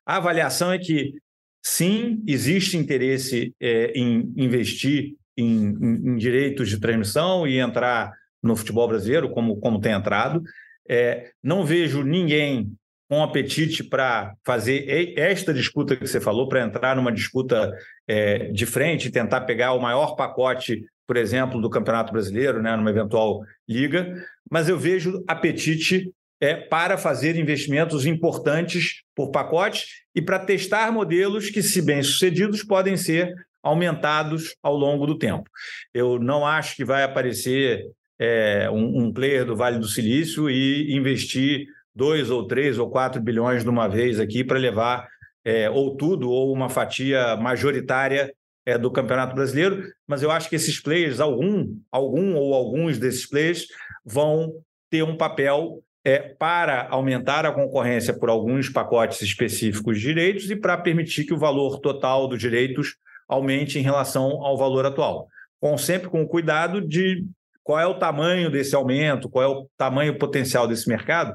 a 0.06 0.16
avaliação 0.16 0.72
é 0.72 0.78
que, 0.78 1.14
sim, 1.62 2.22
existe 2.26 2.76
interesse 2.76 3.54
é, 3.60 3.92
em 3.94 4.32
investir 4.36 5.14
em, 5.36 5.68
em, 5.68 6.10
em, 6.10 6.16
direitos 6.16 6.68
de 6.68 6.78
transmissão 6.78 7.46
e 7.46 7.58
entrar 7.58 8.12
no 8.42 8.56
futebol 8.56 8.88
brasileiro, 8.88 9.30
como, 9.30 9.56
como 9.56 9.80
tem 9.80 9.92
entrado. 9.92 10.42
É, 10.88 11.30
não 11.42 11.64
vejo 11.64 12.02
ninguém 12.02 12.72
com 13.10 13.24
apetite 13.24 13.82
para 13.82 14.34
fazer 14.46 15.18
esta 15.18 15.52
disputa 15.52 15.96
que 15.96 16.06
você 16.06 16.20
falou, 16.20 16.48
para 16.48 16.62
entrar 16.62 16.94
numa 16.94 17.10
disputa 17.10 17.76
é, 18.06 18.52
de 18.52 18.64
frente, 18.64 19.10
tentar 19.10 19.40
pegar 19.40 19.72
o 19.72 19.80
maior 19.80 20.14
pacote, 20.14 20.84
por 21.08 21.16
exemplo, 21.16 21.60
do 21.60 21.68
Campeonato 21.68 22.12
Brasileiro, 22.12 22.62
né, 22.62 22.76
numa 22.76 22.88
eventual 22.88 23.40
liga, 23.68 24.14
mas 24.48 24.68
eu 24.68 24.78
vejo 24.78 25.24
apetite 25.26 26.12
é, 26.40 26.54
para 26.54 26.96
fazer 26.96 27.34
investimentos 27.34 28.06
importantes 28.06 29.02
por 29.12 29.32
pacote 29.32 29.86
e 30.14 30.22
para 30.22 30.38
testar 30.38 30.92
modelos 30.92 31.50
que, 31.50 31.64
se 31.64 31.82
bem 31.82 32.04
sucedidos, 32.04 32.62
podem 32.62 32.96
ser 32.96 33.34
aumentados 33.60 34.54
ao 34.62 34.76
longo 34.76 35.04
do 35.04 35.18
tempo. 35.18 35.50
Eu 35.92 36.20
não 36.20 36.46
acho 36.46 36.76
que 36.76 36.84
vai 36.84 37.02
aparecer 37.02 37.90
é, 38.20 38.70
um, 38.70 39.06
um 39.06 39.12
player 39.12 39.44
do 39.44 39.56
Vale 39.56 39.80
do 39.80 39.88
Silício 39.88 40.48
e 40.48 40.94
investir 40.94 41.66
dois 42.00 42.30
ou 42.30 42.46
três 42.46 42.78
ou 42.78 42.88
quatro 42.88 43.20
bilhões 43.20 43.62
de 43.62 43.68
uma 43.68 43.86
vez 43.86 44.18
aqui 44.18 44.42
para 44.42 44.58
levar 44.58 45.06
é, 45.44 45.68
ou 45.68 45.98
tudo 45.98 46.30
ou 46.30 46.50
uma 46.50 46.70
fatia 46.70 47.36
majoritária 47.36 48.32
é, 48.64 48.78
do 48.78 48.90
Campeonato 48.90 49.34
Brasileiro, 49.34 49.84
mas 50.08 50.22
eu 50.22 50.30
acho 50.30 50.48
que 50.48 50.56
esses 50.56 50.80
players, 50.80 51.20
algum, 51.20 51.76
algum 51.92 52.36
ou 52.36 52.54
alguns 52.54 52.98
desses 52.98 53.28
players, 53.28 53.66
vão 54.02 54.50
ter 54.88 55.02
um 55.02 55.14
papel 55.14 55.82
é, 56.02 56.18
para 56.18 56.88
aumentar 56.88 57.44
a 57.44 57.52
concorrência 57.52 58.18
por 58.18 58.30
alguns 58.30 58.70
pacotes 58.70 59.20
específicos 59.20 59.98
de 59.98 60.06
direitos 60.06 60.50
e 60.50 60.56
para 60.56 60.78
permitir 60.78 61.24
que 61.24 61.34
o 61.34 61.38
valor 61.38 61.80
total 61.80 62.28
dos 62.28 62.38
direitos 62.38 62.96
aumente 63.28 63.78
em 63.78 63.82
relação 63.82 64.42
ao 64.42 64.56
valor 64.56 64.86
atual. 64.86 65.28
Com, 65.60 65.76
sempre 65.76 66.08
com 66.08 66.26
cuidado 66.26 66.80
de 66.80 67.26
qual 67.62 67.78
é 67.78 67.86
o 67.86 67.98
tamanho 67.98 68.50
desse 68.50 68.74
aumento, 68.74 69.28
qual 69.28 69.44
é 69.44 69.48
o 69.48 69.68
tamanho 69.76 70.18
potencial 70.18 70.66
desse 70.66 70.88
mercado, 70.88 71.34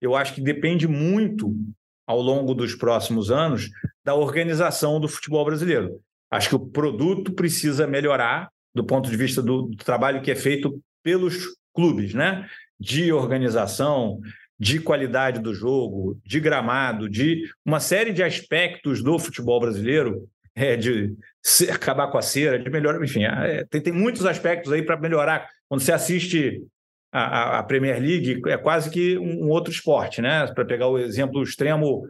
eu 0.00 0.14
acho 0.14 0.34
que 0.34 0.40
depende 0.40 0.86
muito, 0.86 1.54
ao 2.06 2.20
longo 2.20 2.54
dos 2.54 2.74
próximos 2.74 3.30
anos, 3.30 3.70
da 4.04 4.14
organização 4.14 5.00
do 5.00 5.08
futebol 5.08 5.44
brasileiro. 5.44 6.00
Acho 6.30 6.50
que 6.50 6.56
o 6.56 6.66
produto 6.66 7.32
precisa 7.32 7.86
melhorar 7.86 8.50
do 8.74 8.84
ponto 8.84 9.08
de 9.08 9.16
vista 9.16 9.40
do, 9.40 9.62
do 9.62 9.76
trabalho 9.76 10.20
que 10.20 10.30
é 10.30 10.34
feito 10.34 10.80
pelos 11.02 11.46
clubes, 11.72 12.12
né? 12.12 12.46
De 12.78 13.12
organização, 13.12 14.20
de 14.58 14.80
qualidade 14.80 15.40
do 15.40 15.54
jogo, 15.54 16.18
de 16.24 16.40
gramado, 16.40 17.08
de 17.08 17.44
uma 17.64 17.80
série 17.80 18.12
de 18.12 18.22
aspectos 18.22 19.02
do 19.02 19.18
futebol 19.18 19.60
brasileiro, 19.60 20.28
é, 20.56 20.76
de 20.76 21.14
acabar 21.72 22.08
com 22.08 22.18
a 22.18 22.22
cera, 22.22 22.58
de 22.58 22.70
melhorar, 22.70 23.02
enfim, 23.02 23.24
é, 23.24 23.64
tem, 23.70 23.80
tem 23.80 23.92
muitos 23.92 24.24
aspectos 24.26 24.72
aí 24.72 24.82
para 24.82 25.00
melhorar. 25.00 25.48
Quando 25.68 25.82
você 25.82 25.92
assiste 25.92 26.62
a, 27.16 27.58
a, 27.60 27.62
Premier 27.62 28.00
League 28.00 28.42
é 28.46 28.56
quase 28.56 28.90
que 28.90 29.16
um, 29.16 29.48
outro 29.48 29.72
esporte, 29.72 30.20
né? 30.20 30.46
Para 30.52 30.64
pegar 30.64 30.88
o 30.88 30.98
exemplo 30.98 31.42
extremo 31.44 32.08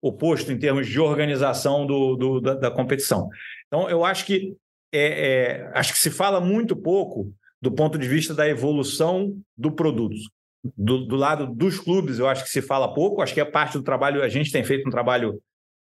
oposto 0.00 0.52
em 0.52 0.58
termos 0.58 0.86
de 0.86 1.00
organização 1.00 1.84
do, 1.84 2.14
do 2.14 2.40
da, 2.40 2.54
da, 2.54 2.70
competição. 2.70 3.28
Então, 3.66 3.90
eu 3.90 4.04
acho 4.04 4.24
que 4.24 4.54
é, 4.92 5.00
é, 5.00 5.70
acho 5.74 5.92
que 5.92 5.98
se 5.98 6.08
fala 6.08 6.40
muito 6.40 6.76
pouco 6.76 7.32
do 7.60 7.72
ponto 7.72 7.98
de 7.98 8.06
vista 8.06 8.32
da 8.32 8.48
evolução 8.48 9.36
do 9.56 9.72
produto. 9.72 10.16
Do, 10.62 11.04
do, 11.04 11.16
lado 11.16 11.46
dos 11.46 11.80
clubes, 11.80 12.20
eu 12.20 12.28
acho 12.28 12.44
que 12.44 12.50
se 12.50 12.62
fala 12.62 12.94
pouco. 12.94 13.22
Acho 13.22 13.34
que 13.34 13.40
é 13.40 13.44
parte 13.44 13.76
do 13.76 13.82
trabalho. 13.82 14.22
A 14.22 14.28
gente 14.28 14.52
tem 14.52 14.62
feito 14.62 14.86
um 14.86 14.90
trabalho 14.90 15.42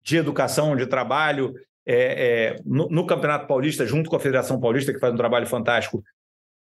de 0.02 0.16
educação, 0.16 0.74
de 0.74 0.86
trabalho 0.86 1.52
é, 1.84 2.54
é, 2.54 2.56
no, 2.64 2.88
no, 2.88 3.06
Campeonato 3.06 3.46
Paulista, 3.46 3.84
junto 3.84 4.08
com 4.08 4.16
a 4.16 4.20
Federação 4.20 4.58
Paulista, 4.58 4.92
que 4.92 4.98
faz 4.98 5.12
um 5.12 5.16
trabalho 5.16 5.46
fantástico, 5.46 6.02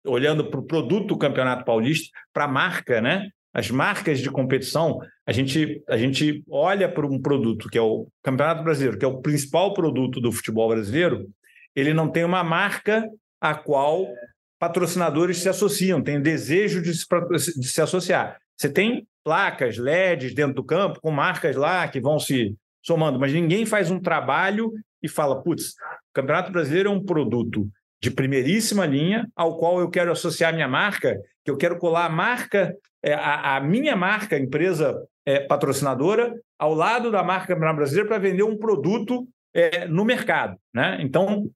olhando 0.05 0.49
para 0.49 0.59
o 0.59 0.65
produto 0.65 1.07
do 1.07 1.17
Campeonato 1.17 1.65
Paulista, 1.65 2.09
para 2.33 2.45
a 2.45 2.47
marca, 2.47 3.01
né? 3.01 3.29
As 3.53 3.69
marcas 3.69 4.19
de 4.19 4.31
competição, 4.31 4.99
a 5.27 5.31
gente, 5.31 5.83
a 5.87 5.95
gente 5.95 6.43
olha 6.49 6.91
para 6.91 7.05
um 7.05 7.21
produto 7.21 7.69
que 7.69 7.77
é 7.77 7.81
o 7.81 8.07
Campeonato 8.23 8.63
Brasileiro, 8.63 8.97
que 8.97 9.05
é 9.05 9.07
o 9.07 9.21
principal 9.21 9.73
produto 9.73 10.19
do 10.19 10.31
futebol 10.31 10.69
brasileiro, 10.69 11.27
ele 11.75 11.93
não 11.93 12.09
tem 12.09 12.23
uma 12.23 12.43
marca 12.43 13.07
a 13.39 13.53
qual 13.53 14.07
patrocinadores 14.59 15.37
se 15.37 15.49
associam, 15.49 16.01
tem 16.01 16.21
desejo 16.21 16.81
de 16.81 16.93
se, 16.93 17.05
de 17.59 17.67
se 17.67 17.81
associar. 17.81 18.37
Você 18.57 18.69
tem 18.69 19.05
placas, 19.23 19.77
LEDs 19.77 20.33
dentro 20.33 20.55
do 20.55 20.63
campo, 20.63 20.99
com 21.01 21.11
marcas 21.11 21.55
lá 21.55 21.87
que 21.87 21.99
vão 21.99 22.19
se 22.19 22.55
somando, 22.81 23.19
mas 23.19 23.33
ninguém 23.33 23.65
faz 23.65 23.89
um 23.91 23.99
trabalho 23.99 24.71
e 25.01 25.07
fala, 25.07 25.41
putz, 25.41 25.71
o 25.71 26.13
Campeonato 26.13 26.51
Brasileiro 26.51 26.89
é 26.89 26.91
um 26.91 27.03
produto 27.03 27.69
de 28.03 28.11
primeiríssima 28.11 28.85
linha, 28.85 29.25
ao 29.33 29.57
qual 29.57 29.79
eu 29.79 29.89
quero 29.89 30.11
associar 30.11 30.53
minha 30.53 30.67
marca, 30.67 31.17
que 31.41 31.49
eu 31.49 31.55
quero 31.55 31.77
colar 31.77 32.05
a 32.05 32.09
marca, 32.09 32.75
é, 33.01 33.13
a, 33.13 33.55
a 33.55 33.61
minha 33.61 33.95
marca, 33.95 34.37
empresa 34.37 35.01
é, 35.25 35.39
patrocinadora, 35.39 36.35
ao 36.59 36.73
lado 36.73 37.09
da 37.09 37.23
marca 37.23 37.55
brasileira 37.55 38.09
para 38.09 38.17
vender 38.17 38.43
um 38.43 38.57
produto 38.57 39.25
é, 39.53 39.87
no 39.87 40.03
mercado. 40.03 40.57
Né? 40.73 40.97
Então, 40.99 41.49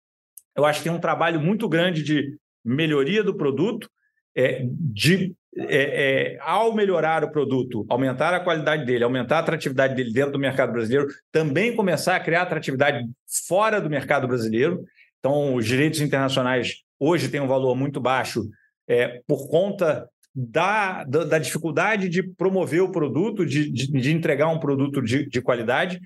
eu 0.56 0.64
acho 0.64 0.80
que 0.80 0.86
tem 0.86 0.98
um 0.98 1.02
trabalho 1.02 1.42
muito 1.42 1.68
grande 1.68 2.02
de 2.02 2.38
melhoria 2.64 3.22
do 3.22 3.36
produto, 3.36 3.90
é, 4.34 4.62
de 4.64 5.36
é, 5.58 6.36
é, 6.36 6.38
ao 6.40 6.74
melhorar 6.74 7.26
o 7.26 7.32
produto, 7.32 7.86
aumentar 7.90 8.34
a 8.34 8.40
qualidade 8.40 8.86
dele, 8.86 9.04
aumentar 9.04 9.38
a 9.38 9.40
atratividade 9.40 9.96
dele 9.96 10.14
dentro 10.14 10.34
do 10.34 10.40
mercado 10.40 10.72
brasileiro, 10.72 11.08
também 11.30 11.76
começar 11.76 12.16
a 12.16 12.20
criar 12.22 12.44
atratividade 12.44 13.06
fora 13.48 13.82
do 13.82 13.90
mercado 13.90 14.28
brasileiro. 14.28 14.86
Então, 15.20 15.56
os 15.56 15.66
direitos 15.66 16.02
internacionais 16.02 16.84
hoje 17.00 17.30
têm 17.30 17.42
um 17.42 17.48
valor 17.48 17.76
muito 17.76 18.00
baixo 18.00 18.44
é, 18.88 19.22
por 19.28 19.50
conta 19.50 20.08
da, 20.34 21.04
da, 21.04 21.24
da, 21.24 21.40
dificuldade 21.40 22.08
de 22.10 22.22
promover 22.22 22.82
o 22.82 22.92
produto, 22.92 23.46
de, 23.46 23.72
de, 23.72 23.92
de 23.92 24.12
entregar 24.12 24.48
um 24.50 24.60
produto 24.60 25.02
de, 25.02 25.28
de, 25.28 25.42
qualidade. 25.42 26.00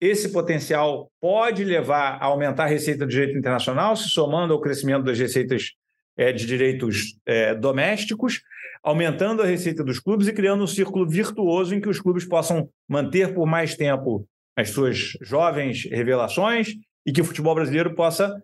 Esse 0.00 0.32
potencial 0.32 1.10
pode 1.20 1.62
levar 1.64 2.18
a 2.20 2.24
aumentar 2.24 2.64
a 2.64 2.68
receita 2.68 3.04
do 3.04 3.10
direito 3.10 3.36
internacional, 3.36 3.94
se 3.94 4.08
somando 4.08 4.54
ao 4.54 4.60
crescimento 4.60 5.04
das 5.04 5.18
receitas 5.18 5.72
é, 6.16 6.32
de 6.32 6.46
direitos 6.46 7.18
é, 7.26 7.54
domésticos, 7.54 8.40
aumentando 8.82 9.42
a 9.42 9.46
receita 9.46 9.84
dos 9.84 9.98
clubes 10.00 10.28
e 10.28 10.32
criando 10.32 10.64
um 10.64 10.66
círculo 10.66 11.06
virtuoso 11.06 11.74
em 11.74 11.80
que 11.80 11.88
os 11.88 12.00
clubes 12.00 12.24
possam 12.24 12.68
manter 12.88 13.34
por 13.34 13.46
mais 13.46 13.76
tempo 13.76 14.26
as 14.56 14.70
suas 14.70 15.16
jovens 15.20 15.84
revelações 15.90 16.74
e 17.06 17.12
que 17.12 17.20
o 17.20 17.24
futebol 17.24 17.54
brasileiro 17.54 17.94
possa 17.94 18.34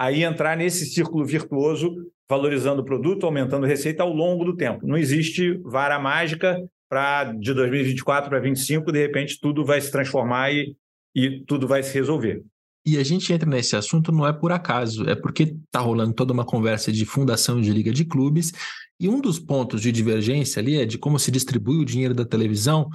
aí 0.00 0.24
entrar 0.24 0.56
nesse 0.56 0.86
círculo 0.86 1.26
virtuoso, 1.26 1.94
valorizando 2.26 2.80
o 2.80 2.84
produto, 2.84 3.26
aumentando 3.26 3.66
a 3.66 3.68
receita 3.68 4.02
ao 4.02 4.10
longo 4.10 4.46
do 4.46 4.56
tempo. 4.56 4.86
Não 4.86 4.96
existe 4.96 5.60
vara 5.62 5.98
mágica 5.98 6.58
para 6.88 7.24
de 7.34 7.52
2024 7.52 8.30
para 8.30 8.38
2025, 8.38 8.90
de 8.90 8.98
repente 8.98 9.38
tudo 9.38 9.62
vai 9.62 9.78
se 9.78 9.90
transformar 9.92 10.54
e, 10.54 10.74
e 11.14 11.44
tudo 11.44 11.68
vai 11.68 11.82
se 11.82 11.92
resolver. 11.92 12.42
E 12.86 12.96
a 12.96 13.04
gente 13.04 13.30
entra 13.30 13.46
nesse 13.46 13.76
assunto 13.76 14.10
não 14.10 14.26
é 14.26 14.32
por 14.32 14.52
acaso, 14.52 15.06
é 15.06 15.14
porque 15.14 15.42
está 15.42 15.80
rolando 15.80 16.14
toda 16.14 16.32
uma 16.32 16.46
conversa 16.46 16.90
de 16.90 17.04
fundação 17.04 17.60
de 17.60 17.70
liga 17.70 17.92
de 17.92 18.06
clubes, 18.06 18.52
e 18.98 19.06
um 19.06 19.20
dos 19.20 19.38
pontos 19.38 19.82
de 19.82 19.92
divergência 19.92 20.60
ali 20.60 20.76
é 20.76 20.86
de 20.86 20.96
como 20.96 21.18
se 21.18 21.30
distribui 21.30 21.76
o 21.76 21.84
dinheiro 21.84 22.14
da 22.14 22.24
televisão, 22.24 22.88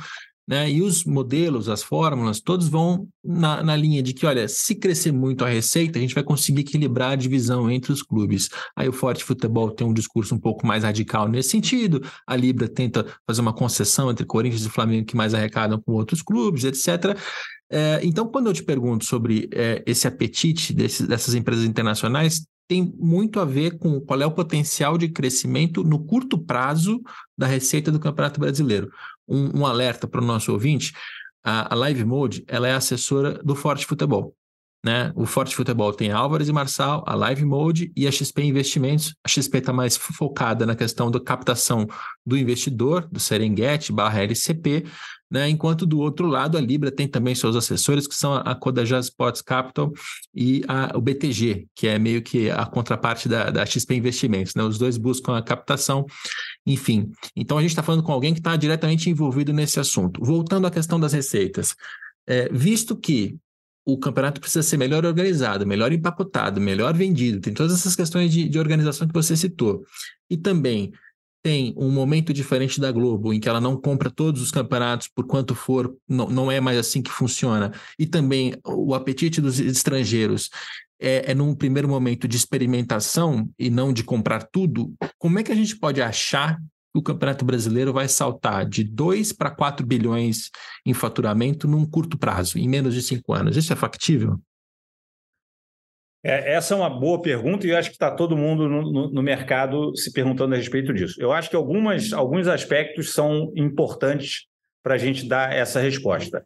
né? 0.48 0.70
E 0.70 0.82
os 0.82 1.04
modelos, 1.04 1.68
as 1.68 1.82
fórmulas, 1.82 2.40
todos 2.40 2.68
vão 2.68 3.08
na, 3.24 3.64
na, 3.64 3.76
linha 3.76 4.04
de 4.04 4.14
que, 4.14 4.26
olha, 4.26 4.48
se 4.48 4.76
crescer 4.76 5.12
muito 5.12 5.44
a 5.44 5.50
receita, 5.50 5.98
a 5.98 6.02
gente 6.02 6.14
vai 6.14 6.24
conseguir 6.24 6.62
equilibrar 6.62 7.12
a 7.14 7.16
divisão 7.16 7.70
entre 7.70 7.92
os 7.92 8.04
clubes. 8.04 8.50
Aí 8.76 8.88
o 8.88 8.94
Forte 8.94 9.24
Futebol 9.24 9.72
tem 9.72 9.88
um 9.88 9.94
discurso 9.94 10.36
um 10.36 10.40
pouco 10.40 10.66
mais 10.68 10.84
radical 10.84 11.28
nesse 11.28 11.50
sentido, 11.50 12.02
a 12.28 12.36
Libra 12.36 12.68
tenta 12.68 13.06
fazer 13.26 13.42
uma 13.42 13.54
concessão 13.54 14.12
entre 14.12 14.26
Corinthians 14.26 14.66
e 14.66 14.70
Flamengo 14.70 15.06
que 15.06 15.16
mais 15.16 15.34
arrecadam 15.34 15.82
com 15.82 15.94
outros 15.94 16.22
clubes, 16.22 16.64
etc. 16.64 17.18
É, 17.70 18.00
então, 18.04 18.28
quando 18.28 18.48
eu 18.48 18.54
te 18.54 18.64
pergunto 18.64 19.06
sobre 19.06 19.50
é, 19.52 19.84
esse 19.86 20.08
apetite 20.08 20.74
dessas 20.74 21.34
empresas 21.34 21.66
internacionais, 21.66 22.46
tem 22.68 22.94
muito 22.98 23.40
a 23.40 23.46
ver 23.46 23.78
com 23.78 24.00
qual 24.02 24.22
é 24.22 24.26
o 24.26 24.32
potencial 24.32 24.98
de 24.98 25.10
crescimento 25.10 25.84
no 25.84 26.04
curto 26.04 26.38
prazo 26.38 27.02
da 27.38 27.46
receita 27.46 27.92
do 27.92 28.00
Campeonato 28.00 28.40
Brasileiro 28.40 28.90
um, 29.28 29.60
um 29.60 29.66
alerta 29.66 30.08
para 30.08 30.22
o 30.22 30.26
nosso 30.26 30.52
ouvinte, 30.52 30.94
a, 31.44 31.74
a 31.74 31.78
Live 31.78 32.04
Mode 32.04 32.44
ela 32.48 32.68
é 32.68 32.74
assessora 32.74 33.34
do 33.44 33.56
Forte 33.56 33.86
Futebol. 33.86 34.36
Né? 34.86 35.12
O 35.16 35.26
Forte 35.26 35.56
Futebol 35.56 35.92
tem 35.94 36.12
Álvares 36.12 36.48
e 36.48 36.54
Marçal, 36.54 37.04
a 37.08 37.16
Live 37.16 37.44
Mode 37.44 37.92
e 37.96 38.08
a 38.08 38.12
XP 38.12 38.44
Investimentos. 38.44 39.16
A 39.24 39.28
XP 39.28 39.58
está 39.58 39.74
mais 39.74 39.98
focada 39.98 40.64
na 40.64 40.76
questão 40.76 41.10
da 41.10 41.20
captação 41.20 41.88
do 42.24 42.38
investidor, 42.38 43.08
do 43.12 43.20
Serengeti 43.20 43.92
barra 43.92 44.22
LCP, 44.22 44.86
né? 45.30 45.50
enquanto 45.50 45.88
do 45.88 46.00
outro 46.00 46.28
lado 46.28 46.56
a 46.56 46.62
Libra 46.62 46.92
tem 46.92 47.08
também 47.08 47.34
seus 47.34 47.56
assessores, 47.56 48.06
que 48.06 48.14
são 48.14 48.36
a 48.36 48.54
Kodajá 48.54 49.00
Sports 49.00 49.42
Capital 49.42 49.92
e 50.36 50.64
a, 50.68 50.96
o 50.96 51.02
BTG, 51.02 51.66
que 51.76 51.88
é 51.88 51.98
meio 51.98 52.22
que 52.22 52.52
a 52.52 52.64
contraparte 52.66 53.28
da, 53.28 53.50
da 53.50 53.66
XP 53.66 53.96
Investimentos. 53.96 54.54
Né? 54.54 54.64
Os 54.64 54.78
dois 54.78 54.98
buscam 54.98 55.36
a 55.36 55.42
captação, 55.42 56.06
enfim. 56.66 57.12
Então 57.36 57.58
a 57.58 57.62
gente 57.62 57.72
está 57.72 57.84
falando 57.84 58.04
com 58.04 58.12
alguém 58.12 58.34
que 58.34 58.40
está 58.40 58.56
diretamente 58.56 59.10
envolvido 59.10 59.54
nesse 59.54 59.80
assunto. 59.80 60.24
Voltando 60.24 60.66
à 60.66 60.72
questão 60.72 61.00
das 61.00 61.14
receitas. 61.14 61.76
É, 62.28 62.50
visto 62.52 62.96
que 62.96 63.38
o 63.86 64.00
campeonato 64.00 64.42
precisa 64.42 64.64
ser 64.64 64.78
melhor 64.78 65.06
organizado, 65.06 65.68
melhor 65.68 65.92
empacotado, 65.92 66.60
melhor 66.60 66.96
vendido. 66.96 67.40
Tem 67.40 67.54
todas 67.54 67.74
essas 67.74 67.96
questões 67.96 68.32
de, 68.32 68.50
de 68.50 68.58
organização 68.58 69.08
que 69.08 69.14
você 69.14 69.38
citou. 69.38 69.86
E 70.28 70.36
também 70.36 70.92
tem 71.46 71.76
um 71.78 71.92
momento 71.92 72.34
diferente 72.34 72.82
da 72.82 72.92
Globo, 72.92 73.32
em 73.32 73.40
que 73.40 73.48
ela 73.48 73.62
não 73.62 73.80
compra 73.80 74.10
todos 74.10 74.42
os 74.42 74.50
campeonatos 74.50 75.08
por 75.08 75.28
quanto 75.28 75.54
for, 75.54 75.96
não, 76.10 76.28
não 76.28 76.52
é 76.52 76.60
mais 76.60 76.76
assim 76.76 77.04
que 77.04 77.12
funciona, 77.12 77.72
e 78.00 78.08
também 78.08 78.56
o 78.66 78.96
apetite 78.96 79.40
dos 79.40 79.60
estrangeiros 79.60 80.50
é, 81.00 81.34
é 81.34 81.36
num 81.36 81.54
primeiro 81.54 81.88
momento 81.88 82.28
de 82.28 82.36
experimentação 82.36 83.48
e 83.60 83.70
não 83.70 83.94
de 83.94 84.04
comprar 84.04 84.42
tudo, 84.52 84.92
como 85.20 85.38
é 85.38 85.44
que 85.44 85.52
a 85.52 85.56
gente 85.56 85.78
pode 85.78 86.02
achar 86.02 86.58
que 86.58 86.98
o 86.98 87.04
Campeonato 87.04 87.46
Brasileiro 87.46 87.94
vai 87.94 88.08
saltar 88.08 88.68
de 88.68 88.84
2 88.84 89.32
para 89.32 89.52
4 89.52 89.86
bilhões 89.86 90.50
em 90.84 90.96
faturamento 90.96 91.68
num 91.68 91.86
curto 91.86 92.18
prazo, 92.18 92.58
em 92.58 92.68
menos 92.68 92.96
de 92.96 93.04
cinco 93.04 93.34
anos? 93.34 93.56
Isso 93.56 93.72
é 93.72 93.76
factível? 93.76 94.42
É, 96.26 96.54
essa 96.54 96.74
é 96.74 96.78
uma 96.78 96.90
boa 96.90 97.22
pergunta 97.22 97.68
e 97.68 97.70
eu 97.70 97.78
acho 97.78 97.90
que 97.90 97.96
está 97.96 98.10
todo 98.10 98.36
mundo 98.36 98.68
no, 98.68 98.92
no, 98.92 99.12
no, 99.12 99.22
mercado 99.22 99.96
se 99.96 100.12
perguntando 100.12 100.56
a 100.56 100.58
respeito 100.58 100.92
disso. 100.92 101.22
Eu 101.22 101.32
acho 101.32 101.52
que 101.52 101.56
algumas, 101.56 102.12
alguns 102.14 102.48
aspectos 102.48 103.14
são 103.14 103.54
importantes 103.56 104.48
para 104.82 104.96
a 104.96 104.98
gente 104.98 105.28
dar 105.28 105.54
essa 105.54 105.80
resposta. 105.80 106.44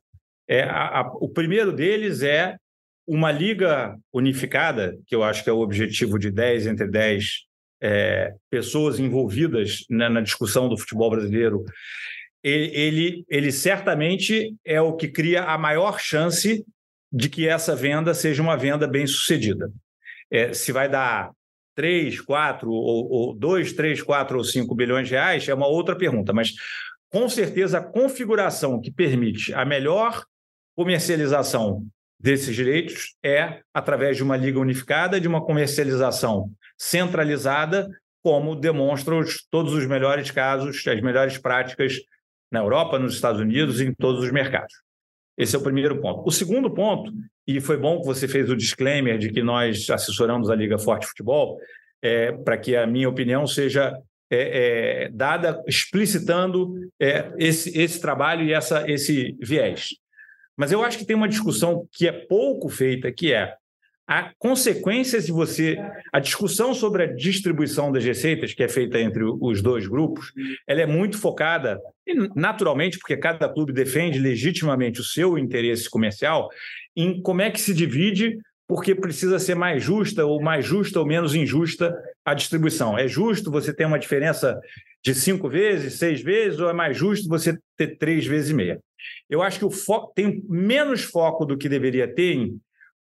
É, 0.49 0.63
a, 0.63 0.99
a, 0.99 1.11
o 1.21 1.29
primeiro 1.29 1.71
deles 1.71 2.21
é 2.23 2.57
uma 3.07 3.31
liga 3.31 3.95
unificada, 4.11 4.97
que 5.07 5.15
eu 5.15 5.23
acho 5.23 5.45
que 5.45 5.49
é 5.49 5.53
o 5.53 5.61
objetivo 5.61 6.19
de 6.19 6.29
10 6.29 6.67
entre 6.67 6.85
10 6.85 7.45
é, 7.81 8.33
pessoas 8.49 8.99
envolvidas 8.99 9.85
né, 9.89 10.09
na 10.09 10.19
discussão 10.19 10.67
do 10.67 10.77
futebol 10.77 11.09
brasileiro. 11.09 11.63
Ele, 12.43 12.75
ele, 12.75 13.25
ele 13.29 13.51
certamente 13.53 14.53
é 14.65 14.81
o 14.81 14.97
que 14.97 15.07
cria 15.07 15.43
a 15.43 15.57
maior 15.57 16.01
chance 16.01 16.65
de 17.11 17.29
que 17.29 17.47
essa 17.47 17.75
venda 17.75 18.13
seja 18.13 18.41
uma 18.41 18.55
venda 18.55 18.87
bem 18.87 19.05
sucedida. 19.07 19.71
É, 20.31 20.53
se 20.53 20.71
vai 20.71 20.87
dar 20.87 21.31
3, 21.75 22.21
4, 22.21 22.69
ou, 22.69 23.09
ou 23.11 23.33
2, 23.33 23.73
3, 23.73 24.01
4 24.01 24.37
ou 24.37 24.43
5 24.43 24.75
bilhões 24.75 25.07
de 25.07 25.13
reais 25.13 25.47
é 25.47 25.53
uma 25.53 25.67
outra 25.67 25.95
pergunta, 25.95 26.33
mas 26.33 26.53
com 27.11 27.27
certeza 27.27 27.79
a 27.79 27.83
configuração 27.83 28.79
que 28.79 28.91
permite 28.91 29.53
a 29.53 29.65
melhor 29.65 30.23
comercialização 30.75 31.85
desses 32.19 32.55
direitos 32.55 33.15
é 33.23 33.61
através 33.73 34.17
de 34.17 34.23
uma 34.23 34.35
liga 34.35 34.59
unificada, 34.59 35.19
de 35.19 35.27
uma 35.27 35.43
comercialização 35.43 36.51
centralizada, 36.77 37.89
como 38.21 38.55
demonstram 38.55 39.21
todos 39.49 39.73
os 39.73 39.85
melhores 39.85 40.29
casos, 40.29 40.85
as 40.85 41.01
melhores 41.01 41.37
práticas 41.37 41.97
na 42.51 42.59
Europa, 42.59 42.99
nos 42.99 43.13
Estados 43.13 43.39
Unidos 43.39 43.79
e 43.79 43.85
em 43.85 43.93
todos 43.93 44.23
os 44.23 44.31
mercados. 44.31 44.73
Esse 45.39 45.55
é 45.55 45.59
o 45.59 45.63
primeiro 45.63 46.01
ponto. 46.01 46.27
O 46.27 46.31
segundo 46.31 46.69
ponto, 46.69 47.13
e 47.47 47.61
foi 47.61 47.77
bom 47.77 48.01
que 48.01 48.05
você 48.05 48.27
fez 48.27 48.49
o 48.49 48.57
disclaimer 48.57 49.17
de 49.17 49.31
que 49.31 49.41
nós 49.41 49.89
assessoramos 49.89 50.49
a 50.49 50.55
Liga 50.55 50.77
Forte 50.77 51.07
Futebol, 51.07 51.57
é, 52.01 52.33
para 52.33 52.57
que 52.57 52.75
a 52.75 52.85
minha 52.85 53.07
opinião 53.07 53.47
seja 53.47 53.97
é, 54.29 55.05
é, 55.05 55.09
dada 55.09 55.63
explicitando 55.65 56.73
é, 56.99 57.31
esse, 57.37 57.75
esse 57.79 58.01
trabalho 58.01 58.43
e 58.43 58.51
essa, 58.51 58.83
esse 58.85 59.37
viés. 59.41 59.91
Mas 60.57 60.73
eu 60.73 60.83
acho 60.83 60.97
que 60.97 61.05
tem 61.05 61.15
uma 61.15 61.29
discussão 61.29 61.87
que 61.89 62.05
é 62.05 62.11
pouco 62.11 62.67
feita, 62.67 63.09
que 63.09 63.33
é 63.33 63.55
a 64.09 64.31
consequências 64.39 65.27
de 65.27 65.31
você. 65.31 65.77
A 66.11 66.19
discussão 66.19 66.73
sobre 66.73 67.03
a 67.03 67.05
distribuição 67.05 67.91
das 67.91 68.03
receitas, 68.03 68.55
que 68.55 68.63
é 68.63 68.67
feita 68.67 68.99
entre 68.99 69.23
os 69.23 69.61
dois 69.61 69.85
grupos, 69.85 70.33
ela 70.67 70.81
é 70.81 70.87
muito 70.87 71.19
focada, 71.19 71.79
naturalmente, 72.35 72.97
porque 72.97 73.15
cada 73.15 73.47
clube 73.47 73.71
defende 73.71 74.17
legitimamente 74.17 74.99
o 74.99 75.03
seu 75.03 75.37
interesse 75.37 75.87
comercial, 75.87 76.49
em 76.95 77.21
como 77.21 77.43
é 77.43 77.51
que 77.51 77.61
se 77.61 77.71
divide, 77.71 78.39
porque 78.67 78.95
precisa 78.95 79.37
ser 79.37 79.53
mais 79.53 79.83
justa, 79.83 80.25
ou 80.25 80.41
mais 80.41 80.65
justa 80.65 80.99
ou 80.99 81.05
menos 81.05 81.35
injusta 81.35 81.95
a 82.25 82.33
distribuição. 82.33 82.97
É 82.97 83.07
justo 83.07 83.51
você 83.51 83.71
ter 83.71 83.85
uma 83.85 83.99
diferença 83.99 84.59
de 85.03 85.13
cinco 85.13 85.47
vezes, 85.47 85.99
seis 85.99 86.19
vezes, 86.19 86.59
ou 86.59 86.67
é 86.67 86.73
mais 86.73 86.97
justo 86.97 87.29
você 87.29 87.55
ter 87.77 87.95
três 87.97 88.25
vezes 88.25 88.49
e 88.49 88.53
meia? 88.55 88.79
Eu 89.29 89.43
acho 89.43 89.59
que 89.59 89.65
o 89.65 89.71
foco 89.71 90.11
tem 90.15 90.43
menos 90.49 91.03
foco 91.03 91.45
do 91.45 91.57
que 91.57 91.69
deveria 91.69 92.07
ter 92.07 92.33
em 92.33 92.59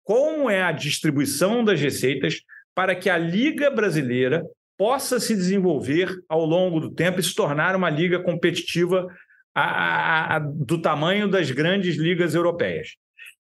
como 0.06 0.50
é 0.50 0.62
a 0.62 0.72
distribuição 0.72 1.66
das 1.66 1.82
receitas 1.82 2.42
para 2.74 2.96
que 2.96 3.10
a 3.10 3.18
Liga 3.18 3.70
Brasileira 3.70 4.46
possa 4.78 5.20
se 5.20 5.36
desenvolver 5.36 6.10
ao 6.30 6.46
longo 6.46 6.80
do 6.80 6.92
tempo 6.92 7.20
e 7.20 7.24
se 7.24 7.34
tornar 7.34 7.76
uma 7.76 7.90
liga 7.90 8.20
competitiva 8.20 9.08
a, 9.54 10.36
a, 10.36 10.40
do 10.40 10.82
tamanho 10.82 11.28
das 11.28 11.50
grandes 11.50 11.96
ligas 11.96 12.36
europeias. 12.36 12.90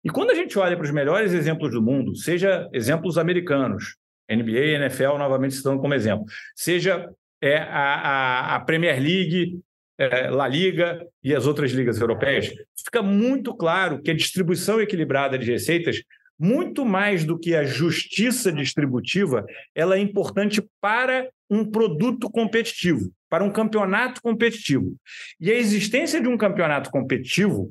E 0.02 0.08
quando 0.08 0.30
a 0.30 0.34
gente 0.34 0.58
olha 0.58 0.76
para 0.76 0.84
os 0.84 0.92
melhores 0.92 1.32
exemplos 1.32 1.72
do 1.72 1.82
mundo, 1.82 2.14
seja 2.14 2.68
exemplos 2.72 3.18
americanos, 3.18 3.96
NBA 4.30 4.76
NFL 4.76 5.18
novamente 5.18 5.56
citando 5.56 5.80
como 5.80 5.92
exemplo, 5.92 6.24
seja 6.54 7.10
é, 7.42 7.58
a, 7.58 8.54
a, 8.54 8.60
Premier 8.60 8.98
League, 9.02 9.58
é, 9.98 10.30
La 10.30 10.48
Liga 10.48 11.04
e 11.22 11.34
as 11.34 11.46
outras 11.46 11.72
ligas 11.72 12.00
europeias, 12.00 12.50
fica 12.84 13.02
muito 13.02 13.54
claro 13.54 14.00
que 14.00 14.10
a 14.10 14.14
distribuição 14.14 14.80
equilibrada 14.80 15.36
de 15.36 15.50
receitas 15.50 16.02
muito 16.38 16.84
mais 16.84 17.24
do 17.24 17.38
que 17.38 17.54
a 17.54 17.64
justiça 17.64 18.52
distributiva, 18.52 19.46
ela 19.74 19.96
é 19.96 20.00
importante 20.00 20.62
para 20.80 21.28
um 21.48 21.64
produto 21.64 22.30
competitivo, 22.30 23.12
para 23.28 23.44
um 23.44 23.50
campeonato 23.50 24.20
competitivo. 24.20 24.96
E 25.40 25.50
a 25.50 25.54
existência 25.54 26.20
de 26.20 26.28
um 26.28 26.36
campeonato 26.36 26.90
competitivo, 26.90 27.70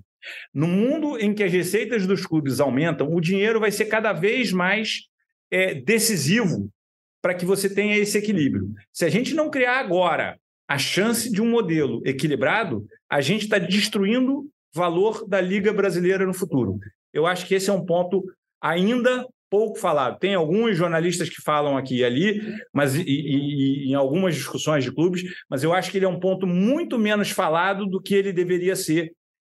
no 0.54 0.68
mundo 0.68 1.20
em 1.20 1.34
que 1.34 1.44
as 1.44 1.52
receitas 1.52 2.08
dos 2.08 2.26
clubes 2.26 2.60
aumentam, 2.60 3.14
o 3.14 3.20
dinheiro 3.20 3.60
vai 3.60 3.72
ser 3.72 3.86
cada 3.86 4.14
vez 4.14 4.52
mais 4.52 5.02
é, 5.52 5.74
decisivo 5.74 6.70
para 7.22 7.34
que 7.34 7.46
você 7.46 7.70
tenha 7.70 7.98
esse 7.98 8.18
equilíbrio. 8.18 8.70
Se 8.92 9.06
a 9.06 9.10
gente 9.10 9.34
não 9.34 9.50
criar 9.50 9.80
agora 9.80 10.38
a 10.68 10.78
chance 10.78 11.32
de 11.32 11.42
um 11.42 11.50
modelo 11.50 12.02
equilibrado, 12.06 12.86
a 13.10 13.22
gente 13.22 13.44
está 13.44 13.58
destruindo 13.58 14.50
valor 14.74 15.28
da 15.28 15.40
Liga 15.40 15.72
Brasileira 15.72 16.26
no 16.26 16.34
futuro. 16.34 16.80
Eu 17.14 17.28
acho 17.28 17.46
que 17.46 17.54
esse 17.54 17.70
é 17.70 17.74
um 17.74 17.86
ponto 17.86 18.26
ainda 18.64 19.28
pouco 19.50 19.78
falado. 19.78 20.18
Tem 20.18 20.34
alguns 20.34 20.76
jornalistas 20.76 21.30
que 21.30 21.42
falam 21.42 21.78
aqui 21.78 21.98
e 21.98 22.04
ali, 22.04 22.42
mas 22.74 22.96
e, 22.96 23.04
e, 23.04 23.86
e, 23.86 23.92
em 23.92 23.94
algumas 23.94 24.34
discussões 24.34 24.84
de 24.84 24.92
clubes, 24.92 25.24
mas 25.48 25.64
eu 25.64 25.74
acho 25.74 25.92
que 25.92 25.98
ele 26.00 26.06
é 26.06 26.10
um 26.10 26.20
ponto 26.20 26.48
muito 26.48 26.98
menos 26.98 27.30
falado 27.30 27.86
do 27.86 28.02
que 28.02 28.16
ele 28.16 28.34
deveria 28.34 28.76
ser. 28.76 29.12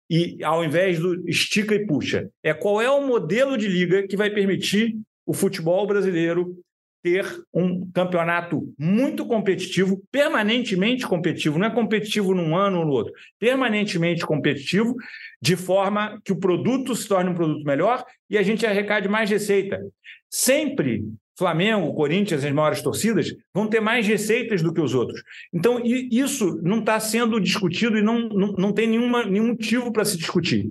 E 0.09 0.43
ao 0.43 0.63
invés 0.63 0.97
do 0.97 1.29
estica 1.29 1.75
e 1.75 1.85
puxa, 1.85 2.27
é 2.41 2.53
qual 2.53 2.81
é 2.81 2.89
o 2.89 3.05
modelo 3.05 3.55
de 3.55 3.67
liga 3.67 4.07
que 4.07 4.17
vai 4.17 4.31
permitir 4.31 4.97
o 5.23 5.33
futebol 5.33 5.85
brasileiro 5.85 6.57
ter 7.03 7.25
um 7.53 7.89
campeonato 7.91 8.73
muito 8.77 9.25
competitivo, 9.25 10.01
permanentemente 10.11 11.05
competitivo, 11.07 11.57
não 11.57 11.67
é 11.67 11.69
competitivo 11.69 12.33
num 12.33 12.55
ano 12.55 12.79
ou 12.79 12.85
no 12.85 12.91
outro, 12.91 13.13
permanentemente 13.39 14.25
competitivo, 14.25 14.95
de 15.41 15.55
forma 15.55 16.21
que 16.23 16.31
o 16.31 16.39
produto 16.39 16.95
se 16.95 17.07
torne 17.07 17.29
um 17.29 17.35
produto 17.35 17.65
melhor 17.65 18.05
e 18.29 18.37
a 18.37 18.43
gente 18.43 18.65
arrecade 18.65 19.07
mais 19.07 19.29
receita. 19.29 19.81
Sempre 20.29 21.03
Flamengo, 21.37 21.93
Corinthians, 21.95 22.45
as 22.45 22.51
maiores 22.51 22.83
torcidas, 22.83 23.33
vão 23.51 23.67
ter 23.67 23.79
mais 23.79 24.05
receitas 24.05 24.61
do 24.61 24.71
que 24.71 24.79
os 24.79 24.93
outros. 24.93 25.23
Então, 25.51 25.81
isso 25.83 26.61
não 26.61 26.79
está 26.79 26.99
sendo 26.99 27.39
discutido 27.39 27.97
e 27.97 28.01
não, 28.03 28.29
não, 28.29 28.51
não 28.53 28.71
tem 28.71 28.85
nenhuma, 28.85 29.25
nenhum 29.25 29.47
motivo 29.47 29.91
para 29.91 30.05
se 30.05 30.17
discutir. 30.17 30.69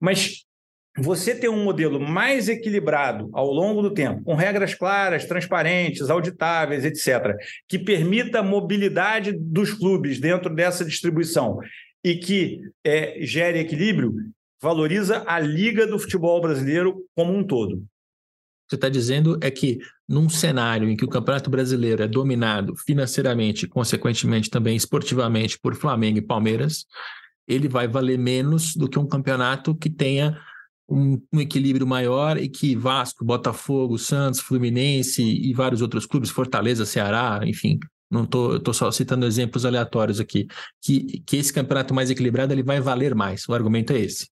Mas 0.00 0.44
você 0.96 1.34
ter 1.34 1.48
um 1.48 1.62
modelo 1.62 2.00
mais 2.00 2.48
equilibrado 2.48 3.30
ao 3.32 3.46
longo 3.46 3.80
do 3.80 3.94
tempo, 3.94 4.24
com 4.24 4.34
regras 4.34 4.74
claras, 4.74 5.24
transparentes, 5.24 6.10
auditáveis, 6.10 6.84
etc., 6.84 7.36
que 7.68 7.78
permita 7.78 8.40
a 8.40 8.42
mobilidade 8.42 9.32
dos 9.32 9.72
clubes 9.72 10.18
dentro 10.18 10.52
dessa 10.52 10.84
distribuição 10.84 11.60
e 12.04 12.16
que 12.16 12.60
é, 12.84 13.24
gere 13.24 13.58
equilíbrio, 13.58 14.14
valoriza 14.60 15.24
a 15.26 15.38
liga 15.38 15.86
do 15.86 15.98
futebol 15.98 16.40
brasileiro 16.40 17.04
como 17.14 17.36
um 17.36 17.44
todo. 17.44 17.84
Você 18.68 18.74
está 18.74 18.88
dizendo 18.88 19.38
é 19.40 19.50
que 19.50 19.78
num 20.06 20.28
cenário 20.28 20.88
em 20.88 20.96
que 20.96 21.04
o 21.04 21.08
Campeonato 21.08 21.48
Brasileiro 21.48 22.02
é 22.02 22.08
dominado 22.08 22.76
financeiramente 22.76 23.66
consequentemente, 23.66 24.50
também 24.50 24.76
esportivamente 24.76 25.58
por 25.58 25.74
Flamengo 25.74 26.18
e 26.18 26.22
Palmeiras, 26.22 26.84
ele 27.46 27.66
vai 27.66 27.88
valer 27.88 28.18
menos 28.18 28.76
do 28.76 28.88
que 28.88 28.98
um 28.98 29.06
campeonato 29.06 29.74
que 29.74 29.88
tenha 29.88 30.38
um, 30.86 31.20
um, 31.32 31.40
equilíbrio 31.40 31.86
maior 31.86 32.36
e 32.36 32.48
que 32.48 32.76
Vasco, 32.76 33.24
Botafogo, 33.24 33.98
Santos, 33.98 34.40
Fluminense 34.40 35.22
e 35.22 35.52
vários 35.54 35.80
outros 35.80 36.04
clubes, 36.04 36.30
Fortaleza, 36.30 36.84
Ceará, 36.84 37.40
enfim, 37.44 37.78
não 38.10 38.24
tô, 38.24 38.56
estou 38.56 38.72
só 38.72 38.90
citando 38.90 39.26
exemplos 39.26 39.64
aleatórios 39.64 40.20
aqui, 40.20 40.46
que, 40.80 41.20
que 41.20 41.36
esse 41.36 41.52
campeonato 41.52 41.92
mais 41.94 42.10
equilibrado 42.10 42.52
ele 42.52 42.62
vai 42.62 42.80
valer 42.80 43.14
mais. 43.14 43.46
O 43.48 43.54
argumento 43.54 43.92
é 43.92 43.98
esse. 43.98 44.28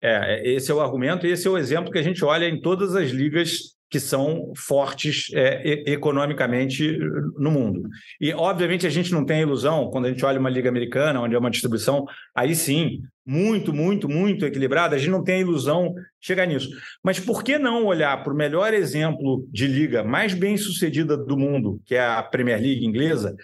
É, 0.00 0.48
esse 0.48 0.70
é 0.70 0.74
o 0.74 0.80
argumento 0.80 1.26
e 1.26 1.30
esse 1.30 1.46
é 1.46 1.50
o 1.50 1.56
exemplo 1.56 1.92
que 1.92 1.98
a 1.98 2.02
gente 2.02 2.24
olha 2.24 2.48
em 2.48 2.60
todas 2.60 2.96
as 2.96 3.10
ligas 3.10 3.76
que 3.92 4.00
são 4.00 4.54
fortes 4.56 5.26
é, 5.34 5.84
economicamente 5.86 6.98
no 7.38 7.50
mundo. 7.50 7.82
E, 8.18 8.32
obviamente, 8.32 8.86
a 8.86 8.90
gente 8.90 9.12
não 9.12 9.22
tem 9.22 9.42
ilusão, 9.42 9.90
quando 9.90 10.06
a 10.06 10.08
gente 10.08 10.24
olha 10.24 10.40
uma 10.40 10.48
liga 10.48 10.70
americana, 10.70 11.20
onde 11.20 11.34
é 11.34 11.38
uma 11.38 11.50
distribuição, 11.50 12.06
aí 12.34 12.54
sim, 12.54 13.02
muito, 13.24 13.70
muito, 13.70 14.08
muito 14.08 14.46
equilibrada, 14.46 14.96
a 14.96 14.98
gente 14.98 15.10
não 15.10 15.22
tem 15.22 15.34
a 15.34 15.40
ilusão 15.40 15.92
de 15.92 16.26
chegar 16.26 16.46
nisso. 16.46 16.70
Mas 17.04 17.20
por 17.20 17.44
que 17.44 17.58
não 17.58 17.84
olhar 17.84 18.24
para 18.24 18.32
o 18.32 18.36
melhor 18.36 18.72
exemplo 18.72 19.46
de 19.52 19.66
liga 19.66 20.02
mais 20.02 20.32
bem 20.32 20.56
sucedida 20.56 21.14
do 21.14 21.36
mundo, 21.36 21.78
que 21.84 21.94
é 21.94 22.02
a 22.02 22.22
Premier 22.22 22.62
League 22.62 22.86
inglesa, 22.86 23.36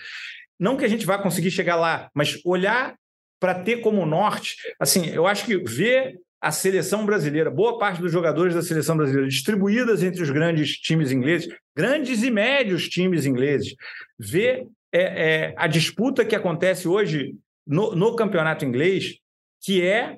não 0.59 0.79
que 0.79 0.85
a 0.87 0.89
gente 0.89 1.05
vá 1.05 1.19
conseguir 1.19 1.51
chegar 1.51 1.77
lá, 1.77 2.09
mas 2.15 2.41
olhar 2.43 2.95
para 3.39 3.55
ter 3.55 3.83
como 3.83 4.07
norte, 4.07 4.57
assim, 4.81 5.09
eu 5.11 5.27
acho 5.27 5.45
que 5.45 5.59
ver 5.59 6.17
a 6.41 6.53
seleção 6.53 7.05
brasileira, 7.05 7.51
boa 7.51 7.79
parte 7.79 8.01
dos 8.01 8.13
jogadores 8.13 8.55
da 8.55 8.63
seleção 8.63 8.97
brasileira 8.97 9.29
distribuídas 9.29 10.03
entre 10.03 10.23
os 10.23 10.31
grandes 10.31 10.77
times 10.79 11.11
ingleses, 11.11 11.49
grandes 11.77 12.23
e 12.23 12.31
médios 12.31 12.89
times 12.89 13.27
ingleses, 13.27 13.75
ver 14.19 14.67
é, 14.93 15.01
é, 15.01 15.55
a 15.57 15.67
disputa 15.67 16.25
que 16.25 16.37
acontece 16.37 16.87
hoje 16.87 17.35
no, 17.67 17.95
no 17.95 18.15
campeonato 18.15 18.65
inglês, 18.65 19.17
que 19.63 19.83
é 19.83 20.17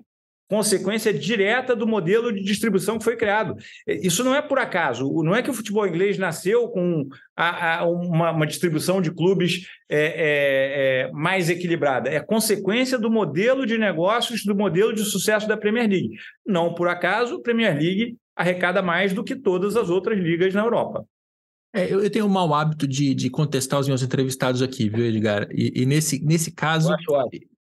consequência 0.51 1.15
direta 1.15 1.77
do 1.77 1.87
modelo 1.87 2.33
de 2.33 2.43
distribuição 2.43 2.99
que 2.99 3.05
foi 3.05 3.17
criado. 3.17 3.55
Isso 3.87 4.25
não 4.25 4.35
é 4.35 4.43
por 4.43 4.59
acaso, 4.59 5.09
não 5.23 5.35
é 5.35 5.43
que 5.43 5.51
o 5.51 5.55
futebol 5.55 5.87
inglês 5.87 6.19
nasceu 6.19 6.69
com 6.69 7.09
a, 7.37 7.79
a, 7.79 7.87
uma, 7.87 8.33
uma, 8.33 8.47
distribuição 8.47 9.01
de 9.01 9.13
clubes 9.13 9.69
é, 9.89 9.99
é, 9.99 11.07
é, 11.07 11.13
mais 11.13 11.49
equilibrada, 11.49 12.11
é 12.11 12.19
consequência 12.19 12.99
do 12.99 13.09
modelo 13.09 13.65
de 13.65 13.79
negócios, 13.79 14.45
do 14.45 14.55
modelo 14.55 14.93
de 14.93 15.05
sucesso 15.05 15.47
da 15.47 15.57
Premier 15.57 15.89
League. 15.89 16.17
Não 16.45 16.75
por 16.75 16.89
acaso, 16.89 17.37
a 17.37 17.43
Premier 17.43 17.73
League 17.73 18.17
arrecada 18.35 18.83
mais 18.83 19.13
do 19.13 19.23
que 19.23 19.37
todas 19.37 19.77
as 19.77 19.89
outras 19.89 20.19
ligas 20.19 20.53
na 20.53 20.63
Europa. 20.63 21.05
É, 21.73 21.93
eu, 21.93 22.11
tenho 22.11 22.25
o 22.25 22.29
um 22.29 22.33
mau 22.33 22.53
hábito 22.53 22.87
de, 22.87 23.15
de, 23.15 23.31
contestar 23.31 23.79
os 23.79 23.87
meus 23.87 24.03
entrevistados 24.03 24.61
aqui, 24.61 24.89
viu, 24.89 25.07
Edgar? 25.07 25.47
E, 25.53 25.83
e 25.83 25.87
nesse, 25.87 26.19
nesse 26.25 26.51
caso, 26.51 26.93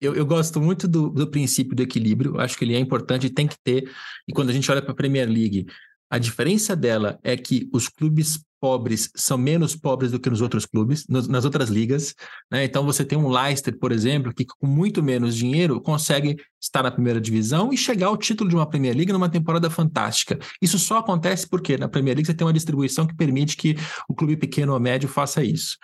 eu, 0.01 0.15
eu, 0.15 0.25
gosto 0.25 0.63
muito 0.63 0.89
do, 0.89 1.11
do 1.11 1.31
princípio 1.31 1.77
do 1.77 1.83
equilíbrio, 1.83 2.41
acho 2.41 2.57
que 2.57 2.65
ele 2.65 2.75
é 2.75 2.79
importante 2.79 3.27
e 3.27 3.31
tem 3.31 3.47
que 3.47 3.57
ter. 3.63 3.91
E 4.27 4.33
quando 4.33 4.49
a 4.49 4.53
gente 4.53 4.71
olha 4.71 4.81
para 4.81 4.93
a 4.93 4.97
Premier 4.97 5.29
League, 5.29 5.67
a 6.11 6.19
diferença 6.19 6.75
dela 6.75 7.19
é 7.23 7.37
que 7.37 7.69
os 7.71 7.87
clubes 7.89 8.43
pobres 8.61 9.11
são 9.15 9.39
menos 9.39 9.77
pobres 9.77 10.11
do 10.11 10.21
que 10.21 10.31
nos 10.31 10.41
outros 10.41 10.67
clubes, 10.67 11.07
nas 11.09 11.45
outras 11.45 11.69
ligas. 11.69 12.15
Né? 12.51 12.65
Então 12.65 12.85
você 12.85 13.05
tem 13.05 13.19
um 13.19 13.29
Leicester, 13.29 13.79
por 13.79 13.93
exemplo, 13.93 14.33
que 14.33 14.45
com 14.45 14.67
muito 14.67 15.03
menos 15.03 15.37
dinheiro 15.37 15.81
consegue 15.81 16.37
estar 16.61 16.83
na 16.83 16.91
primeira 16.91 17.21
divisão 17.21 17.73
e 17.73 17.77
chegar 17.77 18.09
ao 18.09 18.17
título 18.17 18.51
de 18.51 18.57
uma 18.57 18.69
Premier 18.69 18.97
League 18.97 19.13
numa 19.13 19.29
temporada 19.29 19.71
fantástica. 19.71 20.39
Isso 20.61 20.79
só 20.79 20.99
acontece 20.99 21.49
porque 21.49 21.77
na 21.77 21.89
Premier 21.89 22.17
League 22.17 22.27
você 22.27 22.35
tem 22.35 22.47
uma 22.47 22.53
distribuição 22.53 23.07
que 23.07 23.17
permite 23.17 23.57
que 23.57 23.77
o 24.09 24.15
clube 24.15 24.37
pequeno 24.37 24.73
ou 24.73 24.81
médio 24.81 25.09
faça 25.09 25.43
isso. 25.43 25.77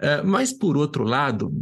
Uh, 0.00 0.26
mas, 0.26 0.52
por 0.52 0.76
outro 0.76 1.04
lado, 1.04 1.52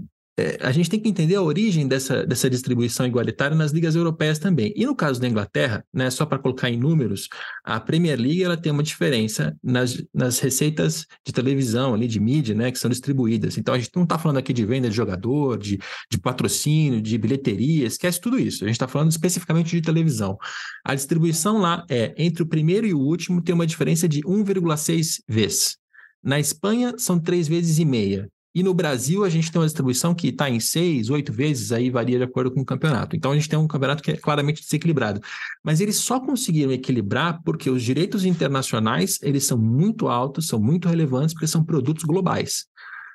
é, 0.41 0.59
a 0.63 0.73
gente 0.73 0.89
tem 0.89 0.99
que 0.99 1.09
entender 1.09 1.35
a 1.35 1.43
origem 1.43 1.87
dessa, 1.87 2.25
dessa 2.27 2.49
distribuição 2.49 3.07
igualitária 3.07 3.55
nas 3.55 3.73
ligas 3.73 3.95
europeias 3.95 4.39
também. 4.39 4.73
E 4.75 4.87
no 4.87 4.97
caso 4.97 5.21
da 5.21 5.29
Inglaterra, 5.29 5.85
né, 5.93 6.09
só 6.09 6.25
para 6.25 6.39
colocar 6.39 6.71
em 6.71 6.79
números, 6.79 7.29
a 7.63 7.79
Premier 7.79 8.19
League 8.19 8.43
ela 8.43 8.57
tem 8.57 8.73
uma 8.73 8.83
diferença 8.83 9.55
nas, 9.63 10.03
nas 10.15 10.39
receitas 10.39 11.07
de 11.27 11.33
televisão, 11.33 11.93
ali, 11.93 12.07
de 12.07 12.19
mídia, 12.19 12.55
né, 12.55 12.73
que 12.73 12.79
são 12.79 12.89
distribuídas. 12.89 13.59
Então 13.59 13.75
a 13.75 13.79
gente 13.79 13.91
não 13.95 14.05
está 14.05 14.19
falando 14.19 14.39
aqui 14.39 14.55
de 14.55 14.65
venda 14.65 14.89
de 14.89 14.97
jogador, 14.97 15.59
de, 15.59 15.79
de 16.11 16.19
patrocínio, 16.19 17.03
de 17.03 17.19
bilheteria, 17.19 17.87
esquece 17.87 18.19
tudo 18.19 18.39
isso. 18.39 18.65
A 18.65 18.67
gente 18.67 18.77
está 18.77 18.89
falando 18.89 19.11
especificamente 19.11 19.71
de 19.77 19.83
televisão. 19.83 20.39
A 20.83 20.95
distribuição 20.95 21.59
lá 21.59 21.85
é 21.91 22.15
entre 22.17 22.43
o 22.43 22.47
primeiro 22.47 22.87
e 22.87 22.95
o 22.95 22.99
último 22.99 23.43
tem 23.43 23.55
uma 23.55 23.67
diferença 23.67 24.09
de 24.09 24.23
1,6 24.23 25.23
vezes. 25.29 25.77
Na 26.23 26.39
Espanha, 26.41 26.95
são 26.97 27.19
três 27.19 27.47
vezes 27.47 27.79
e 27.79 27.85
meia. 27.85 28.31
E 28.55 28.63
no 28.63 28.75
Brasil, 28.75 29.25
a 29.25 29.29
gente 29.29 29.51
tem 29.51 29.61
uma 29.61 29.67
distribuição 29.67 30.13
que 30.15 30.29
está 30.29 30.51
em 30.51 30.59
seis, 30.59 31.09
oito 31.09 31.33
vezes, 31.33 31.71
aí 31.71 31.89
varia 31.89 32.19
de 32.19 32.25
acordo 32.25 32.51
com 32.51 32.61
o 32.61 32.65
campeonato. 32.65 33.15
Então, 33.15 33.31
a 33.31 33.35
gente 33.35 33.49
tem 33.49 33.59
um 33.59 33.69
campeonato 33.69 34.03
que 34.03 34.11
é 34.11 34.17
claramente 34.17 34.63
desequilibrado. 34.63 35.21
Mas 35.63 35.81
eles 35.81 35.97
só 35.97 36.19
conseguiram 36.19 36.73
equilibrar 36.73 37.41
porque 37.45 37.71
os 37.71 37.83
direitos 37.83 38.25
internacionais, 38.25 39.19
eles 39.23 39.45
são 39.45 39.57
muito 39.57 40.09
altos, 40.09 40.49
são 40.49 40.59
muito 40.59 40.89
relevantes, 40.89 41.33
porque 41.33 41.47
são 41.47 41.65
produtos 41.65 42.03
globais. 42.03 42.67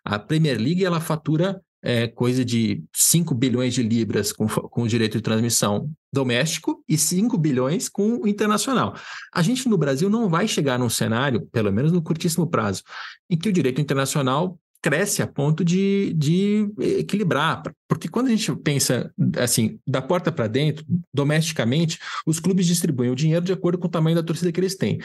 A 0.05 0.17
Premier 0.17 0.57
League, 0.57 0.85
ela 0.85 1.01
fatura 1.01 1.61
é, 1.85 2.07
coisa 2.07 2.43
de 2.43 2.83
5 2.93 3.35
bilhões 3.35 3.73
de 3.73 3.83
libras 3.83 4.31
com, 4.31 4.47
com 4.47 4.81
o 4.81 4.87
direito 4.87 5.17
de 5.17 5.21
transmissão 5.21 5.91
doméstico 6.11 6.83
e 6.89 6.97
5 6.97 7.37
bilhões 7.37 7.87
com 7.87 8.21
o 8.23 8.27
internacional. 8.27 8.95
A 9.31 9.43
gente 9.43 9.69
no 9.69 9.77
Brasil 9.77 10.09
não 10.09 10.27
vai 10.27 10.47
chegar 10.47 10.79
num 10.79 10.89
cenário, 10.89 11.45
pelo 11.51 11.71
menos 11.71 11.91
no 11.91 12.01
curtíssimo 12.01 12.47
prazo, 12.47 12.81
em 13.29 13.37
que 13.37 13.49
o 13.49 13.53
direito 13.53 13.79
internacional 13.79 14.57
cresce 14.85 15.23
a 15.23 15.25
ponto 15.25 15.65
de, 15.65 16.13
de 16.15 16.71
equilibrar. 16.99 17.63
Porque 17.87 18.07
quando 18.07 18.27
a 18.27 18.29
gente 18.29 18.55
pensa 18.57 19.11
assim, 19.39 19.79
da 19.87 19.99
porta 19.99 20.31
para 20.31 20.45
dentro, 20.45 20.85
domesticamente, 21.11 21.97
os 22.23 22.39
clubes 22.39 22.67
distribuem 22.67 23.09
o 23.09 23.15
dinheiro 23.15 23.43
de 23.43 23.51
acordo 23.51 23.79
com 23.79 23.87
o 23.87 23.89
tamanho 23.89 24.15
da 24.15 24.21
torcida 24.21 24.51
que 24.51 24.59
eles 24.59 24.75
têm. 24.75 24.99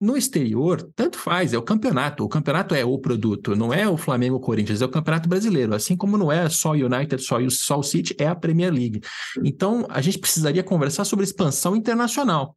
No 0.00 0.16
exterior, 0.16 0.82
tanto 0.96 1.16
faz, 1.16 1.52
é 1.52 1.58
o 1.58 1.62
campeonato. 1.62 2.24
O 2.24 2.28
campeonato 2.28 2.74
é 2.74 2.84
o 2.84 2.98
produto, 2.98 3.54
não 3.54 3.72
é 3.72 3.88
o 3.88 3.96
Flamengo 3.96 4.34
ou 4.34 4.40
Corinthians, 4.40 4.82
é 4.82 4.84
o 4.84 4.88
campeonato 4.88 5.28
brasileiro. 5.28 5.76
Assim 5.76 5.96
como 5.96 6.18
não 6.18 6.32
é 6.32 6.48
só 6.48 6.70
o 6.70 6.74
United, 6.74 7.22
só 7.22 7.78
o 7.78 7.82
City, 7.84 8.16
é 8.18 8.26
a 8.26 8.34
Premier 8.34 8.72
League. 8.72 9.00
Então, 9.44 9.86
a 9.90 10.00
gente 10.00 10.18
precisaria 10.18 10.64
conversar 10.64 11.04
sobre 11.04 11.24
expansão 11.24 11.76
internacional. 11.76 12.56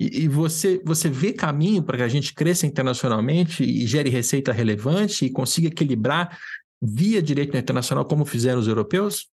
E, 0.00 0.22
e 0.24 0.28
você, 0.28 0.80
você 0.82 1.10
vê 1.10 1.30
caminho 1.30 1.82
para 1.82 1.98
que 1.98 2.02
a 2.02 2.08
gente 2.08 2.32
cresça 2.32 2.66
internacionalmente 2.66 3.62
e 3.62 3.86
gere 3.86 4.08
receita 4.08 4.50
relevante 4.50 5.26
e 5.26 5.30
consiga 5.30 5.68
equilibrar 5.68 6.38
via 6.80 7.20
direito 7.20 7.54
internacional 7.54 8.06
como 8.06 8.24
fizeram 8.24 8.58
os 8.58 8.66
europeus? 8.66 9.28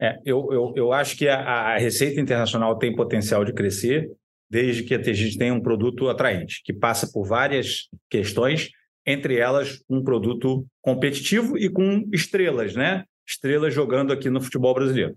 É, 0.00 0.20
eu, 0.24 0.48
eu, 0.52 0.72
eu 0.76 0.92
acho 0.92 1.16
que 1.16 1.26
a, 1.26 1.40
a 1.40 1.78
receita 1.78 2.20
internacional 2.20 2.78
tem 2.78 2.94
potencial 2.94 3.44
de 3.44 3.52
crescer 3.52 4.08
desde 4.48 4.84
que 4.84 4.94
a 4.94 5.02
gente 5.12 5.36
tenha 5.36 5.52
um 5.52 5.60
produto 5.60 6.08
atraente, 6.08 6.62
que 6.64 6.72
passa 6.72 7.10
por 7.12 7.26
várias 7.26 7.88
questões, 8.08 8.70
entre 9.04 9.36
elas 9.36 9.82
um 9.90 10.04
produto 10.04 10.64
competitivo 10.80 11.58
e 11.58 11.68
com 11.68 12.08
estrelas, 12.12 12.76
né? 12.76 13.04
Estrelas 13.26 13.74
jogando 13.74 14.12
aqui 14.12 14.30
no 14.30 14.40
futebol 14.40 14.72
brasileiro. 14.74 15.16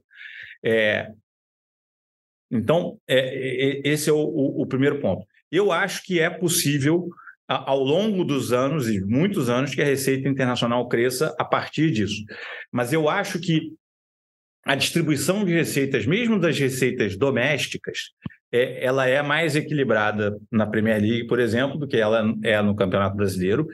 É, 0.65 1.11
então, 2.51 2.97
é, 3.07 3.19
é, 3.19 3.81
esse 3.83 4.09
é 4.09 4.13
o, 4.13 4.17
o, 4.17 4.61
o, 4.61 4.65
primeiro 4.65 4.99
ponto. 4.99 5.25
Eu 5.51 5.71
acho 5.71 6.03
que 6.03 6.19
é 6.19 6.29
possível, 6.29 7.07
a, 7.47 7.71
ao 7.71 7.83
longo 7.83 8.23
dos 8.23 8.51
anos, 8.51 8.89
e 8.89 8.99
muitos 9.01 9.49
anos, 9.49 9.73
que 9.75 9.81
a 9.81 9.85
receita 9.85 10.27
internacional 10.27 10.87
cresça 10.87 11.35
a 11.37 11.45
partir 11.45 11.91
disso. 11.91 12.23
Mas 12.71 12.91
eu 12.91 13.07
acho 13.07 13.39
que 13.39 13.71
a 14.65 14.75
distribuição 14.75 15.45
de 15.45 15.53
receitas, 15.53 16.05
mesmo 16.05 16.39
das 16.39 16.57
receitas 16.57 17.15
domésticas, 17.15 18.11
é, 18.51 18.83
ela 18.83 19.07
é 19.07 19.21
mais 19.21 19.55
equilibrada 19.55 20.37
na 20.51 20.65
Premier 20.65 20.99
League, 20.99 21.27
por 21.27 21.39
exemplo, 21.39 21.77
do 21.77 21.87
que 21.87 21.97
ela 21.97 22.35
é 22.43 22.61
no 22.61 22.75
Campeonato 22.75 23.15
Brasileiro. 23.15 23.67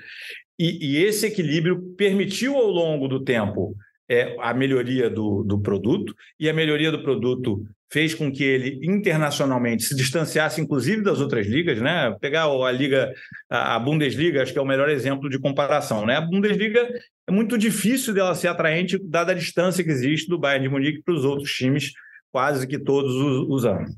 E, 0.59 0.93
e 0.93 1.03
esse 1.03 1.27
equilíbrio 1.27 1.93
permitiu, 1.97 2.55
ao 2.55 2.69
longo 2.69 3.07
do 3.07 3.23
tempo, 3.23 3.75
é, 4.09 4.35
a 4.39 4.53
melhoria 4.53 5.09
do, 5.09 5.43
do 5.43 5.59
produto, 5.59 6.13
e 6.39 6.49
a 6.49 6.53
melhoria 6.53 6.91
do 6.91 7.01
produto 7.01 7.65
fez 7.91 8.13
com 8.13 8.31
que 8.31 8.43
ele 8.43 8.79
internacionalmente 8.83 9.83
se 9.83 9.95
distanciasse, 9.95 10.59
inclusive 10.59 11.03
das 11.03 11.19
outras 11.19 11.45
ligas, 11.45 11.79
né? 11.81 12.15
Pegar 12.19 12.45
a 12.45 12.71
liga, 12.71 13.13
a 13.49 13.77
Bundesliga, 13.79 14.41
acho 14.41 14.51
que 14.51 14.59
é 14.59 14.61
o 14.61 14.65
melhor 14.65 14.89
exemplo 14.89 15.29
de 15.29 15.39
comparação, 15.39 16.05
né? 16.05 16.15
A 16.15 16.21
Bundesliga 16.21 16.87
é 17.27 17.31
muito 17.31 17.57
difícil 17.57 18.13
dela 18.13 18.35
ser 18.35 18.47
atraente, 18.47 18.99
dada 19.03 19.31
a 19.31 19.35
distância 19.35 19.83
que 19.83 19.91
existe 19.91 20.27
do 20.27 20.39
Bayern 20.39 20.67
de 20.67 20.73
Munique 20.73 21.03
para 21.03 21.13
os 21.13 21.23
outros 21.23 21.51
times, 21.51 21.91
quase 22.31 22.67
que 22.67 22.79
todos 22.79 23.15
os, 23.15 23.47
os 23.49 23.65
anos. 23.65 23.91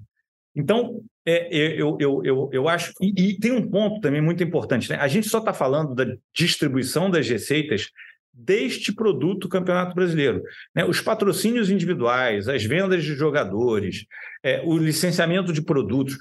Então, 0.56 1.02
é, 1.26 1.54
eu, 1.54 1.98
eu, 2.00 2.22
eu, 2.24 2.50
eu 2.52 2.70
acho. 2.70 2.92
E, 3.02 3.14
e, 3.16 3.40
tem 3.40 3.52
um 3.52 3.70
ponto 3.70 4.00
também 4.00 4.22
muito 4.22 4.44
importante, 4.44 4.90
né? 4.90 4.98
A 4.98 5.08
gente 5.08 5.28
só 5.28 5.40
está 5.40 5.54
falando 5.54 5.94
da 5.94 6.06
distribuição 6.34 7.10
das 7.10 7.28
receitas 7.28 7.90
deste 8.38 8.94
produto 8.94 9.50
Campeonato 9.50 9.96
Brasileiro. 9.96 10.44
Né? 10.76 10.86
Os 10.86 11.02
patrocínios 11.02 11.72
individuais, 11.72 12.48
as 12.48 12.64
vendas 12.64 13.04
de 13.04 13.16
jogadores, 13.16 14.06
é, 14.44 14.62
o 14.64 14.78
licenciamento 14.78 15.52
de 15.52 15.62
produtos, 15.62 16.18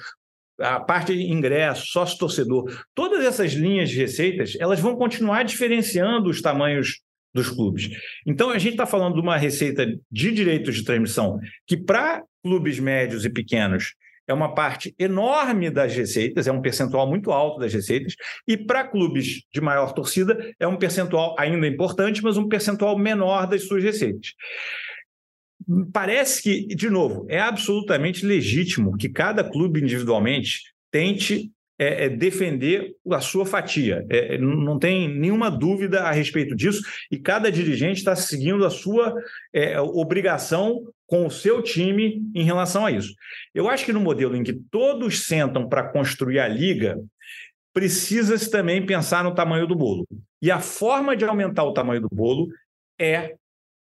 a 0.58 0.80
parte 0.80 1.14
de 1.14 1.30
ingresso, 1.30 1.86
sócio-torcedor, 1.88 2.84
todas 2.94 3.24
essas 3.24 3.52
linhas 3.52 3.90
de 3.90 3.98
receitas, 3.98 4.56
elas 4.58 4.80
vão 4.80 4.96
continuar 4.96 5.42
diferenciando 5.42 6.30
os 6.30 6.40
tamanhos 6.40 7.00
dos 7.34 7.50
clubes. 7.50 7.90
Então, 8.26 8.48
a 8.48 8.58
gente 8.58 8.72
está 8.72 8.86
falando 8.86 9.16
de 9.16 9.20
uma 9.20 9.36
receita 9.36 9.86
de 10.10 10.32
direitos 10.32 10.76
de 10.76 10.84
transmissão 10.84 11.38
que, 11.66 11.76
para 11.76 12.22
clubes 12.42 12.78
médios 12.78 13.26
e 13.26 13.30
pequenos, 13.30 13.94
é 14.26 14.34
uma 14.34 14.54
parte 14.54 14.94
enorme 14.98 15.70
das 15.70 15.94
receitas, 15.94 16.46
é 16.46 16.52
um 16.52 16.60
percentual 16.60 17.08
muito 17.08 17.30
alto 17.30 17.60
das 17.60 17.72
receitas, 17.72 18.14
e 18.46 18.56
para 18.56 18.86
clubes 18.86 19.42
de 19.52 19.60
maior 19.60 19.92
torcida 19.92 20.54
é 20.58 20.66
um 20.66 20.76
percentual 20.76 21.34
ainda 21.38 21.66
importante, 21.66 22.22
mas 22.22 22.36
um 22.36 22.48
percentual 22.48 22.98
menor 22.98 23.46
das 23.46 23.66
suas 23.66 23.82
receitas. 23.82 24.32
Parece 25.92 26.42
que, 26.42 26.66
de 26.74 26.88
novo, 26.88 27.26
é 27.28 27.40
absolutamente 27.40 28.24
legítimo 28.24 28.96
que 28.96 29.08
cada 29.08 29.42
clube 29.42 29.80
individualmente 29.80 30.72
tente 30.90 31.50
é, 31.78 32.06
é 32.06 32.08
defender 32.08 32.94
a 33.10 33.20
sua 33.20 33.44
fatia. 33.44 34.04
É, 34.10 34.34
é 34.34 34.38
não 34.38 34.78
tem 34.78 35.08
nenhuma 35.08 35.50
dúvida 35.50 36.02
a 36.02 36.10
respeito 36.10 36.54
disso, 36.54 36.82
e 37.10 37.18
cada 37.18 37.50
dirigente 37.50 37.98
está 37.98 38.14
seguindo 38.16 38.64
a 38.64 38.70
sua 38.70 39.14
é, 39.52 39.80
obrigação 39.80 40.84
com 41.06 41.26
o 41.26 41.30
seu 41.30 41.62
time 41.62 42.22
em 42.34 42.44
relação 42.44 42.84
a 42.84 42.90
isso. 42.90 43.14
Eu 43.54 43.68
acho 43.68 43.84
que 43.84 43.92
no 43.92 44.00
modelo 44.00 44.36
em 44.36 44.42
que 44.42 44.52
todos 44.70 45.26
sentam 45.26 45.68
para 45.68 45.88
construir 45.88 46.40
a 46.40 46.48
liga, 46.48 46.98
precisa-se 47.72 48.50
também 48.50 48.84
pensar 48.84 49.22
no 49.22 49.34
tamanho 49.34 49.66
do 49.66 49.76
bolo. 49.76 50.06
E 50.40 50.50
a 50.50 50.60
forma 50.60 51.16
de 51.16 51.24
aumentar 51.24 51.64
o 51.64 51.72
tamanho 51.72 52.00
do 52.00 52.08
bolo 52.08 52.48
é 52.98 53.36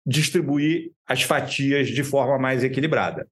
distribuir 0.06 0.92
as 1.08 1.22
fatias 1.22 1.88
de 1.90 2.04
forma 2.04 2.38
mais 2.38 2.64
equilibrada. 2.64 3.28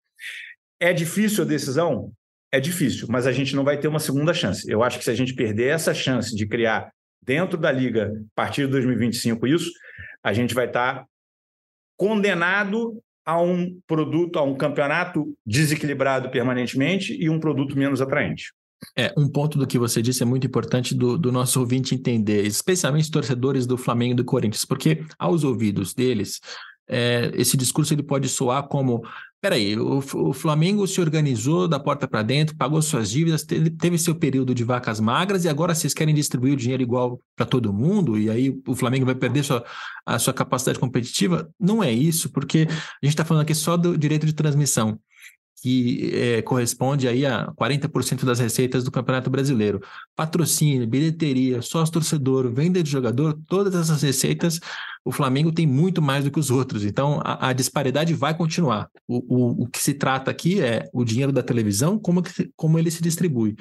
É 0.79 0.93
difícil 0.93 1.43
a 1.43 1.47
decisão? 1.47 2.11
É 2.51 2.59
difícil, 2.59 3.07
mas 3.09 3.25
a 3.25 3.31
gente 3.31 3.55
não 3.55 3.63
vai 3.63 3.77
ter 3.77 3.87
uma 3.87 3.99
segunda 3.99 4.33
chance. 4.33 4.69
Eu 4.69 4.83
acho 4.83 4.97
que 4.97 5.05
se 5.05 5.11
a 5.11 5.15
gente 5.15 5.33
perder 5.33 5.67
essa 5.67 5.93
chance 5.93 6.35
de 6.35 6.45
criar 6.45 6.91
dentro 7.23 7.57
da 7.57 7.71
liga 7.71 8.07
a 8.07 8.35
partir 8.35 8.65
de 8.65 8.71
2025 8.71 9.47
isso, 9.47 9.71
a 10.23 10.33
gente 10.33 10.53
vai 10.53 10.65
estar 10.65 11.05
condenado 11.97 13.01
a 13.25 13.39
um 13.39 13.79
produto, 13.87 14.39
a 14.39 14.43
um 14.43 14.55
campeonato 14.55 15.33
desequilibrado 15.45 16.29
permanentemente 16.29 17.13
e 17.13 17.29
um 17.29 17.39
produto 17.39 17.77
menos 17.77 18.01
atraente. 18.01 18.51
É, 18.97 19.13
um 19.15 19.29
ponto 19.29 19.59
do 19.59 19.67
que 19.67 19.77
você 19.77 20.01
disse 20.01 20.23
é 20.23 20.25
muito 20.25 20.47
importante 20.47 20.95
do, 20.95 21.17
do 21.17 21.31
nosso 21.31 21.59
ouvinte 21.59 21.93
entender, 21.93 22.43
especialmente 22.45 23.11
torcedores 23.11 23.67
do 23.67 23.77
Flamengo 23.77 24.13
e 24.13 24.15
do 24.15 24.25
Corinthians, 24.25 24.65
porque 24.65 25.05
aos 25.19 25.43
ouvidos 25.43 25.93
deles, 25.93 26.39
é, 26.91 27.31
esse 27.35 27.55
discurso 27.55 27.93
ele 27.93 28.03
pode 28.03 28.27
soar 28.27 28.67
como: 28.67 29.01
peraí, 29.39 29.77
o, 29.79 29.99
o 29.99 30.33
Flamengo 30.33 30.85
se 30.85 30.99
organizou 30.99 31.65
da 31.65 31.79
porta 31.79 32.05
para 32.05 32.21
dentro, 32.21 32.55
pagou 32.57 32.81
suas 32.81 33.09
dívidas, 33.09 33.43
teve, 33.43 33.69
teve, 33.69 33.97
seu 33.97 34.13
período 34.13 34.53
de 34.53 34.65
vacas 34.65 34.99
magras 34.99 35.45
e 35.45 35.49
agora 35.49 35.73
vocês 35.73 35.93
querem 35.93 36.13
distribuir 36.13 36.53
o 36.53 36.57
dinheiro 36.57 36.83
igual 36.83 37.21
para 37.35 37.45
todo 37.45 37.71
mundo 37.71 38.19
e 38.19 38.29
aí 38.29 38.53
o 38.67 38.75
Flamengo 38.75 39.05
vai 39.05 39.15
perder 39.15 39.43
sua, 39.43 39.63
a 40.05 40.19
sua 40.19 40.33
capacidade 40.33 40.77
competitiva? 40.77 41.49
Não 41.57 41.81
é 41.81 41.91
isso, 41.91 42.29
porque 42.29 42.67
a 42.69 43.05
gente 43.05 43.13
está 43.13 43.23
falando 43.23 43.43
aqui 43.43 43.55
só 43.55 43.77
do 43.77 43.97
direito 43.97 44.25
de 44.25 44.33
transmissão 44.33 44.99
que 45.61 46.11
é, 46.15 46.41
corresponde 46.41 47.07
aí 47.07 47.23
a 47.23 47.51
40% 47.53 48.25
das 48.25 48.39
receitas 48.39 48.83
do 48.83 48.89
Campeonato 48.89 49.29
Brasileiro. 49.29 49.79
Patrocínio, 50.15 50.87
bilheteria, 50.87 51.61
sócio-torcedor, 51.61 52.51
venda 52.51 52.81
de 52.81 52.89
jogador, 52.89 53.39
todas 53.47 53.75
essas 53.75 54.01
receitas, 54.01 54.59
o 55.05 55.11
Flamengo 55.11 55.51
tem 55.51 55.67
muito 55.67 56.01
mais 56.01 56.23
do 56.23 56.31
que 56.31 56.39
os 56.39 56.49
outros. 56.49 56.83
Então, 56.83 57.21
a, 57.23 57.49
a 57.49 57.53
disparidade 57.53 58.11
vai 58.15 58.35
continuar. 58.35 58.89
O, 59.07 59.17
o, 59.17 59.63
o, 59.63 59.67
que 59.67 59.79
se 59.79 59.93
trata 59.93 60.31
aqui 60.31 60.59
é 60.59 60.89
o 60.91 61.05
dinheiro 61.05 61.31
da 61.31 61.43
televisão, 61.43 61.99
como, 61.99 62.23
que, 62.23 62.51
como 62.55 62.79
ele 62.79 62.89
se 62.89 63.03
distribui. 63.03 63.55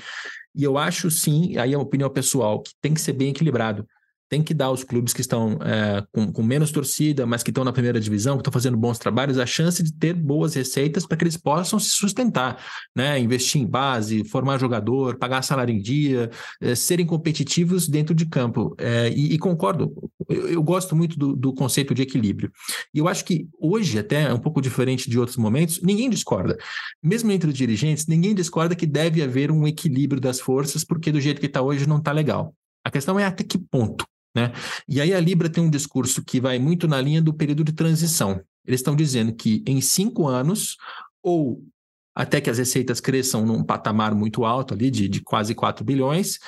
E 0.54 0.64
eu 0.64 0.78
acho, 0.78 1.10
sim, 1.10 1.58
aí 1.58 1.74
é 1.74 1.76
uma 1.76 1.84
opinião 1.84 2.08
pessoal, 2.08 2.62
que 2.62 2.72
tem 2.80 2.94
que 2.94 3.00
ser 3.00 3.12
bem 3.12 3.28
equilibrado 3.28 3.86
tem 4.30 4.42
que 4.44 4.54
dar 4.54 4.66
aos 4.66 4.84
clubes 4.84 5.12
que 5.12 5.20
estão 5.20 5.58
é, 5.60 6.06
com, 6.12 6.32
com, 6.32 6.40
menos 6.40 6.70
torcida, 6.70 7.26
mas 7.26 7.42
que 7.42 7.50
estão 7.50 7.64
na 7.64 7.72
primeira 7.72 7.98
divisão, 8.00 8.36
que 8.36 8.42
estão 8.42 8.52
fazendo 8.52 8.76
bons 8.76 8.96
trabalhos, 8.96 9.38
a 9.38 9.44
chance 9.44 9.82
de 9.82 9.92
ter 9.92 10.14
boas 10.14 10.54
receitas 10.54 11.04
para 11.04 11.16
que 11.16 11.24
eles 11.24 11.36
possam 11.36 11.80
se 11.80 11.90
sustentar, 11.90 12.64
né? 12.94 13.18
Investir 13.18 13.60
em 13.60 13.66
base, 13.66 14.24
formar 14.24 14.56
jogador, 14.58 15.18
pagar 15.18 15.42
salário 15.42 15.74
em 15.74 15.82
dia, 15.82 16.30
é, 16.60 16.76
serem 16.76 17.04
competitivos 17.04 17.88
dentro 17.88 18.14
de 18.14 18.24
campo. 18.24 18.72
É, 18.78 19.08
e, 19.10 19.34
e, 19.34 19.38
concordo, 19.38 19.92
eu, 20.28 20.46
eu 20.46 20.62
gosto 20.62 20.94
muito 20.94 21.18
do, 21.18 21.34
do, 21.34 21.52
conceito 21.52 21.92
de 21.92 22.02
equilíbrio. 22.02 22.52
E 22.94 23.00
eu 23.00 23.08
acho 23.08 23.24
que 23.24 23.48
hoje, 23.58 23.98
até 23.98 24.22
é 24.22 24.32
um 24.32 24.38
pouco 24.38 24.62
diferente 24.62 25.10
de 25.10 25.18
outros 25.18 25.36
momentos, 25.36 25.80
ninguém 25.82 26.08
discorda. 26.08 26.56
Mesmo 27.02 27.32
entre 27.32 27.50
os 27.50 27.56
dirigentes, 27.56 28.06
ninguém 28.06 28.32
discorda 28.32 28.76
que 28.76 28.86
deve 28.86 29.20
haver 29.22 29.50
um 29.50 29.66
equilíbrio 29.66 30.20
das 30.20 30.38
forças, 30.38 30.84
porque 30.84 31.10
do 31.10 31.20
jeito 31.20 31.40
que 31.40 31.46
está 31.46 31.60
hoje 31.60 31.84
não 31.88 31.98
está 31.98 32.12
legal. 32.12 32.54
A 32.84 32.92
questão 32.92 33.18
é 33.18 33.24
até 33.24 33.42
que 33.42 33.58
ponto. 33.58 34.06
Né? 34.34 34.52
E 34.88 35.00
aí 35.00 35.12
a 35.12 35.20
Libra 35.20 35.48
tem 35.50 35.62
um 35.62 35.70
discurso 35.70 36.24
que 36.24 36.40
vai 36.40 36.58
muito 36.58 36.86
na 36.86 37.00
linha 37.00 37.20
do 37.20 37.34
período 37.34 37.64
de 37.64 37.72
transição. 37.72 38.40
Eles 38.66 38.80
estão 38.80 38.94
dizendo 38.94 39.34
que 39.34 39.62
em 39.66 39.80
cinco 39.80 40.28
anos, 40.28 40.76
ou 41.22 41.64
até 42.14 42.40
que 42.40 42.50
as 42.50 42.58
receitas 42.58 43.00
cresçam 43.00 43.44
num 43.44 43.62
patamar 43.64 44.14
muito 44.14 44.44
alto 44.44 44.74
ali, 44.74 44.90
de, 44.90 45.08
de 45.08 45.20
quase 45.20 45.54
4 45.54 45.84
bilhões, 45.84 46.38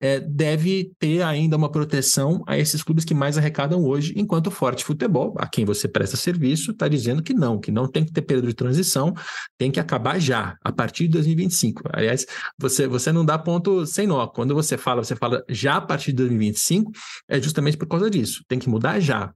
é, 0.00 0.20
deve 0.20 0.92
ter 0.98 1.22
ainda 1.22 1.56
uma 1.56 1.70
proteção 1.70 2.42
a 2.46 2.56
esses 2.56 2.82
clubes 2.82 3.04
que 3.04 3.14
mais 3.14 3.36
arrecadam 3.36 3.84
hoje, 3.84 4.14
enquanto 4.16 4.46
o 4.46 4.50
Forte 4.50 4.84
Futebol, 4.84 5.34
a 5.38 5.46
quem 5.46 5.64
você 5.64 5.88
presta 5.88 6.16
serviço, 6.16 6.70
está 6.70 6.86
dizendo 6.88 7.22
que 7.22 7.34
não, 7.34 7.58
que 7.58 7.70
não 7.70 7.88
tem 7.88 8.04
que 8.04 8.12
ter 8.12 8.22
período 8.22 8.48
de 8.48 8.54
transição, 8.54 9.14
tem 9.56 9.70
que 9.70 9.80
acabar 9.80 10.20
já, 10.20 10.56
a 10.62 10.72
partir 10.72 11.04
de 11.04 11.12
2025. 11.14 11.82
Aliás, 11.92 12.26
você, 12.58 12.86
você 12.86 13.10
não 13.10 13.24
dá 13.24 13.38
ponto 13.38 13.84
sem 13.86 14.06
nó. 14.06 14.26
Quando 14.26 14.54
você 14.54 14.76
fala, 14.76 15.02
você 15.02 15.16
fala 15.16 15.44
já 15.48 15.76
a 15.76 15.80
partir 15.80 16.12
de 16.12 16.18
2025, 16.18 16.92
é 17.28 17.40
justamente 17.40 17.76
por 17.76 17.86
causa 17.86 18.08
disso, 18.10 18.44
tem 18.46 18.58
que 18.58 18.68
mudar 18.68 19.00
já. 19.00 19.32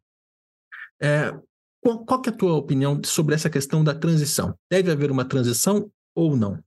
É, 1.00 1.34
qual, 1.80 2.04
qual 2.04 2.22
é 2.24 2.28
a 2.28 2.32
tua 2.32 2.54
opinião 2.54 3.00
sobre 3.04 3.34
essa 3.34 3.50
questão 3.50 3.82
da 3.82 3.94
transição? 3.94 4.54
Deve 4.70 4.92
haver 4.92 5.10
uma 5.10 5.24
transição 5.24 5.90
ou 6.14 6.36
não? 6.36 6.62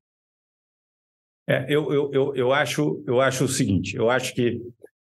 É, 1.47 1.65
eu, 1.69 1.93
eu, 1.93 2.11
eu, 2.11 2.35
eu, 2.35 2.53
acho, 2.53 3.03
eu 3.07 3.21
acho 3.21 3.45
o 3.45 3.47
seguinte: 3.47 3.95
eu 3.95 4.09
acho 4.09 4.33
que 4.33 4.59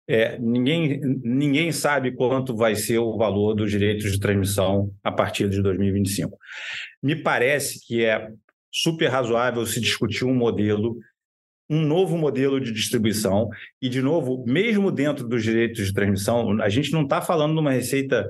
é, 0.08 0.38
ninguém, 0.38 1.00
ninguém 1.22 1.70
sabe 1.70 2.12
quanto 2.12 2.56
vai 2.56 2.74
ser 2.74 2.98
o 2.98 3.16
valor 3.16 3.54
dos 3.54 3.70
direitos 3.70 4.10
de 4.10 4.18
transmissão 4.18 4.92
a 5.04 5.12
partir 5.12 5.48
de 5.48 5.62
2025. 5.62 6.36
Me 7.02 7.14
parece 7.14 7.86
que 7.86 8.04
é 8.04 8.28
super 8.72 9.08
razoável 9.08 9.64
se 9.66 9.80
discutir 9.80 10.24
um 10.24 10.34
modelo, 10.34 10.96
um 11.68 11.80
novo 11.80 12.16
modelo 12.16 12.60
de 12.60 12.72
distribuição, 12.72 13.48
e, 13.80 13.88
de 13.88 14.02
novo, 14.02 14.44
mesmo 14.46 14.90
dentro 14.90 15.28
dos 15.28 15.42
direitos 15.42 15.86
de 15.86 15.92
transmissão, 15.92 16.60
a 16.60 16.68
gente 16.68 16.92
não 16.92 17.02
está 17.02 17.20
falando 17.20 17.54
de 17.54 17.60
uma 17.60 17.72
receita 17.72 18.28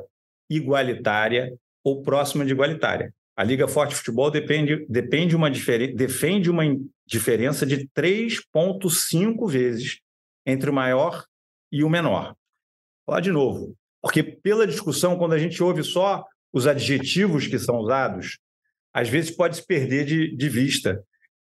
igualitária 0.51 1.51
ou 1.83 2.03
próxima 2.03 2.45
de 2.45 2.53
igualitária. 2.53 3.15
A 3.37 3.45
Liga 3.45 3.67
Forte 3.69 3.95
Futebol 3.95 4.31
depende, 4.31 4.87
depende 4.89 5.35
uma 5.35 5.51
defende 5.51 6.51
uma 6.51 6.65
diferença 7.07 7.65
de 7.65 7.89
3,5 7.97 9.49
vezes 9.49 10.01
entre 10.45 10.71
o 10.71 10.73
maior 10.73 11.25
e 11.73 11.83
o 11.85 11.91
menor. 11.91 12.27
Vou 12.27 12.35
falar 13.15 13.21
de 13.21 13.33
novo, 13.33 13.75
porque 14.03 14.23
pela 14.23 14.67
discussão, 14.67 15.17
quando 15.17 15.33
a 15.33 15.39
gente 15.39 15.63
ouve 15.63 15.83
só 15.83 16.25
os 16.53 16.67
adjetivos 16.67 17.47
que 17.47 17.59
são 17.59 17.77
usados, 17.77 18.39
às 18.93 19.09
vezes 19.09 19.31
pode 19.31 19.57
se 19.57 19.67
perder 19.67 20.05
de, 20.05 20.37
de 20.37 20.49
vista. 20.49 21.03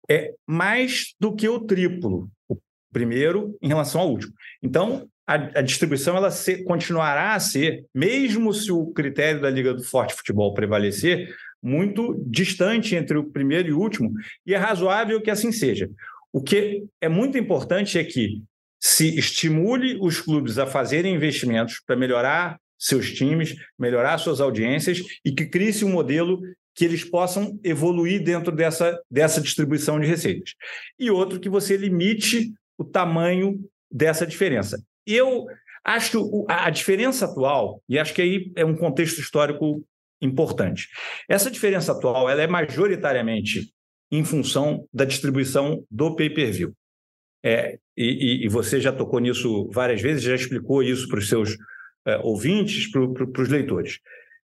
É 0.09 0.32
mais 0.47 1.14
do 1.18 1.35
que 1.35 1.49
o 1.49 1.61
triplo, 1.61 2.30
o 2.49 2.59
primeiro 2.93 3.57
em 3.62 3.68
relação 3.68 4.01
ao 4.01 4.11
último. 4.11 4.32
Então, 4.62 5.09
a, 5.26 5.35
a 5.35 5.62
distribuição 5.62 6.16
ela 6.16 6.30
se, 6.30 6.62
continuará 6.64 7.35
a 7.35 7.41
ser, 7.41 7.85
mesmo 7.95 8.53
se 8.53 8.70
o 8.70 8.87
critério 8.93 9.41
da 9.41 9.51
Liga 9.51 9.72
do 9.72 9.82
Forte 9.82 10.14
Futebol 10.14 10.53
prevalecer, 10.53 11.35
muito 11.64 12.22
distante 12.26 12.94
entre 12.94 13.16
o 13.16 13.24
primeiro 13.24 13.68
e 13.68 13.72
o 13.72 13.80
último, 13.80 14.12
e 14.46 14.52
é 14.52 14.58
razoável 14.58 15.22
que 15.22 15.30
assim 15.30 15.50
seja. 15.50 15.90
O 16.30 16.42
que 16.42 16.84
é 17.00 17.08
muito 17.08 17.38
importante 17.38 17.98
é 17.98 18.04
que 18.04 18.42
se 18.78 19.18
estimule 19.18 19.96
os 19.98 20.20
clubes 20.20 20.58
a 20.58 20.66
fazerem 20.66 21.14
investimentos 21.14 21.80
para 21.86 21.96
melhorar 21.96 22.58
seus 22.78 23.10
times, 23.14 23.54
melhorar 23.78 24.18
suas 24.18 24.42
audiências 24.42 25.00
e 25.24 25.32
que 25.32 25.46
crie-se 25.46 25.86
um 25.86 25.92
modelo 25.92 26.38
que 26.74 26.84
eles 26.84 27.02
possam 27.02 27.58
evoluir 27.64 28.22
dentro 28.22 28.52
dessa, 28.52 29.00
dessa 29.10 29.40
distribuição 29.40 29.98
de 29.98 30.06
receitas. 30.06 30.52
E 30.98 31.10
outro 31.10 31.40
que 31.40 31.48
você 31.48 31.78
limite 31.78 32.52
o 32.76 32.84
tamanho 32.84 33.58
dessa 33.90 34.26
diferença. 34.26 34.82
Eu 35.06 35.46
acho 35.82 36.44
a 36.48 36.68
diferença 36.68 37.24
atual, 37.24 37.80
e 37.88 37.98
acho 37.98 38.12
que 38.12 38.20
aí 38.20 38.52
é 38.56 38.64
um 38.64 38.76
contexto 38.76 39.20
histórico 39.20 39.82
importante. 40.20 40.88
Essa 41.28 41.50
diferença 41.50 41.92
atual 41.92 42.28
ela 42.28 42.42
é 42.42 42.46
majoritariamente 42.46 43.72
em 44.10 44.24
função 44.24 44.86
da 44.92 45.04
distribuição 45.04 45.84
do 45.90 46.14
pay-per-view. 46.14 46.72
É, 47.44 47.78
e, 47.96 48.44
e, 48.44 48.48
você 48.48 48.80
já 48.80 48.90
tocou 48.92 49.20
nisso 49.20 49.68
várias 49.70 50.00
vezes, 50.00 50.22
já 50.22 50.34
explicou 50.34 50.82
isso 50.82 51.08
para 51.08 51.18
os 51.18 51.28
seus 51.28 51.56
é, 52.06 52.16
ouvintes, 52.18 52.90
para, 52.90 53.42
os 53.42 53.48
leitores. 53.48 53.98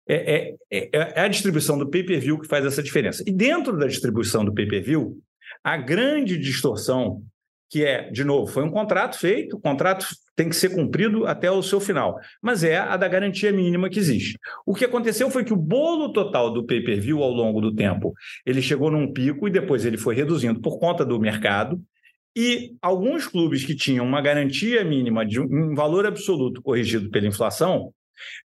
É, 0.08 0.16
é, 0.16 0.56
é, 0.72 0.90
é, 0.92 1.22
a 1.22 1.28
distribuição 1.28 1.78
do 1.78 1.90
pay-per-view 1.90 2.40
que 2.40 2.48
faz 2.48 2.66
essa 2.66 2.84
diferença. 2.84 3.24
E 3.26 3.32
dentro 3.32 3.78
da 3.78 3.88
distribuição 3.88 4.44
do 4.44 4.54
pay-per-view, 4.54 5.18
a 5.64 5.78
grande 5.78 6.38
distorção 6.38 7.24
que 7.70 7.86
é, 7.86 8.10
de 8.10 8.24
novo, 8.24 8.52
foi 8.52 8.64
um 8.64 8.72
contrato 8.72 9.18
feito, 9.18 9.58
o 9.58 9.62
contrato 9.62 10.08
tem 10.36 10.50
que 10.50 10.56
ser 10.56 10.70
cumprido 10.70 11.28
até 11.28 11.52
o 11.52 11.62
seu 11.62 11.80
final, 11.80 12.18
mas 12.42 12.64
é 12.64 12.78
a 12.78 12.98
da 12.98 13.08
garantia 13.08 13.52
mínima 13.52 13.90
que 13.90 14.00
existe. 14.00 14.40
O 14.66 14.74
que 14.74 14.86
aconteceu 14.86 15.30
foi 15.30 15.44
que 15.44 15.54
o 15.54 15.58
bolo 15.58 16.12
total 16.12 16.52
do 16.52 16.66
pay-per-view 16.66 17.22
ao 17.22 17.32
longo 17.32 17.62
do 17.62 17.74
tempo, 17.76 18.14
ele 18.46 18.62
chegou 18.62 18.90
num 18.90 19.14
pico 19.14 19.48
e 19.48 19.52
depois 19.52 19.86
ele 19.86 19.98
foi 19.98 20.16
reduzindo 20.16 20.60
por 20.60 20.80
conta 20.80 21.06
do 21.06 21.20
mercado, 21.20 21.80
e 22.36 22.76
alguns 22.82 23.28
clubes 23.28 23.66
que 23.66 23.76
tinham 23.76 24.06
uma 24.06 24.22
garantia 24.22 24.84
mínima 24.84 25.26
de 25.26 25.40
um 25.40 25.76
valor 25.76 26.06
absoluto 26.06 26.62
corrigido 26.62 27.10
pela 27.10 27.28
inflação, 27.28 27.92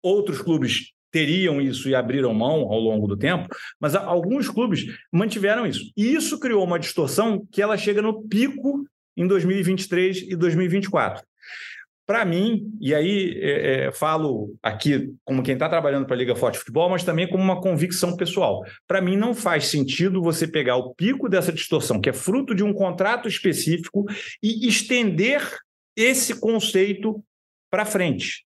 outros 0.02 0.40
clubes 0.42 0.92
teriam 1.10 1.60
isso 1.60 1.88
e 1.88 1.94
abriram 1.94 2.34
mão 2.34 2.70
ao 2.70 2.78
longo 2.78 3.06
do 3.06 3.16
tempo, 3.16 3.48
mas 3.80 3.94
alguns 3.94 4.48
clubes 4.48 4.84
mantiveram 5.12 5.66
isso. 5.66 5.90
E 5.96 6.12
isso 6.12 6.38
criou 6.38 6.62
uma 6.64 6.78
distorção 6.78 7.46
que 7.50 7.62
ela 7.62 7.76
chega 7.76 8.02
no 8.02 8.22
pico 8.28 8.84
em 9.20 9.26
2023 9.26 10.22
e 10.28 10.36
2024. 10.36 11.24
Para 12.06 12.24
mim, 12.24 12.72
e 12.80 12.94
aí 12.94 13.38
é, 13.38 13.86
é, 13.86 13.92
falo 13.92 14.56
aqui 14.62 15.12
como 15.24 15.42
quem 15.42 15.52
está 15.52 15.68
trabalhando 15.68 16.06
para 16.06 16.14
a 16.14 16.18
Liga 16.18 16.34
Forte 16.34 16.58
Futebol, 16.58 16.88
mas 16.88 17.04
também 17.04 17.28
como 17.28 17.44
uma 17.44 17.60
convicção 17.60 18.16
pessoal. 18.16 18.64
Para 18.86 19.02
mim, 19.02 19.14
não 19.14 19.34
faz 19.34 19.66
sentido 19.66 20.22
você 20.22 20.48
pegar 20.48 20.76
o 20.76 20.94
pico 20.94 21.28
dessa 21.28 21.52
distorção, 21.52 22.00
que 22.00 22.08
é 22.08 22.14
fruto 22.14 22.54
de 22.54 22.64
um 22.64 22.72
contrato 22.72 23.28
específico, 23.28 24.06
e 24.42 24.66
estender 24.66 25.42
esse 25.94 26.40
conceito 26.40 27.22
para 27.70 27.84
frente. 27.84 28.46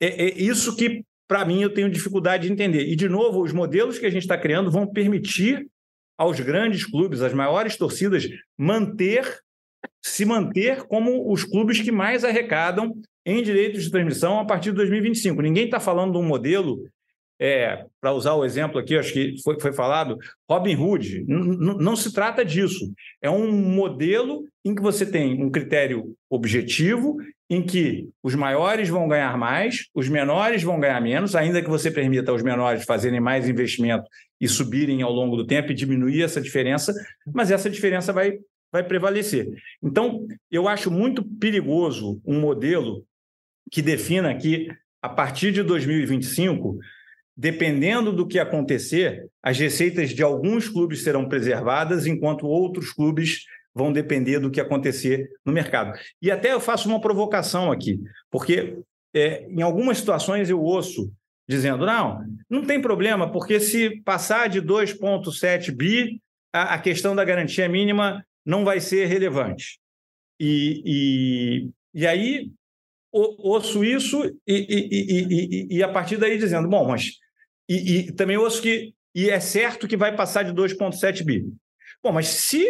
É, 0.00 0.28
é, 0.28 0.38
isso 0.38 0.74
que 0.74 1.04
para 1.26 1.44
mim, 1.44 1.62
eu 1.62 1.72
tenho 1.72 1.90
dificuldade 1.90 2.46
de 2.46 2.52
entender. 2.52 2.86
E, 2.86 2.94
de 2.94 3.08
novo, 3.08 3.42
os 3.42 3.52
modelos 3.52 3.98
que 3.98 4.06
a 4.06 4.10
gente 4.10 4.22
está 4.22 4.36
criando 4.36 4.70
vão 4.70 4.86
permitir 4.86 5.66
aos 6.16 6.38
grandes 6.38 6.84
clubes, 6.84 7.22
às 7.22 7.32
maiores 7.32 7.76
torcidas, 7.76 8.28
manter, 8.56 9.40
se 10.02 10.24
manter 10.24 10.84
como 10.84 11.32
os 11.32 11.44
clubes 11.44 11.80
que 11.80 11.92
mais 11.92 12.24
arrecadam 12.24 12.94
em 13.24 13.42
direitos 13.42 13.84
de 13.84 13.90
transmissão 13.90 14.38
a 14.38 14.44
partir 14.44 14.70
de 14.70 14.76
2025. 14.76 15.40
Ninguém 15.40 15.64
está 15.64 15.80
falando 15.80 16.12
de 16.12 16.18
um 16.18 16.22
modelo 16.22 16.84
é, 17.40 17.84
para 18.00 18.12
usar 18.12 18.34
o 18.34 18.44
exemplo 18.44 18.78
aqui, 18.78 18.96
acho 18.96 19.12
que 19.12 19.34
foi, 19.42 19.58
foi 19.58 19.72
falado, 19.72 20.16
Robin 20.48 20.76
Hood. 20.76 21.24
não 21.26 21.96
se 21.96 22.12
trata 22.12 22.44
disso. 22.44 22.92
É 23.20 23.28
um 23.28 23.50
modelo 23.50 24.44
em 24.64 24.74
que 24.74 24.82
você 24.82 25.04
tem 25.04 25.42
um 25.42 25.50
critério 25.50 26.14
objetivo, 26.30 27.16
em 27.50 27.62
que 27.62 28.08
os 28.22 28.34
maiores 28.34 28.88
vão 28.88 29.06
ganhar 29.06 29.36
mais, 29.36 29.88
os 29.94 30.08
menores 30.08 30.62
vão 30.62 30.80
ganhar 30.80 31.00
menos, 31.00 31.36
ainda 31.36 31.62
que 31.62 31.68
você 31.68 31.90
permita 31.90 32.30
aos 32.30 32.42
menores 32.42 32.84
fazerem 32.84 33.20
mais 33.20 33.48
investimento 33.48 34.04
e 34.40 34.48
subirem 34.48 35.02
ao 35.02 35.12
longo 35.12 35.36
do 35.36 35.46
tempo 35.46 35.70
e 35.70 35.74
diminuir 35.74 36.22
essa 36.22 36.40
diferença, 36.40 36.94
mas 37.34 37.50
essa 37.50 37.68
diferença 37.68 38.12
vai, 38.12 38.38
vai 38.74 38.82
prevalecer. 38.82 39.54
Então, 39.80 40.26
eu 40.50 40.66
acho 40.66 40.90
muito 40.90 41.22
perigoso 41.22 42.20
um 42.26 42.40
modelo 42.40 43.06
que 43.70 43.80
defina 43.80 44.34
que, 44.34 44.68
a 45.00 45.08
partir 45.08 45.52
de 45.52 45.62
2025, 45.62 46.80
dependendo 47.36 48.12
do 48.12 48.26
que 48.26 48.36
acontecer, 48.36 49.28
as 49.40 49.56
receitas 49.56 50.10
de 50.10 50.24
alguns 50.24 50.68
clubes 50.68 51.04
serão 51.04 51.28
preservadas, 51.28 52.04
enquanto 52.04 52.48
outros 52.48 52.92
clubes 52.92 53.44
vão 53.72 53.92
depender 53.92 54.40
do 54.40 54.50
que 54.50 54.60
acontecer 54.60 55.30
no 55.46 55.52
mercado. 55.52 55.96
E 56.20 56.28
até 56.28 56.52
eu 56.52 56.58
faço 56.58 56.88
uma 56.88 57.00
provocação 57.00 57.70
aqui, 57.70 58.00
porque 58.28 58.76
é, 59.14 59.46
em 59.50 59.62
algumas 59.62 59.98
situações 59.98 60.50
eu 60.50 60.60
ouço 60.60 61.12
dizendo: 61.48 61.86
não, 61.86 62.24
não 62.50 62.64
tem 62.64 62.82
problema, 62.82 63.30
porque 63.30 63.60
se 63.60 64.02
passar 64.02 64.48
de 64.48 64.60
2,7 64.60 65.70
bi, 65.70 66.20
a, 66.52 66.74
a, 66.74 66.78
questão 66.80 67.14
da 67.14 67.24
garantia 67.24 67.68
mínima 67.68 68.24
não 68.44 68.64
vai 68.64 68.80
ser 68.80 69.06
relevante. 69.06 69.78
E, 70.38 70.82
e, 70.84 71.70
e 71.94 72.06
aí 72.06 72.50
ouço 73.12 73.84
isso 73.84 74.24
e, 74.46 75.68
e, 75.68 75.76
e, 75.76 75.82
a 75.82 75.88
partir 75.88 76.16
daí 76.16 76.36
dizendo: 76.36 76.68
bom, 76.68 76.88
mas 76.88 77.12
e 77.68 78.12
também 78.12 78.36
ouço 78.36 78.60
que 78.60 78.92
e 79.14 79.30
é 79.30 79.38
certo 79.38 79.86
que 79.86 79.96
vai 79.96 80.14
passar 80.14 80.42
de 80.42 80.52
2,7 80.52 81.24
bi. 81.24 81.44
Bom, 82.02 82.12
mas 82.12 82.26
se 82.26 82.66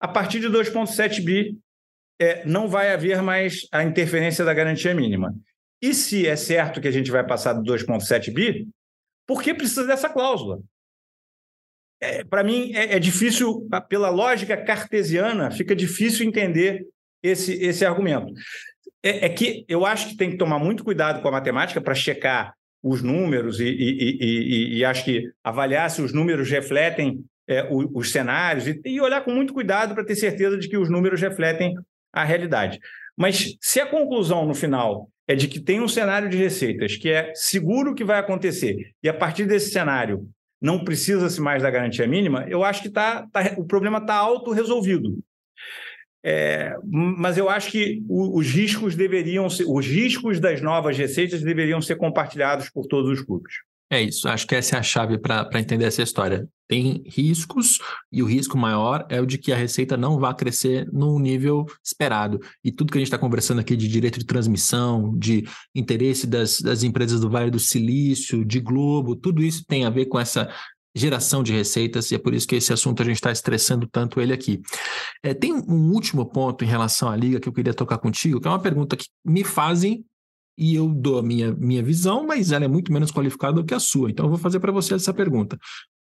a 0.00 0.08
partir 0.08 0.40
de 0.40 0.48
2,7 0.48 1.22
bi 1.22 1.56
é, 2.18 2.44
não 2.44 2.68
vai 2.68 2.92
haver 2.92 3.22
mais 3.22 3.66
a 3.70 3.82
interferência 3.84 4.44
da 4.44 4.52
garantia 4.52 4.94
mínima. 4.94 5.34
E 5.80 5.94
se 5.94 6.26
é 6.26 6.36
certo 6.36 6.80
que 6.80 6.88
a 6.88 6.90
gente 6.90 7.10
vai 7.10 7.24
passar 7.26 7.52
de 7.54 7.70
2,7 7.70 8.32
bi, 8.32 8.68
por 9.26 9.42
que 9.42 9.54
precisa 9.54 9.86
dessa 9.86 10.08
cláusula? 10.08 10.60
É, 12.04 12.24
Para 12.24 12.44
mim, 12.44 12.72
é, 12.74 12.96
é, 12.96 12.98
difícil, 12.98 13.66
pela 13.88 14.10
lógica 14.10 14.56
cartesiana, 14.56 15.50
fica 15.50 15.74
difícil 15.74 16.26
entender 16.26 16.86
esse, 17.22 17.54
esse 17.54 17.84
argumento. 17.84 18.32
É, 19.02 19.26
é 19.26 19.28
que 19.28 19.64
eu 19.66 19.86
acho 19.86 20.10
que 20.10 20.16
tem 20.16 20.30
que 20.30 20.36
tomar 20.36 20.58
muito 20.58 20.84
cuidado 20.84 21.22
com 21.22 21.28
a 21.28 21.32
matemática 21.32 21.80
para 21.80 21.94
checar 21.94 22.54
os 22.82 23.02
números 23.02 23.60
e, 23.60 23.64
e, 23.64 24.18
e, 24.20 24.78
e, 24.78 24.84
acho 24.84 25.04
que 25.04 25.30
avaliar 25.42 25.90
se 25.90 26.02
os 26.02 26.12
números 26.12 26.50
refletem 26.50 27.24
é, 27.48 27.66
os, 27.70 27.86
os, 27.94 28.12
cenários 28.12 28.66
e, 28.84 29.00
olhar 29.00 29.22
com 29.22 29.30
muito 29.30 29.54
cuidado 29.54 29.94
para 29.94 30.04
ter 30.04 30.14
certeza 30.14 30.58
de 30.58 30.68
que 30.68 30.76
os 30.76 30.90
números 30.90 31.20
refletem 31.22 31.74
a 32.12 32.22
realidade. 32.24 32.78
Mas 33.16 33.56
se 33.58 33.80
a 33.80 33.86
conclusão 33.86 34.46
no 34.46 34.54
final 34.54 35.08
é 35.26 35.34
de 35.34 35.48
que 35.48 35.60
tem 35.60 35.80
um 35.80 35.88
cenário 35.88 36.28
de 36.28 36.36
receitas 36.36 36.96
que 36.96 37.08
é 37.08 37.32
seguro 37.34 37.94
que 37.94 38.04
vai 38.04 38.18
acontecer 38.18 38.92
e 39.02 39.08
a 39.08 39.14
partir 39.14 39.46
desse 39.46 39.70
cenário 39.70 40.28
não 40.64 40.82
precisa-se 40.82 41.42
mais 41.42 41.62
da 41.62 41.70
garantia 41.70 42.06
mínima, 42.06 42.46
eu 42.48 42.64
acho 42.64 42.80
que 42.80 42.88
tá, 42.88 43.26
tá 43.30 43.52
o 43.58 43.66
problema 43.66 43.98
está 43.98 44.14
auto-resolvido. 44.14 45.18
É, 46.24 46.74
mas 46.90 47.36
eu 47.36 47.50
acho 47.50 47.70
que 47.70 48.02
os 48.08 48.48
riscos 48.48 48.96
deveriam 48.96 49.50
ser, 49.50 49.66
os 49.68 49.86
riscos 49.86 50.40
das 50.40 50.62
novas 50.62 50.96
receitas 50.96 51.42
deveriam 51.42 51.82
ser 51.82 51.96
compartilhados 51.96 52.70
por 52.70 52.86
todos 52.86 53.10
os 53.10 53.22
clubes. 53.22 53.56
É 53.90 54.02
isso, 54.02 54.28
acho 54.28 54.46
que 54.46 54.54
essa 54.54 54.76
é 54.76 54.78
a 54.78 54.82
chave 54.82 55.18
para 55.18 55.48
entender 55.60 55.84
essa 55.84 56.02
história. 56.02 56.48
Tem 56.66 57.04
riscos, 57.06 57.78
e 58.10 58.22
o 58.22 58.26
risco 58.26 58.56
maior 58.56 59.06
é 59.10 59.20
o 59.20 59.26
de 59.26 59.36
que 59.36 59.52
a 59.52 59.56
receita 59.56 59.96
não 59.96 60.18
vá 60.18 60.32
crescer 60.32 60.88
no 60.90 61.18
nível 61.18 61.66
esperado. 61.84 62.40
E 62.64 62.72
tudo 62.72 62.90
que 62.90 62.98
a 62.98 63.00
gente 63.00 63.08
está 63.08 63.18
conversando 63.18 63.60
aqui 63.60 63.76
de 63.76 63.86
direito 63.86 64.18
de 64.18 64.24
transmissão, 64.24 65.16
de 65.16 65.46
interesse 65.74 66.26
das, 66.26 66.60
das 66.60 66.82
empresas 66.82 67.20
do 67.20 67.28
Vale 67.28 67.50
do 67.50 67.60
Silício, 67.60 68.44
de 68.44 68.58
Globo, 68.58 69.14
tudo 69.14 69.42
isso 69.42 69.64
tem 69.66 69.84
a 69.84 69.90
ver 69.90 70.06
com 70.06 70.18
essa 70.18 70.50
geração 70.96 71.42
de 71.42 71.52
receitas, 71.52 72.10
e 72.10 72.14
é 72.14 72.18
por 72.18 72.32
isso 72.32 72.46
que 72.46 72.54
esse 72.54 72.72
assunto 72.72 73.02
a 73.02 73.04
gente 73.04 73.16
está 73.16 73.32
estressando 73.32 73.86
tanto 73.86 74.20
ele 74.20 74.32
aqui. 74.32 74.62
É, 75.22 75.34
tem 75.34 75.52
um 75.52 75.92
último 75.92 76.24
ponto 76.24 76.64
em 76.64 76.68
relação 76.68 77.10
à 77.10 77.16
liga 77.16 77.40
que 77.40 77.48
eu 77.48 77.52
queria 77.52 77.74
tocar 77.74 77.98
contigo, 77.98 78.40
que 78.40 78.46
é 78.46 78.50
uma 78.50 78.62
pergunta 78.62 78.96
que 78.96 79.06
me 79.24 79.44
fazem 79.44 80.04
e 80.56 80.74
eu 80.74 80.88
dou 80.88 81.18
a 81.18 81.22
minha, 81.22 81.52
minha 81.52 81.82
visão, 81.82 82.26
mas 82.26 82.52
ela 82.52 82.64
é 82.64 82.68
muito 82.68 82.92
menos 82.92 83.10
qualificada 83.10 83.54
do 83.54 83.64
que 83.64 83.74
a 83.74 83.80
sua. 83.80 84.10
Então 84.10 84.26
eu 84.26 84.30
vou 84.30 84.38
fazer 84.38 84.60
para 84.60 84.72
você 84.72 84.94
essa 84.94 85.12
pergunta. 85.12 85.58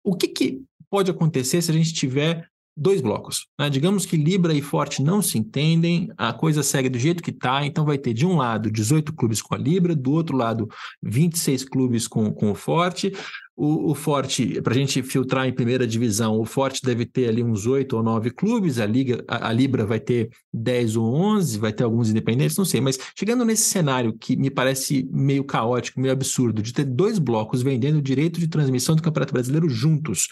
O 0.03 0.15
que, 0.15 0.27
que 0.27 0.61
pode 0.89 1.11
acontecer 1.11 1.61
se 1.61 1.71
a 1.71 1.73
gente 1.73 1.93
tiver 1.93 2.47
dois 2.77 3.01
blocos. 3.01 3.47
Né? 3.59 3.69
Digamos 3.69 4.05
que 4.05 4.15
Libra 4.15 4.53
e 4.53 4.61
Forte 4.61 5.01
não 5.01 5.19
se 5.19 5.37
entendem, 5.37 6.11
a 6.15 6.31
coisa 6.31 6.61
segue 6.61 6.89
do 6.89 6.99
jeito 6.99 7.23
que 7.23 7.31
está, 7.31 7.65
então 7.65 7.83
vai 7.83 7.97
ter 7.97 8.13
de 8.13 8.25
um 8.25 8.37
lado 8.37 8.69
18 8.69 9.13
clubes 9.13 9.41
com 9.41 9.55
a 9.55 9.57
Libra, 9.57 9.95
do 9.95 10.11
outro 10.11 10.37
lado 10.37 10.69
26 11.01 11.63
clubes 11.63 12.07
com, 12.07 12.31
com 12.31 12.51
o 12.51 12.55
Forte. 12.55 13.11
O, 13.59 13.89
o 13.89 13.95
Forte, 13.95 14.61
para 14.61 14.71
a 14.71 14.77
gente 14.77 15.01
filtrar 15.01 15.47
em 15.47 15.51
primeira 15.51 15.87
divisão, 15.87 16.39
o 16.39 16.45
Forte 16.45 16.79
deve 16.83 17.07
ter 17.07 17.27
ali 17.27 17.43
uns 17.43 17.65
8 17.65 17.97
ou 17.97 18.03
9 18.03 18.29
clubes, 18.29 18.77
a, 18.77 18.85
Liga, 18.85 19.25
a, 19.27 19.49
a 19.49 19.51
Libra 19.51 19.83
vai 19.83 19.99
ter 19.99 20.29
10 20.53 20.95
ou 20.95 21.11
11, 21.11 21.57
vai 21.57 21.73
ter 21.73 21.83
alguns 21.83 22.11
independentes, 22.11 22.55
não 22.55 22.65
sei, 22.65 22.79
mas 22.79 22.99
chegando 23.17 23.43
nesse 23.43 23.63
cenário 23.63 24.13
que 24.13 24.37
me 24.37 24.51
parece 24.51 25.09
meio 25.11 25.43
caótico, 25.43 25.99
meio 25.99 26.13
absurdo, 26.13 26.61
de 26.61 26.71
ter 26.71 26.85
dois 26.85 27.17
blocos 27.17 27.63
vendendo 27.63 27.97
o 27.97 28.01
direito 28.01 28.39
de 28.39 28.47
transmissão 28.47 28.95
do 28.95 29.01
Campeonato 29.01 29.33
Brasileiro 29.33 29.67
juntos, 29.67 30.27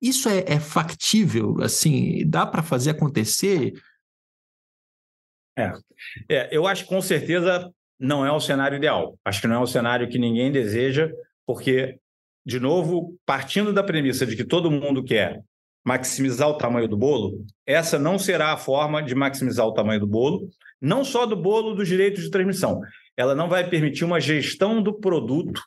isso 0.00 0.28
é, 0.28 0.44
é 0.46 0.60
factível? 0.60 1.56
Assim, 1.62 2.28
dá 2.28 2.44
para 2.44 2.62
fazer 2.62 2.90
acontecer? 2.90 3.72
É. 5.58 5.72
é, 6.28 6.48
eu 6.54 6.66
acho 6.66 6.84
que 6.84 6.90
com 6.90 7.00
certeza 7.00 7.72
não 7.98 8.24
é 8.24 8.30
o 8.30 8.40
cenário 8.40 8.76
ideal. 8.76 9.18
Acho 9.24 9.40
que 9.40 9.46
não 9.46 9.56
é 9.56 9.58
o 9.58 9.66
cenário 9.66 10.08
que 10.08 10.18
ninguém 10.18 10.52
deseja, 10.52 11.10
porque, 11.46 11.98
de 12.46 12.60
novo, 12.60 13.18
partindo 13.26 13.72
da 13.72 13.82
premissa 13.82 14.24
de 14.24 14.36
que 14.36 14.44
todo 14.44 14.70
mundo 14.70 15.02
quer 15.02 15.42
maximizar 15.84 16.48
o 16.48 16.56
tamanho 16.56 16.88
do 16.88 16.96
bolo, 16.96 17.44
essa 17.66 17.98
não 17.98 18.18
será 18.18 18.52
a 18.52 18.56
forma 18.56 19.02
de 19.02 19.16
maximizar 19.16 19.66
o 19.66 19.74
tamanho 19.74 20.00
do 20.00 20.06
bolo, 20.06 20.48
não 20.80 21.04
só 21.04 21.26
do 21.26 21.36
bolo 21.36 21.74
dos 21.74 21.88
direitos 21.88 22.22
de 22.22 22.30
transmissão. 22.30 22.80
Ela 23.16 23.34
não 23.34 23.48
vai 23.48 23.68
permitir 23.68 24.04
uma 24.04 24.20
gestão 24.20 24.80
do 24.80 24.94
produto 24.94 25.60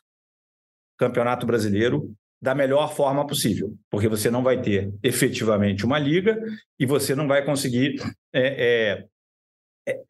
Campeonato 0.98 1.46
Brasileiro 1.46 2.14
da 2.40 2.54
melhor 2.54 2.94
forma 2.94 3.26
possível, 3.26 3.74
porque 3.90 4.08
você 4.08 4.30
não 4.30 4.42
vai 4.42 4.62
ter 4.62 4.90
efetivamente 5.02 5.84
uma 5.84 5.98
liga 5.98 6.38
e 6.78 6.86
você 6.86 7.14
não 7.14 7.28
vai 7.28 7.44
conseguir 7.44 7.96
é, 8.32 9.04
é, 9.86 9.92
é, 9.92 10.00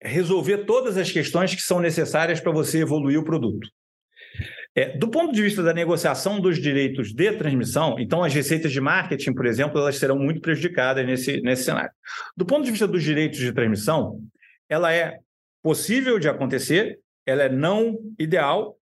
resolver 0.00 0.58
todas 0.58 0.96
as 0.96 1.10
questões 1.10 1.52
que 1.52 1.62
são 1.62 1.80
necessárias 1.80 2.40
para 2.40 2.52
você 2.52 2.82
evoluir 2.82 3.18
o 3.18 3.24
produto. 3.24 3.68
É, 4.76 4.96
do 4.98 5.08
ponto 5.08 5.32
de 5.32 5.40
vista 5.40 5.62
da 5.62 5.72
negociação 5.72 6.40
dos 6.40 6.58
direitos 6.60 7.12
de 7.12 7.32
transmissão, 7.32 7.96
então 7.98 8.24
as 8.24 8.34
receitas 8.34 8.72
de 8.72 8.80
marketing, 8.80 9.32
por 9.32 9.46
exemplo, 9.46 9.78
elas 9.78 9.96
serão 9.96 10.18
muito 10.18 10.40
prejudicadas 10.40 11.06
nesse, 11.06 11.40
nesse 11.42 11.62
cenário. 11.62 11.92
Do 12.36 12.44
ponto 12.44 12.64
de 12.64 12.72
vista 12.72 12.88
dos 12.88 13.02
direitos 13.02 13.38
de 13.38 13.52
transmissão, 13.52 14.20
ela 14.68 14.92
é 14.92 15.18
possível 15.62 16.18
de 16.18 16.28
acontecer, 16.28 16.98
ela 17.24 17.44
é 17.44 17.48
não 17.48 17.98
ideal, 18.18 18.76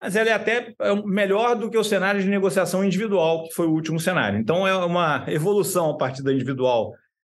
mas 0.00 0.14
ela 0.14 0.30
é 0.30 0.32
até 0.32 0.74
é 0.80 0.94
melhor 1.04 1.56
do 1.56 1.70
que 1.70 1.78
o 1.78 1.84
cenário 1.84 2.20
de 2.20 2.28
negociação 2.28 2.84
individual, 2.84 3.44
que 3.44 3.54
foi 3.54 3.66
o 3.66 3.72
último 3.72 3.98
cenário. 3.98 4.38
Então, 4.38 4.66
é 4.66 4.74
uma 4.76 5.24
evolução 5.28 5.90
a 5.90 5.96
partir 5.96 6.22
da 6.22 6.32
individual 6.32 6.94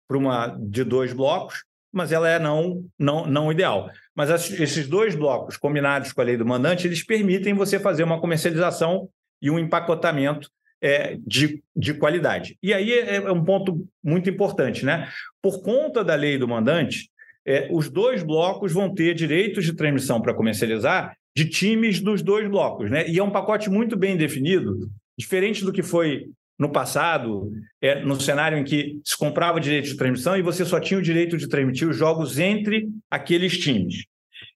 para 0.07 0.17
uma 0.17 0.47
de 0.59 0.83
dois 0.83 1.13
blocos, 1.13 1.63
mas 1.93 2.11
ela 2.11 2.27
é 2.27 2.39
não, 2.39 2.83
não, 2.97 3.27
não 3.27 3.51
ideal. 3.51 3.89
Mas 4.15 4.29
esses 4.59 4.87
dois 4.87 5.15
blocos, 5.15 5.55
combinados 5.55 6.11
com 6.11 6.21
a 6.21 6.23
lei 6.23 6.35
do 6.35 6.45
mandante, 6.45 6.87
eles 6.87 7.05
permitem 7.05 7.53
você 7.53 7.79
fazer 7.79 8.03
uma 8.03 8.19
comercialização 8.19 9.07
e 9.39 9.51
um 9.51 9.59
empacotamento 9.59 10.49
é, 10.81 11.17
de, 11.25 11.61
de 11.75 11.93
qualidade. 11.93 12.57
E 12.61 12.73
aí 12.73 12.91
é, 12.91 13.15
é, 13.15 13.31
um 13.31 13.43
ponto 13.43 13.87
muito 14.03 14.29
importante, 14.29 14.83
né? 14.83 15.07
Por 15.41 15.61
conta 15.61 16.03
da 16.03 16.15
lei 16.15 16.37
do 16.37 16.47
mandante, 16.47 17.09
é, 17.45 17.69
os 17.71 17.89
dois 17.89 18.23
blocos 18.23 18.73
vão 18.73 18.93
ter 18.93 19.13
direitos 19.13 19.63
de 19.63 19.73
transmissão 19.73 20.19
para 20.19 20.33
comercializar 20.33 21.15
de 21.35 21.45
times 21.45 21.99
dos 21.99 22.21
dois 22.21 22.49
blocos, 22.49 22.89
né? 22.89 23.07
E 23.07 23.19
é 23.19 23.23
um 23.23 23.31
pacote 23.31 23.69
muito 23.69 23.95
bem 23.95 24.17
definido, 24.17 24.89
diferente 25.17 25.63
do 25.63 25.71
que 25.71 25.83
foi 25.83 26.25
no 26.57 26.69
passado, 26.69 27.51
é, 27.81 28.03
no 28.03 28.19
cenário 28.19 28.57
em 28.57 28.63
que 28.63 28.99
se 29.03 29.17
comprava 29.17 29.59
direito 29.59 29.85
de 29.85 29.97
transmissão 29.97 30.37
e 30.37 30.41
você 30.41 30.63
só 30.63 30.79
tinha 30.79 30.99
o 30.99 31.03
direito 31.03 31.37
de 31.37 31.47
transmitir 31.47 31.87
os 31.87 31.97
jogos 31.97 32.37
entre 32.37 32.87
aqueles 33.09 33.57
times. 33.57 34.05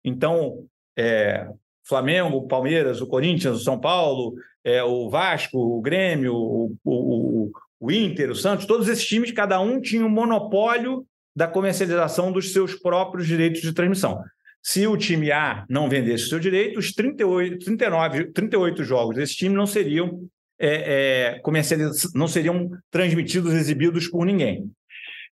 Então, 0.03 0.65
é, 0.97 1.47
Flamengo, 1.83 2.47
Palmeiras, 2.47 3.01
o 3.01 3.07
Corinthians, 3.07 3.57
o 3.57 3.63
São 3.63 3.79
Paulo, 3.79 4.35
é, 4.63 4.83
o 4.83 5.09
Vasco, 5.09 5.57
o 5.57 5.81
Grêmio, 5.81 6.35
o, 6.35 6.75
o, 6.83 7.51
o 7.79 7.91
Inter, 7.91 8.29
o 8.29 8.35
Santos, 8.35 8.65
todos 8.65 8.87
esses 8.87 9.05
times, 9.05 9.31
cada 9.31 9.59
um 9.59 9.79
tinha 9.79 10.05
um 10.05 10.09
monopólio 10.09 11.05
da 11.35 11.47
comercialização 11.47 12.31
dos 12.31 12.51
seus 12.51 12.75
próprios 12.75 13.27
direitos 13.27 13.61
de 13.61 13.73
transmissão. 13.73 14.21
Se 14.61 14.85
o 14.85 14.97
time 14.97 15.31
A 15.31 15.65
não 15.69 15.87
vendesse 15.87 16.25
o 16.25 16.27
seu 16.29 16.39
direito, 16.39 16.79
os 16.79 16.91
38, 16.91 17.63
39, 17.63 18.33
38 18.33 18.83
jogos 18.83 19.15
desse 19.15 19.35
time 19.35 19.55
não 19.55 19.65
seriam 19.65 20.27
é, 20.59 21.35
é, 21.35 21.39
comercializados, 21.39 22.13
não 22.13 22.27
seriam 22.27 22.69
transmitidos, 22.89 23.53
exibidos 23.53 24.07
por 24.07 24.25
ninguém. 24.25 24.71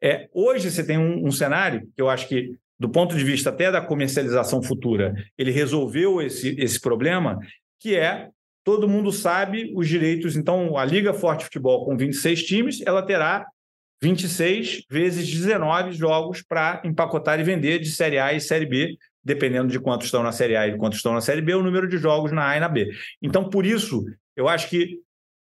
É, 0.02 0.28
hoje 0.32 0.70
você 0.70 0.84
tem 0.84 0.98
um, 0.98 1.26
um, 1.26 1.30
cenário 1.30 1.82
que 1.94 2.02
eu 2.02 2.10
acho 2.10 2.26
que, 2.28 2.56
do 2.78 2.88
ponto 2.88 3.16
de 3.16 3.24
vista 3.24 3.50
até 3.50 3.70
da 3.70 3.80
comercialização 3.80 4.62
futura, 4.62 5.14
ele 5.38 5.52
resolveu 5.52 6.20
esse, 6.20 6.56
esse 6.58 6.80
problema, 6.80 7.38
que 7.78 7.94
é 7.94 8.28
todo 8.64 8.88
mundo 8.88 9.12
sabe 9.12 9.72
os 9.76 9.88
direitos. 9.88 10.36
Então, 10.36 10.76
a 10.76 10.84
Liga 10.84 11.14
Forte 11.14 11.44
Futebol, 11.44 11.84
com 11.84 11.96
26 11.96 12.42
times, 12.44 12.80
ela 12.84 13.02
terá 13.02 13.46
26 14.02 14.84
vezes 14.90 15.28
19 15.28 15.92
jogos 15.92 16.42
para 16.42 16.82
empacotar 16.84 17.38
e 17.38 17.44
vender 17.44 17.78
de 17.78 17.90
Série 17.90 18.18
A 18.18 18.32
e 18.32 18.40
Série 18.40 18.66
B, 18.66 18.96
dependendo 19.24 19.70
de 19.70 19.78
quantos 19.78 20.06
estão 20.06 20.22
na 20.24 20.32
Série 20.32 20.56
A 20.56 20.66
e 20.66 20.76
quantos 20.76 20.98
estão 20.98 21.12
na 21.12 21.20
Série 21.20 21.40
B, 21.40 21.54
o 21.54 21.62
número 21.62 21.88
de 21.88 21.98
jogos 21.98 22.32
na 22.32 22.48
A 22.48 22.56
e 22.56 22.60
na 22.60 22.68
B. 22.68 22.90
Então, 23.22 23.48
por 23.48 23.64
isso, 23.64 24.04
eu 24.36 24.48
acho 24.48 24.68
que 24.68 24.98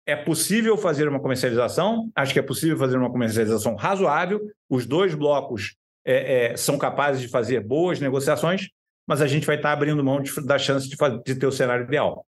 é 0.09 0.15
possível 0.15 0.77
fazer 0.77 1.07
uma 1.07 1.19
comercialização, 1.19 2.09
acho 2.15 2.33
que 2.33 2.39
é 2.39 2.43
possível 2.43 2.77
fazer 2.77 2.97
uma 2.97 3.11
comercialização 3.11 3.75
razoável, 3.75 4.41
os 4.69 4.85
dois 4.85 5.13
blocos 5.13 5.75
é, 6.05 6.51
é, 6.51 6.57
são 6.57 6.77
capazes 6.77 7.21
de 7.21 7.27
fazer 7.27 7.61
boas 7.61 7.99
negociações, 7.99 8.69
mas 9.07 9.21
a 9.21 9.27
gente 9.27 9.45
vai 9.45 9.55
estar 9.55 9.71
abrindo 9.71 10.03
mão 10.03 10.21
de, 10.21 10.33
da 10.45 10.57
chance 10.57 10.87
de, 10.87 10.95
de 11.25 11.35
ter 11.35 11.47
o 11.47 11.51
cenário 11.51 11.85
ideal. 11.85 12.25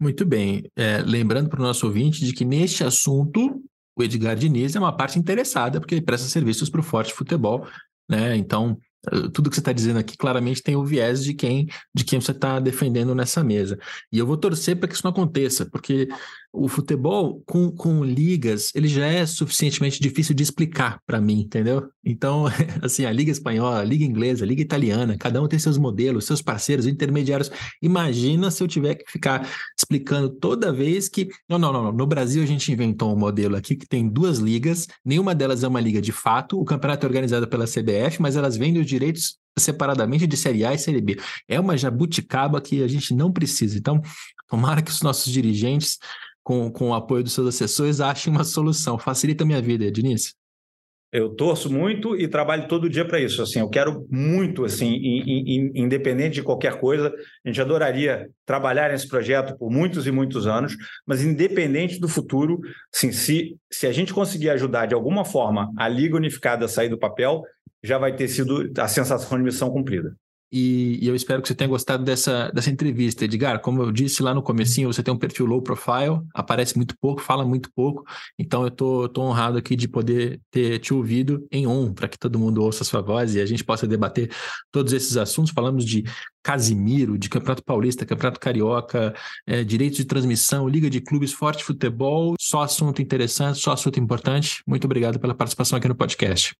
Muito 0.00 0.24
bem. 0.24 0.64
É, 0.76 0.98
lembrando 0.98 1.48
para 1.48 1.60
o 1.60 1.62
nosso 1.62 1.86
ouvinte 1.86 2.24
de 2.24 2.32
que 2.32 2.44
neste 2.44 2.84
assunto 2.84 3.62
o 3.96 4.02
Edgar 4.02 4.36
Diniz 4.36 4.76
é 4.76 4.78
uma 4.78 4.96
parte 4.96 5.18
interessada, 5.18 5.80
porque 5.80 5.94
ele 5.94 6.02
presta 6.02 6.28
serviços 6.28 6.70
para 6.70 6.80
o 6.80 6.84
Forte 6.84 7.12
Futebol, 7.12 7.66
né? 8.08 8.36
Então, 8.36 8.78
eh, 9.06 9.28
tudo 9.32 9.50
que 9.50 9.56
você 9.56 9.60
está 9.60 9.72
dizendo 9.72 9.98
aqui 9.98 10.16
claramente 10.16 10.62
tem 10.62 10.76
o 10.76 10.84
viés 10.84 11.24
de 11.24 11.34
quem 11.34 11.68
de 11.92 12.04
quem 12.04 12.20
você 12.20 12.30
está 12.30 12.60
defendendo 12.60 13.14
nessa 13.14 13.42
mesa. 13.42 13.76
E 14.12 14.18
eu 14.18 14.26
vou 14.26 14.36
torcer 14.36 14.76
para 14.76 14.88
que 14.88 14.94
isso 14.94 15.04
não 15.04 15.10
aconteça, 15.10 15.66
porque 15.66 16.08
o 16.52 16.66
futebol 16.66 17.42
com, 17.46 17.70
com 17.70 18.02
ligas, 18.02 18.72
ele 18.74 18.88
já 18.88 19.06
é 19.06 19.24
suficientemente 19.26 20.00
difícil 20.00 20.34
de 20.34 20.42
explicar 20.42 21.00
para 21.06 21.20
mim, 21.20 21.40
entendeu? 21.40 21.90
Então, 22.04 22.46
assim, 22.82 23.04
a 23.04 23.12
liga 23.12 23.30
espanhola, 23.30 23.80
a 23.80 23.84
liga 23.84 24.04
inglesa, 24.04 24.44
a 24.44 24.48
liga 24.48 24.62
italiana, 24.62 25.16
cada 25.18 25.42
um 25.42 25.46
tem 25.46 25.58
seus 25.58 25.76
modelos, 25.76 26.24
seus 26.24 26.40
parceiros, 26.40 26.86
intermediários. 26.86 27.50
Imagina 27.82 28.50
se 28.50 28.62
eu 28.62 28.68
tiver 28.68 28.94
que 28.94 29.10
ficar 29.10 29.48
explicando 29.76 30.30
toda 30.30 30.72
vez 30.72 31.08
que, 31.08 31.28
não, 31.48 31.58
não, 31.58 31.72
não, 31.72 31.84
não. 31.84 31.92
no 31.92 32.06
Brasil 32.06 32.42
a 32.42 32.46
gente 32.46 32.72
inventou 32.72 33.12
um 33.12 33.18
modelo 33.18 33.56
aqui 33.56 33.76
que 33.76 33.86
tem 33.86 34.08
duas 34.08 34.38
ligas, 34.38 34.86
nenhuma 35.04 35.34
delas 35.34 35.62
é 35.62 35.68
uma 35.68 35.80
liga 35.80 36.00
de 36.00 36.12
fato, 36.12 36.58
o 36.58 36.64
campeonato 36.64 37.04
é 37.04 37.08
organizado 37.08 37.46
pela 37.46 37.66
CBF, 37.66 38.20
mas 38.20 38.36
elas 38.36 38.56
vendem 38.56 38.80
os 38.80 38.88
direitos 38.88 39.38
separadamente 39.58 40.26
de 40.26 40.36
Série 40.36 40.64
A 40.64 40.72
e 40.72 40.78
Série 40.78 41.00
B. 41.00 41.18
É 41.48 41.58
uma 41.58 41.76
jabuticaba 41.76 42.60
que 42.60 42.82
a 42.82 42.88
gente 42.88 43.12
não 43.12 43.32
precisa. 43.32 43.76
Então, 43.76 44.00
tomara 44.48 44.80
que 44.80 44.90
os 44.90 45.02
nossos 45.02 45.32
dirigentes 45.32 45.98
com, 46.48 46.72
com 46.72 46.88
o 46.88 46.94
apoio 46.94 47.22
dos 47.22 47.34
seus 47.34 47.46
assessores, 47.46 48.00
achem 48.00 48.32
uma 48.32 48.42
solução. 48.42 48.98
Facilita 48.98 49.44
a 49.44 49.46
minha 49.46 49.60
vida, 49.60 49.92
Diniz. 49.92 50.34
Eu 51.12 51.28
torço 51.36 51.70
muito 51.70 52.16
e 52.16 52.26
trabalho 52.26 52.66
todo 52.66 52.88
dia 52.88 53.04
para 53.04 53.20
isso. 53.20 53.42
Assim, 53.42 53.60
eu 53.60 53.68
quero 53.68 54.06
muito, 54.10 54.64
assim, 54.64 54.98
independente 55.74 56.36
de 56.36 56.42
qualquer 56.42 56.80
coisa, 56.80 57.12
a 57.44 57.48
gente 57.48 57.60
adoraria 57.60 58.30
trabalhar 58.46 58.90
nesse 58.90 59.06
projeto 59.06 59.58
por 59.58 59.70
muitos 59.70 60.06
e 60.06 60.10
muitos 60.10 60.46
anos, 60.46 60.74
mas 61.06 61.22
independente 61.22 62.00
do 62.00 62.08
futuro, 62.08 62.60
assim, 62.94 63.12
se, 63.12 63.54
se 63.70 63.86
a 63.86 63.92
gente 63.92 64.14
conseguir 64.14 64.48
ajudar 64.48 64.86
de 64.86 64.94
alguma 64.94 65.26
forma 65.26 65.70
a 65.76 65.86
Liga 65.86 66.16
Unificada 66.16 66.64
a 66.64 66.68
sair 66.68 66.88
do 66.88 66.98
papel, 66.98 67.42
já 67.82 67.98
vai 67.98 68.16
ter 68.16 68.26
sido 68.26 68.72
a 68.78 68.88
sensação 68.88 69.36
de 69.36 69.44
missão 69.44 69.70
cumprida. 69.70 70.16
E, 70.50 70.98
e, 71.02 71.06
eu 71.08 71.14
espero 71.14 71.42
que 71.42 71.48
você 71.48 71.54
tenha 71.54 71.68
gostado 71.68 72.04
dessa, 72.04 72.50
dessa 72.54 72.70
entrevista. 72.70 73.24
Edgar, 73.24 73.60
como 73.60 73.82
eu 73.82 73.92
disse 73.92 74.22
lá 74.22 74.34
no 74.34 74.42
comecinho, 74.42 74.90
você 74.90 75.02
tem 75.02 75.12
um 75.12 75.18
perfil 75.18 75.46
low 75.46 75.60
profile, 75.60 76.20
aparece 76.34 76.76
muito 76.76 76.96
pouco, 76.98 77.20
fala 77.20 77.44
muito 77.44 77.70
pouco, 77.74 78.04
então 78.38 78.64
eu 78.64 78.70
tô, 78.70 79.08
tô 79.08 79.22
honrado 79.22 79.58
aqui 79.58 79.76
de 79.76 79.86
poder 79.86 80.40
ter 80.50 80.78
te 80.78 80.94
ouvido 80.94 81.46
em 81.52 81.66
on, 81.66 81.92
para 81.92 82.08
que 82.08 82.18
todo 82.18 82.38
mundo 82.38 82.62
ouça 82.62 82.82
a 82.82 82.86
sua 82.86 83.02
voz 83.02 83.34
e 83.34 83.40
a 83.40 83.46
gente 83.46 83.62
possa 83.62 83.86
debater 83.86 84.30
todos 84.72 84.92
esses 84.92 85.16
assuntos. 85.16 85.52
Falamos 85.52 85.84
de 85.84 86.04
Casimiro, 86.42 87.18
de 87.18 87.28
Campeonato 87.28 87.62
Paulista, 87.62 88.06
Campeonato 88.06 88.40
Carioca, 88.40 89.14
é, 89.46 89.62
direitos 89.62 89.98
de 89.98 90.04
transmissão, 90.06 90.68
Liga 90.68 90.88
de 90.88 91.00
Clubes, 91.00 91.32
Forte 91.32 91.62
Futebol, 91.62 92.36
só 92.40 92.62
assunto 92.62 93.02
interessante, 93.02 93.58
só 93.60 93.72
assunto 93.72 94.00
importante. 94.00 94.62
Muito 94.66 94.86
obrigado 94.86 95.18
pela 95.20 95.34
participação 95.34 95.76
aqui 95.76 95.88
no 95.88 95.94
podcast. 95.94 96.54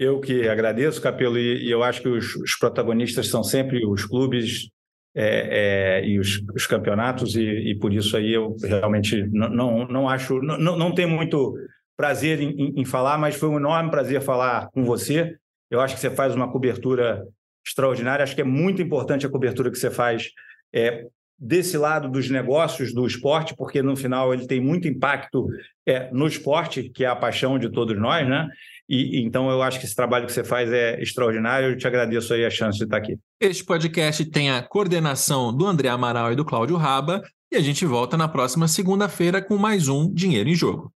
Eu 0.00 0.18
que 0.18 0.48
agradeço, 0.48 0.98
Capelo, 0.98 1.38
e, 1.38 1.70
eu 1.70 1.82
acho 1.82 2.00
que 2.00 2.08
os, 2.08 2.34
os, 2.34 2.56
protagonistas 2.58 3.28
são 3.28 3.44
sempre 3.44 3.84
os 3.84 4.06
clubes 4.06 4.70
é, 5.14 5.98
é, 6.00 6.06
e 6.06 6.18
os, 6.18 6.42
os 6.54 6.66
campeonatos, 6.66 7.36
e, 7.36 7.42
e, 7.42 7.78
por 7.78 7.92
isso 7.92 8.16
aí 8.16 8.32
eu 8.32 8.56
realmente 8.62 9.22
não, 9.30 9.50
não, 9.50 9.86
não 9.86 10.08
acho, 10.08 10.40
não, 10.40 10.56
não 10.74 10.94
tenho 10.94 11.10
muito 11.10 11.54
prazer 11.98 12.40
em, 12.40 12.48
em, 12.48 12.80
em, 12.80 12.84
falar, 12.86 13.18
mas 13.18 13.36
foi 13.36 13.50
um 13.50 13.58
enorme 13.58 13.90
prazer 13.90 14.22
falar 14.22 14.70
com 14.70 14.84
você. 14.84 15.36
Eu 15.70 15.82
acho 15.82 15.96
que 15.96 16.00
você 16.00 16.08
faz 16.08 16.34
uma 16.34 16.50
cobertura 16.50 17.22
extraordinária, 17.62 18.22
acho 18.22 18.34
que 18.34 18.40
é 18.40 18.44
muito 18.44 18.80
importante 18.80 19.26
a 19.26 19.30
cobertura 19.30 19.70
que 19.70 19.76
você 19.76 19.90
faz 19.90 20.30
é, 20.74 21.04
desse 21.38 21.76
lado 21.76 22.08
dos 22.08 22.30
negócios 22.30 22.94
do 22.94 23.06
esporte, 23.06 23.54
porque 23.54 23.82
no 23.82 23.94
final 23.94 24.32
ele 24.32 24.46
tem 24.46 24.62
muito 24.62 24.88
impacto 24.88 25.46
é, 25.86 26.10
no 26.10 26.26
esporte, 26.26 26.88
que 26.88 27.04
é 27.04 27.08
a 27.08 27.16
paixão 27.16 27.58
de 27.58 27.68
todos 27.68 27.98
nós, 27.98 28.26
né? 28.26 28.48
E, 28.90 29.22
então 29.22 29.48
eu 29.48 29.62
acho 29.62 29.78
que 29.78 29.86
esse 29.86 29.94
trabalho 29.94 30.26
que 30.26 30.32
você 30.32 30.42
faz 30.42 30.72
é 30.72 31.00
extraordinário. 31.00 31.70
Eu 31.70 31.78
te 31.78 31.86
agradeço 31.86 32.34
aí 32.34 32.44
a 32.44 32.50
chance 32.50 32.76
de 32.76 32.84
estar 32.84 32.96
aqui. 32.96 33.16
Este 33.40 33.64
podcast 33.64 34.24
tem 34.24 34.50
a 34.50 34.60
coordenação 34.60 35.56
do 35.56 35.64
André 35.64 35.88
Amaral 35.88 36.32
e 36.32 36.36
do 36.36 36.44
Cláudio 36.44 36.76
Raba. 36.76 37.22
E 37.52 37.56
a 37.56 37.60
gente 37.60 37.86
volta 37.86 38.16
na 38.16 38.26
próxima 38.26 38.66
segunda-feira 38.66 39.40
com 39.40 39.56
mais 39.56 39.86
um 39.86 40.12
Dinheiro 40.12 40.48
em 40.48 40.56
Jogo. 40.56 40.92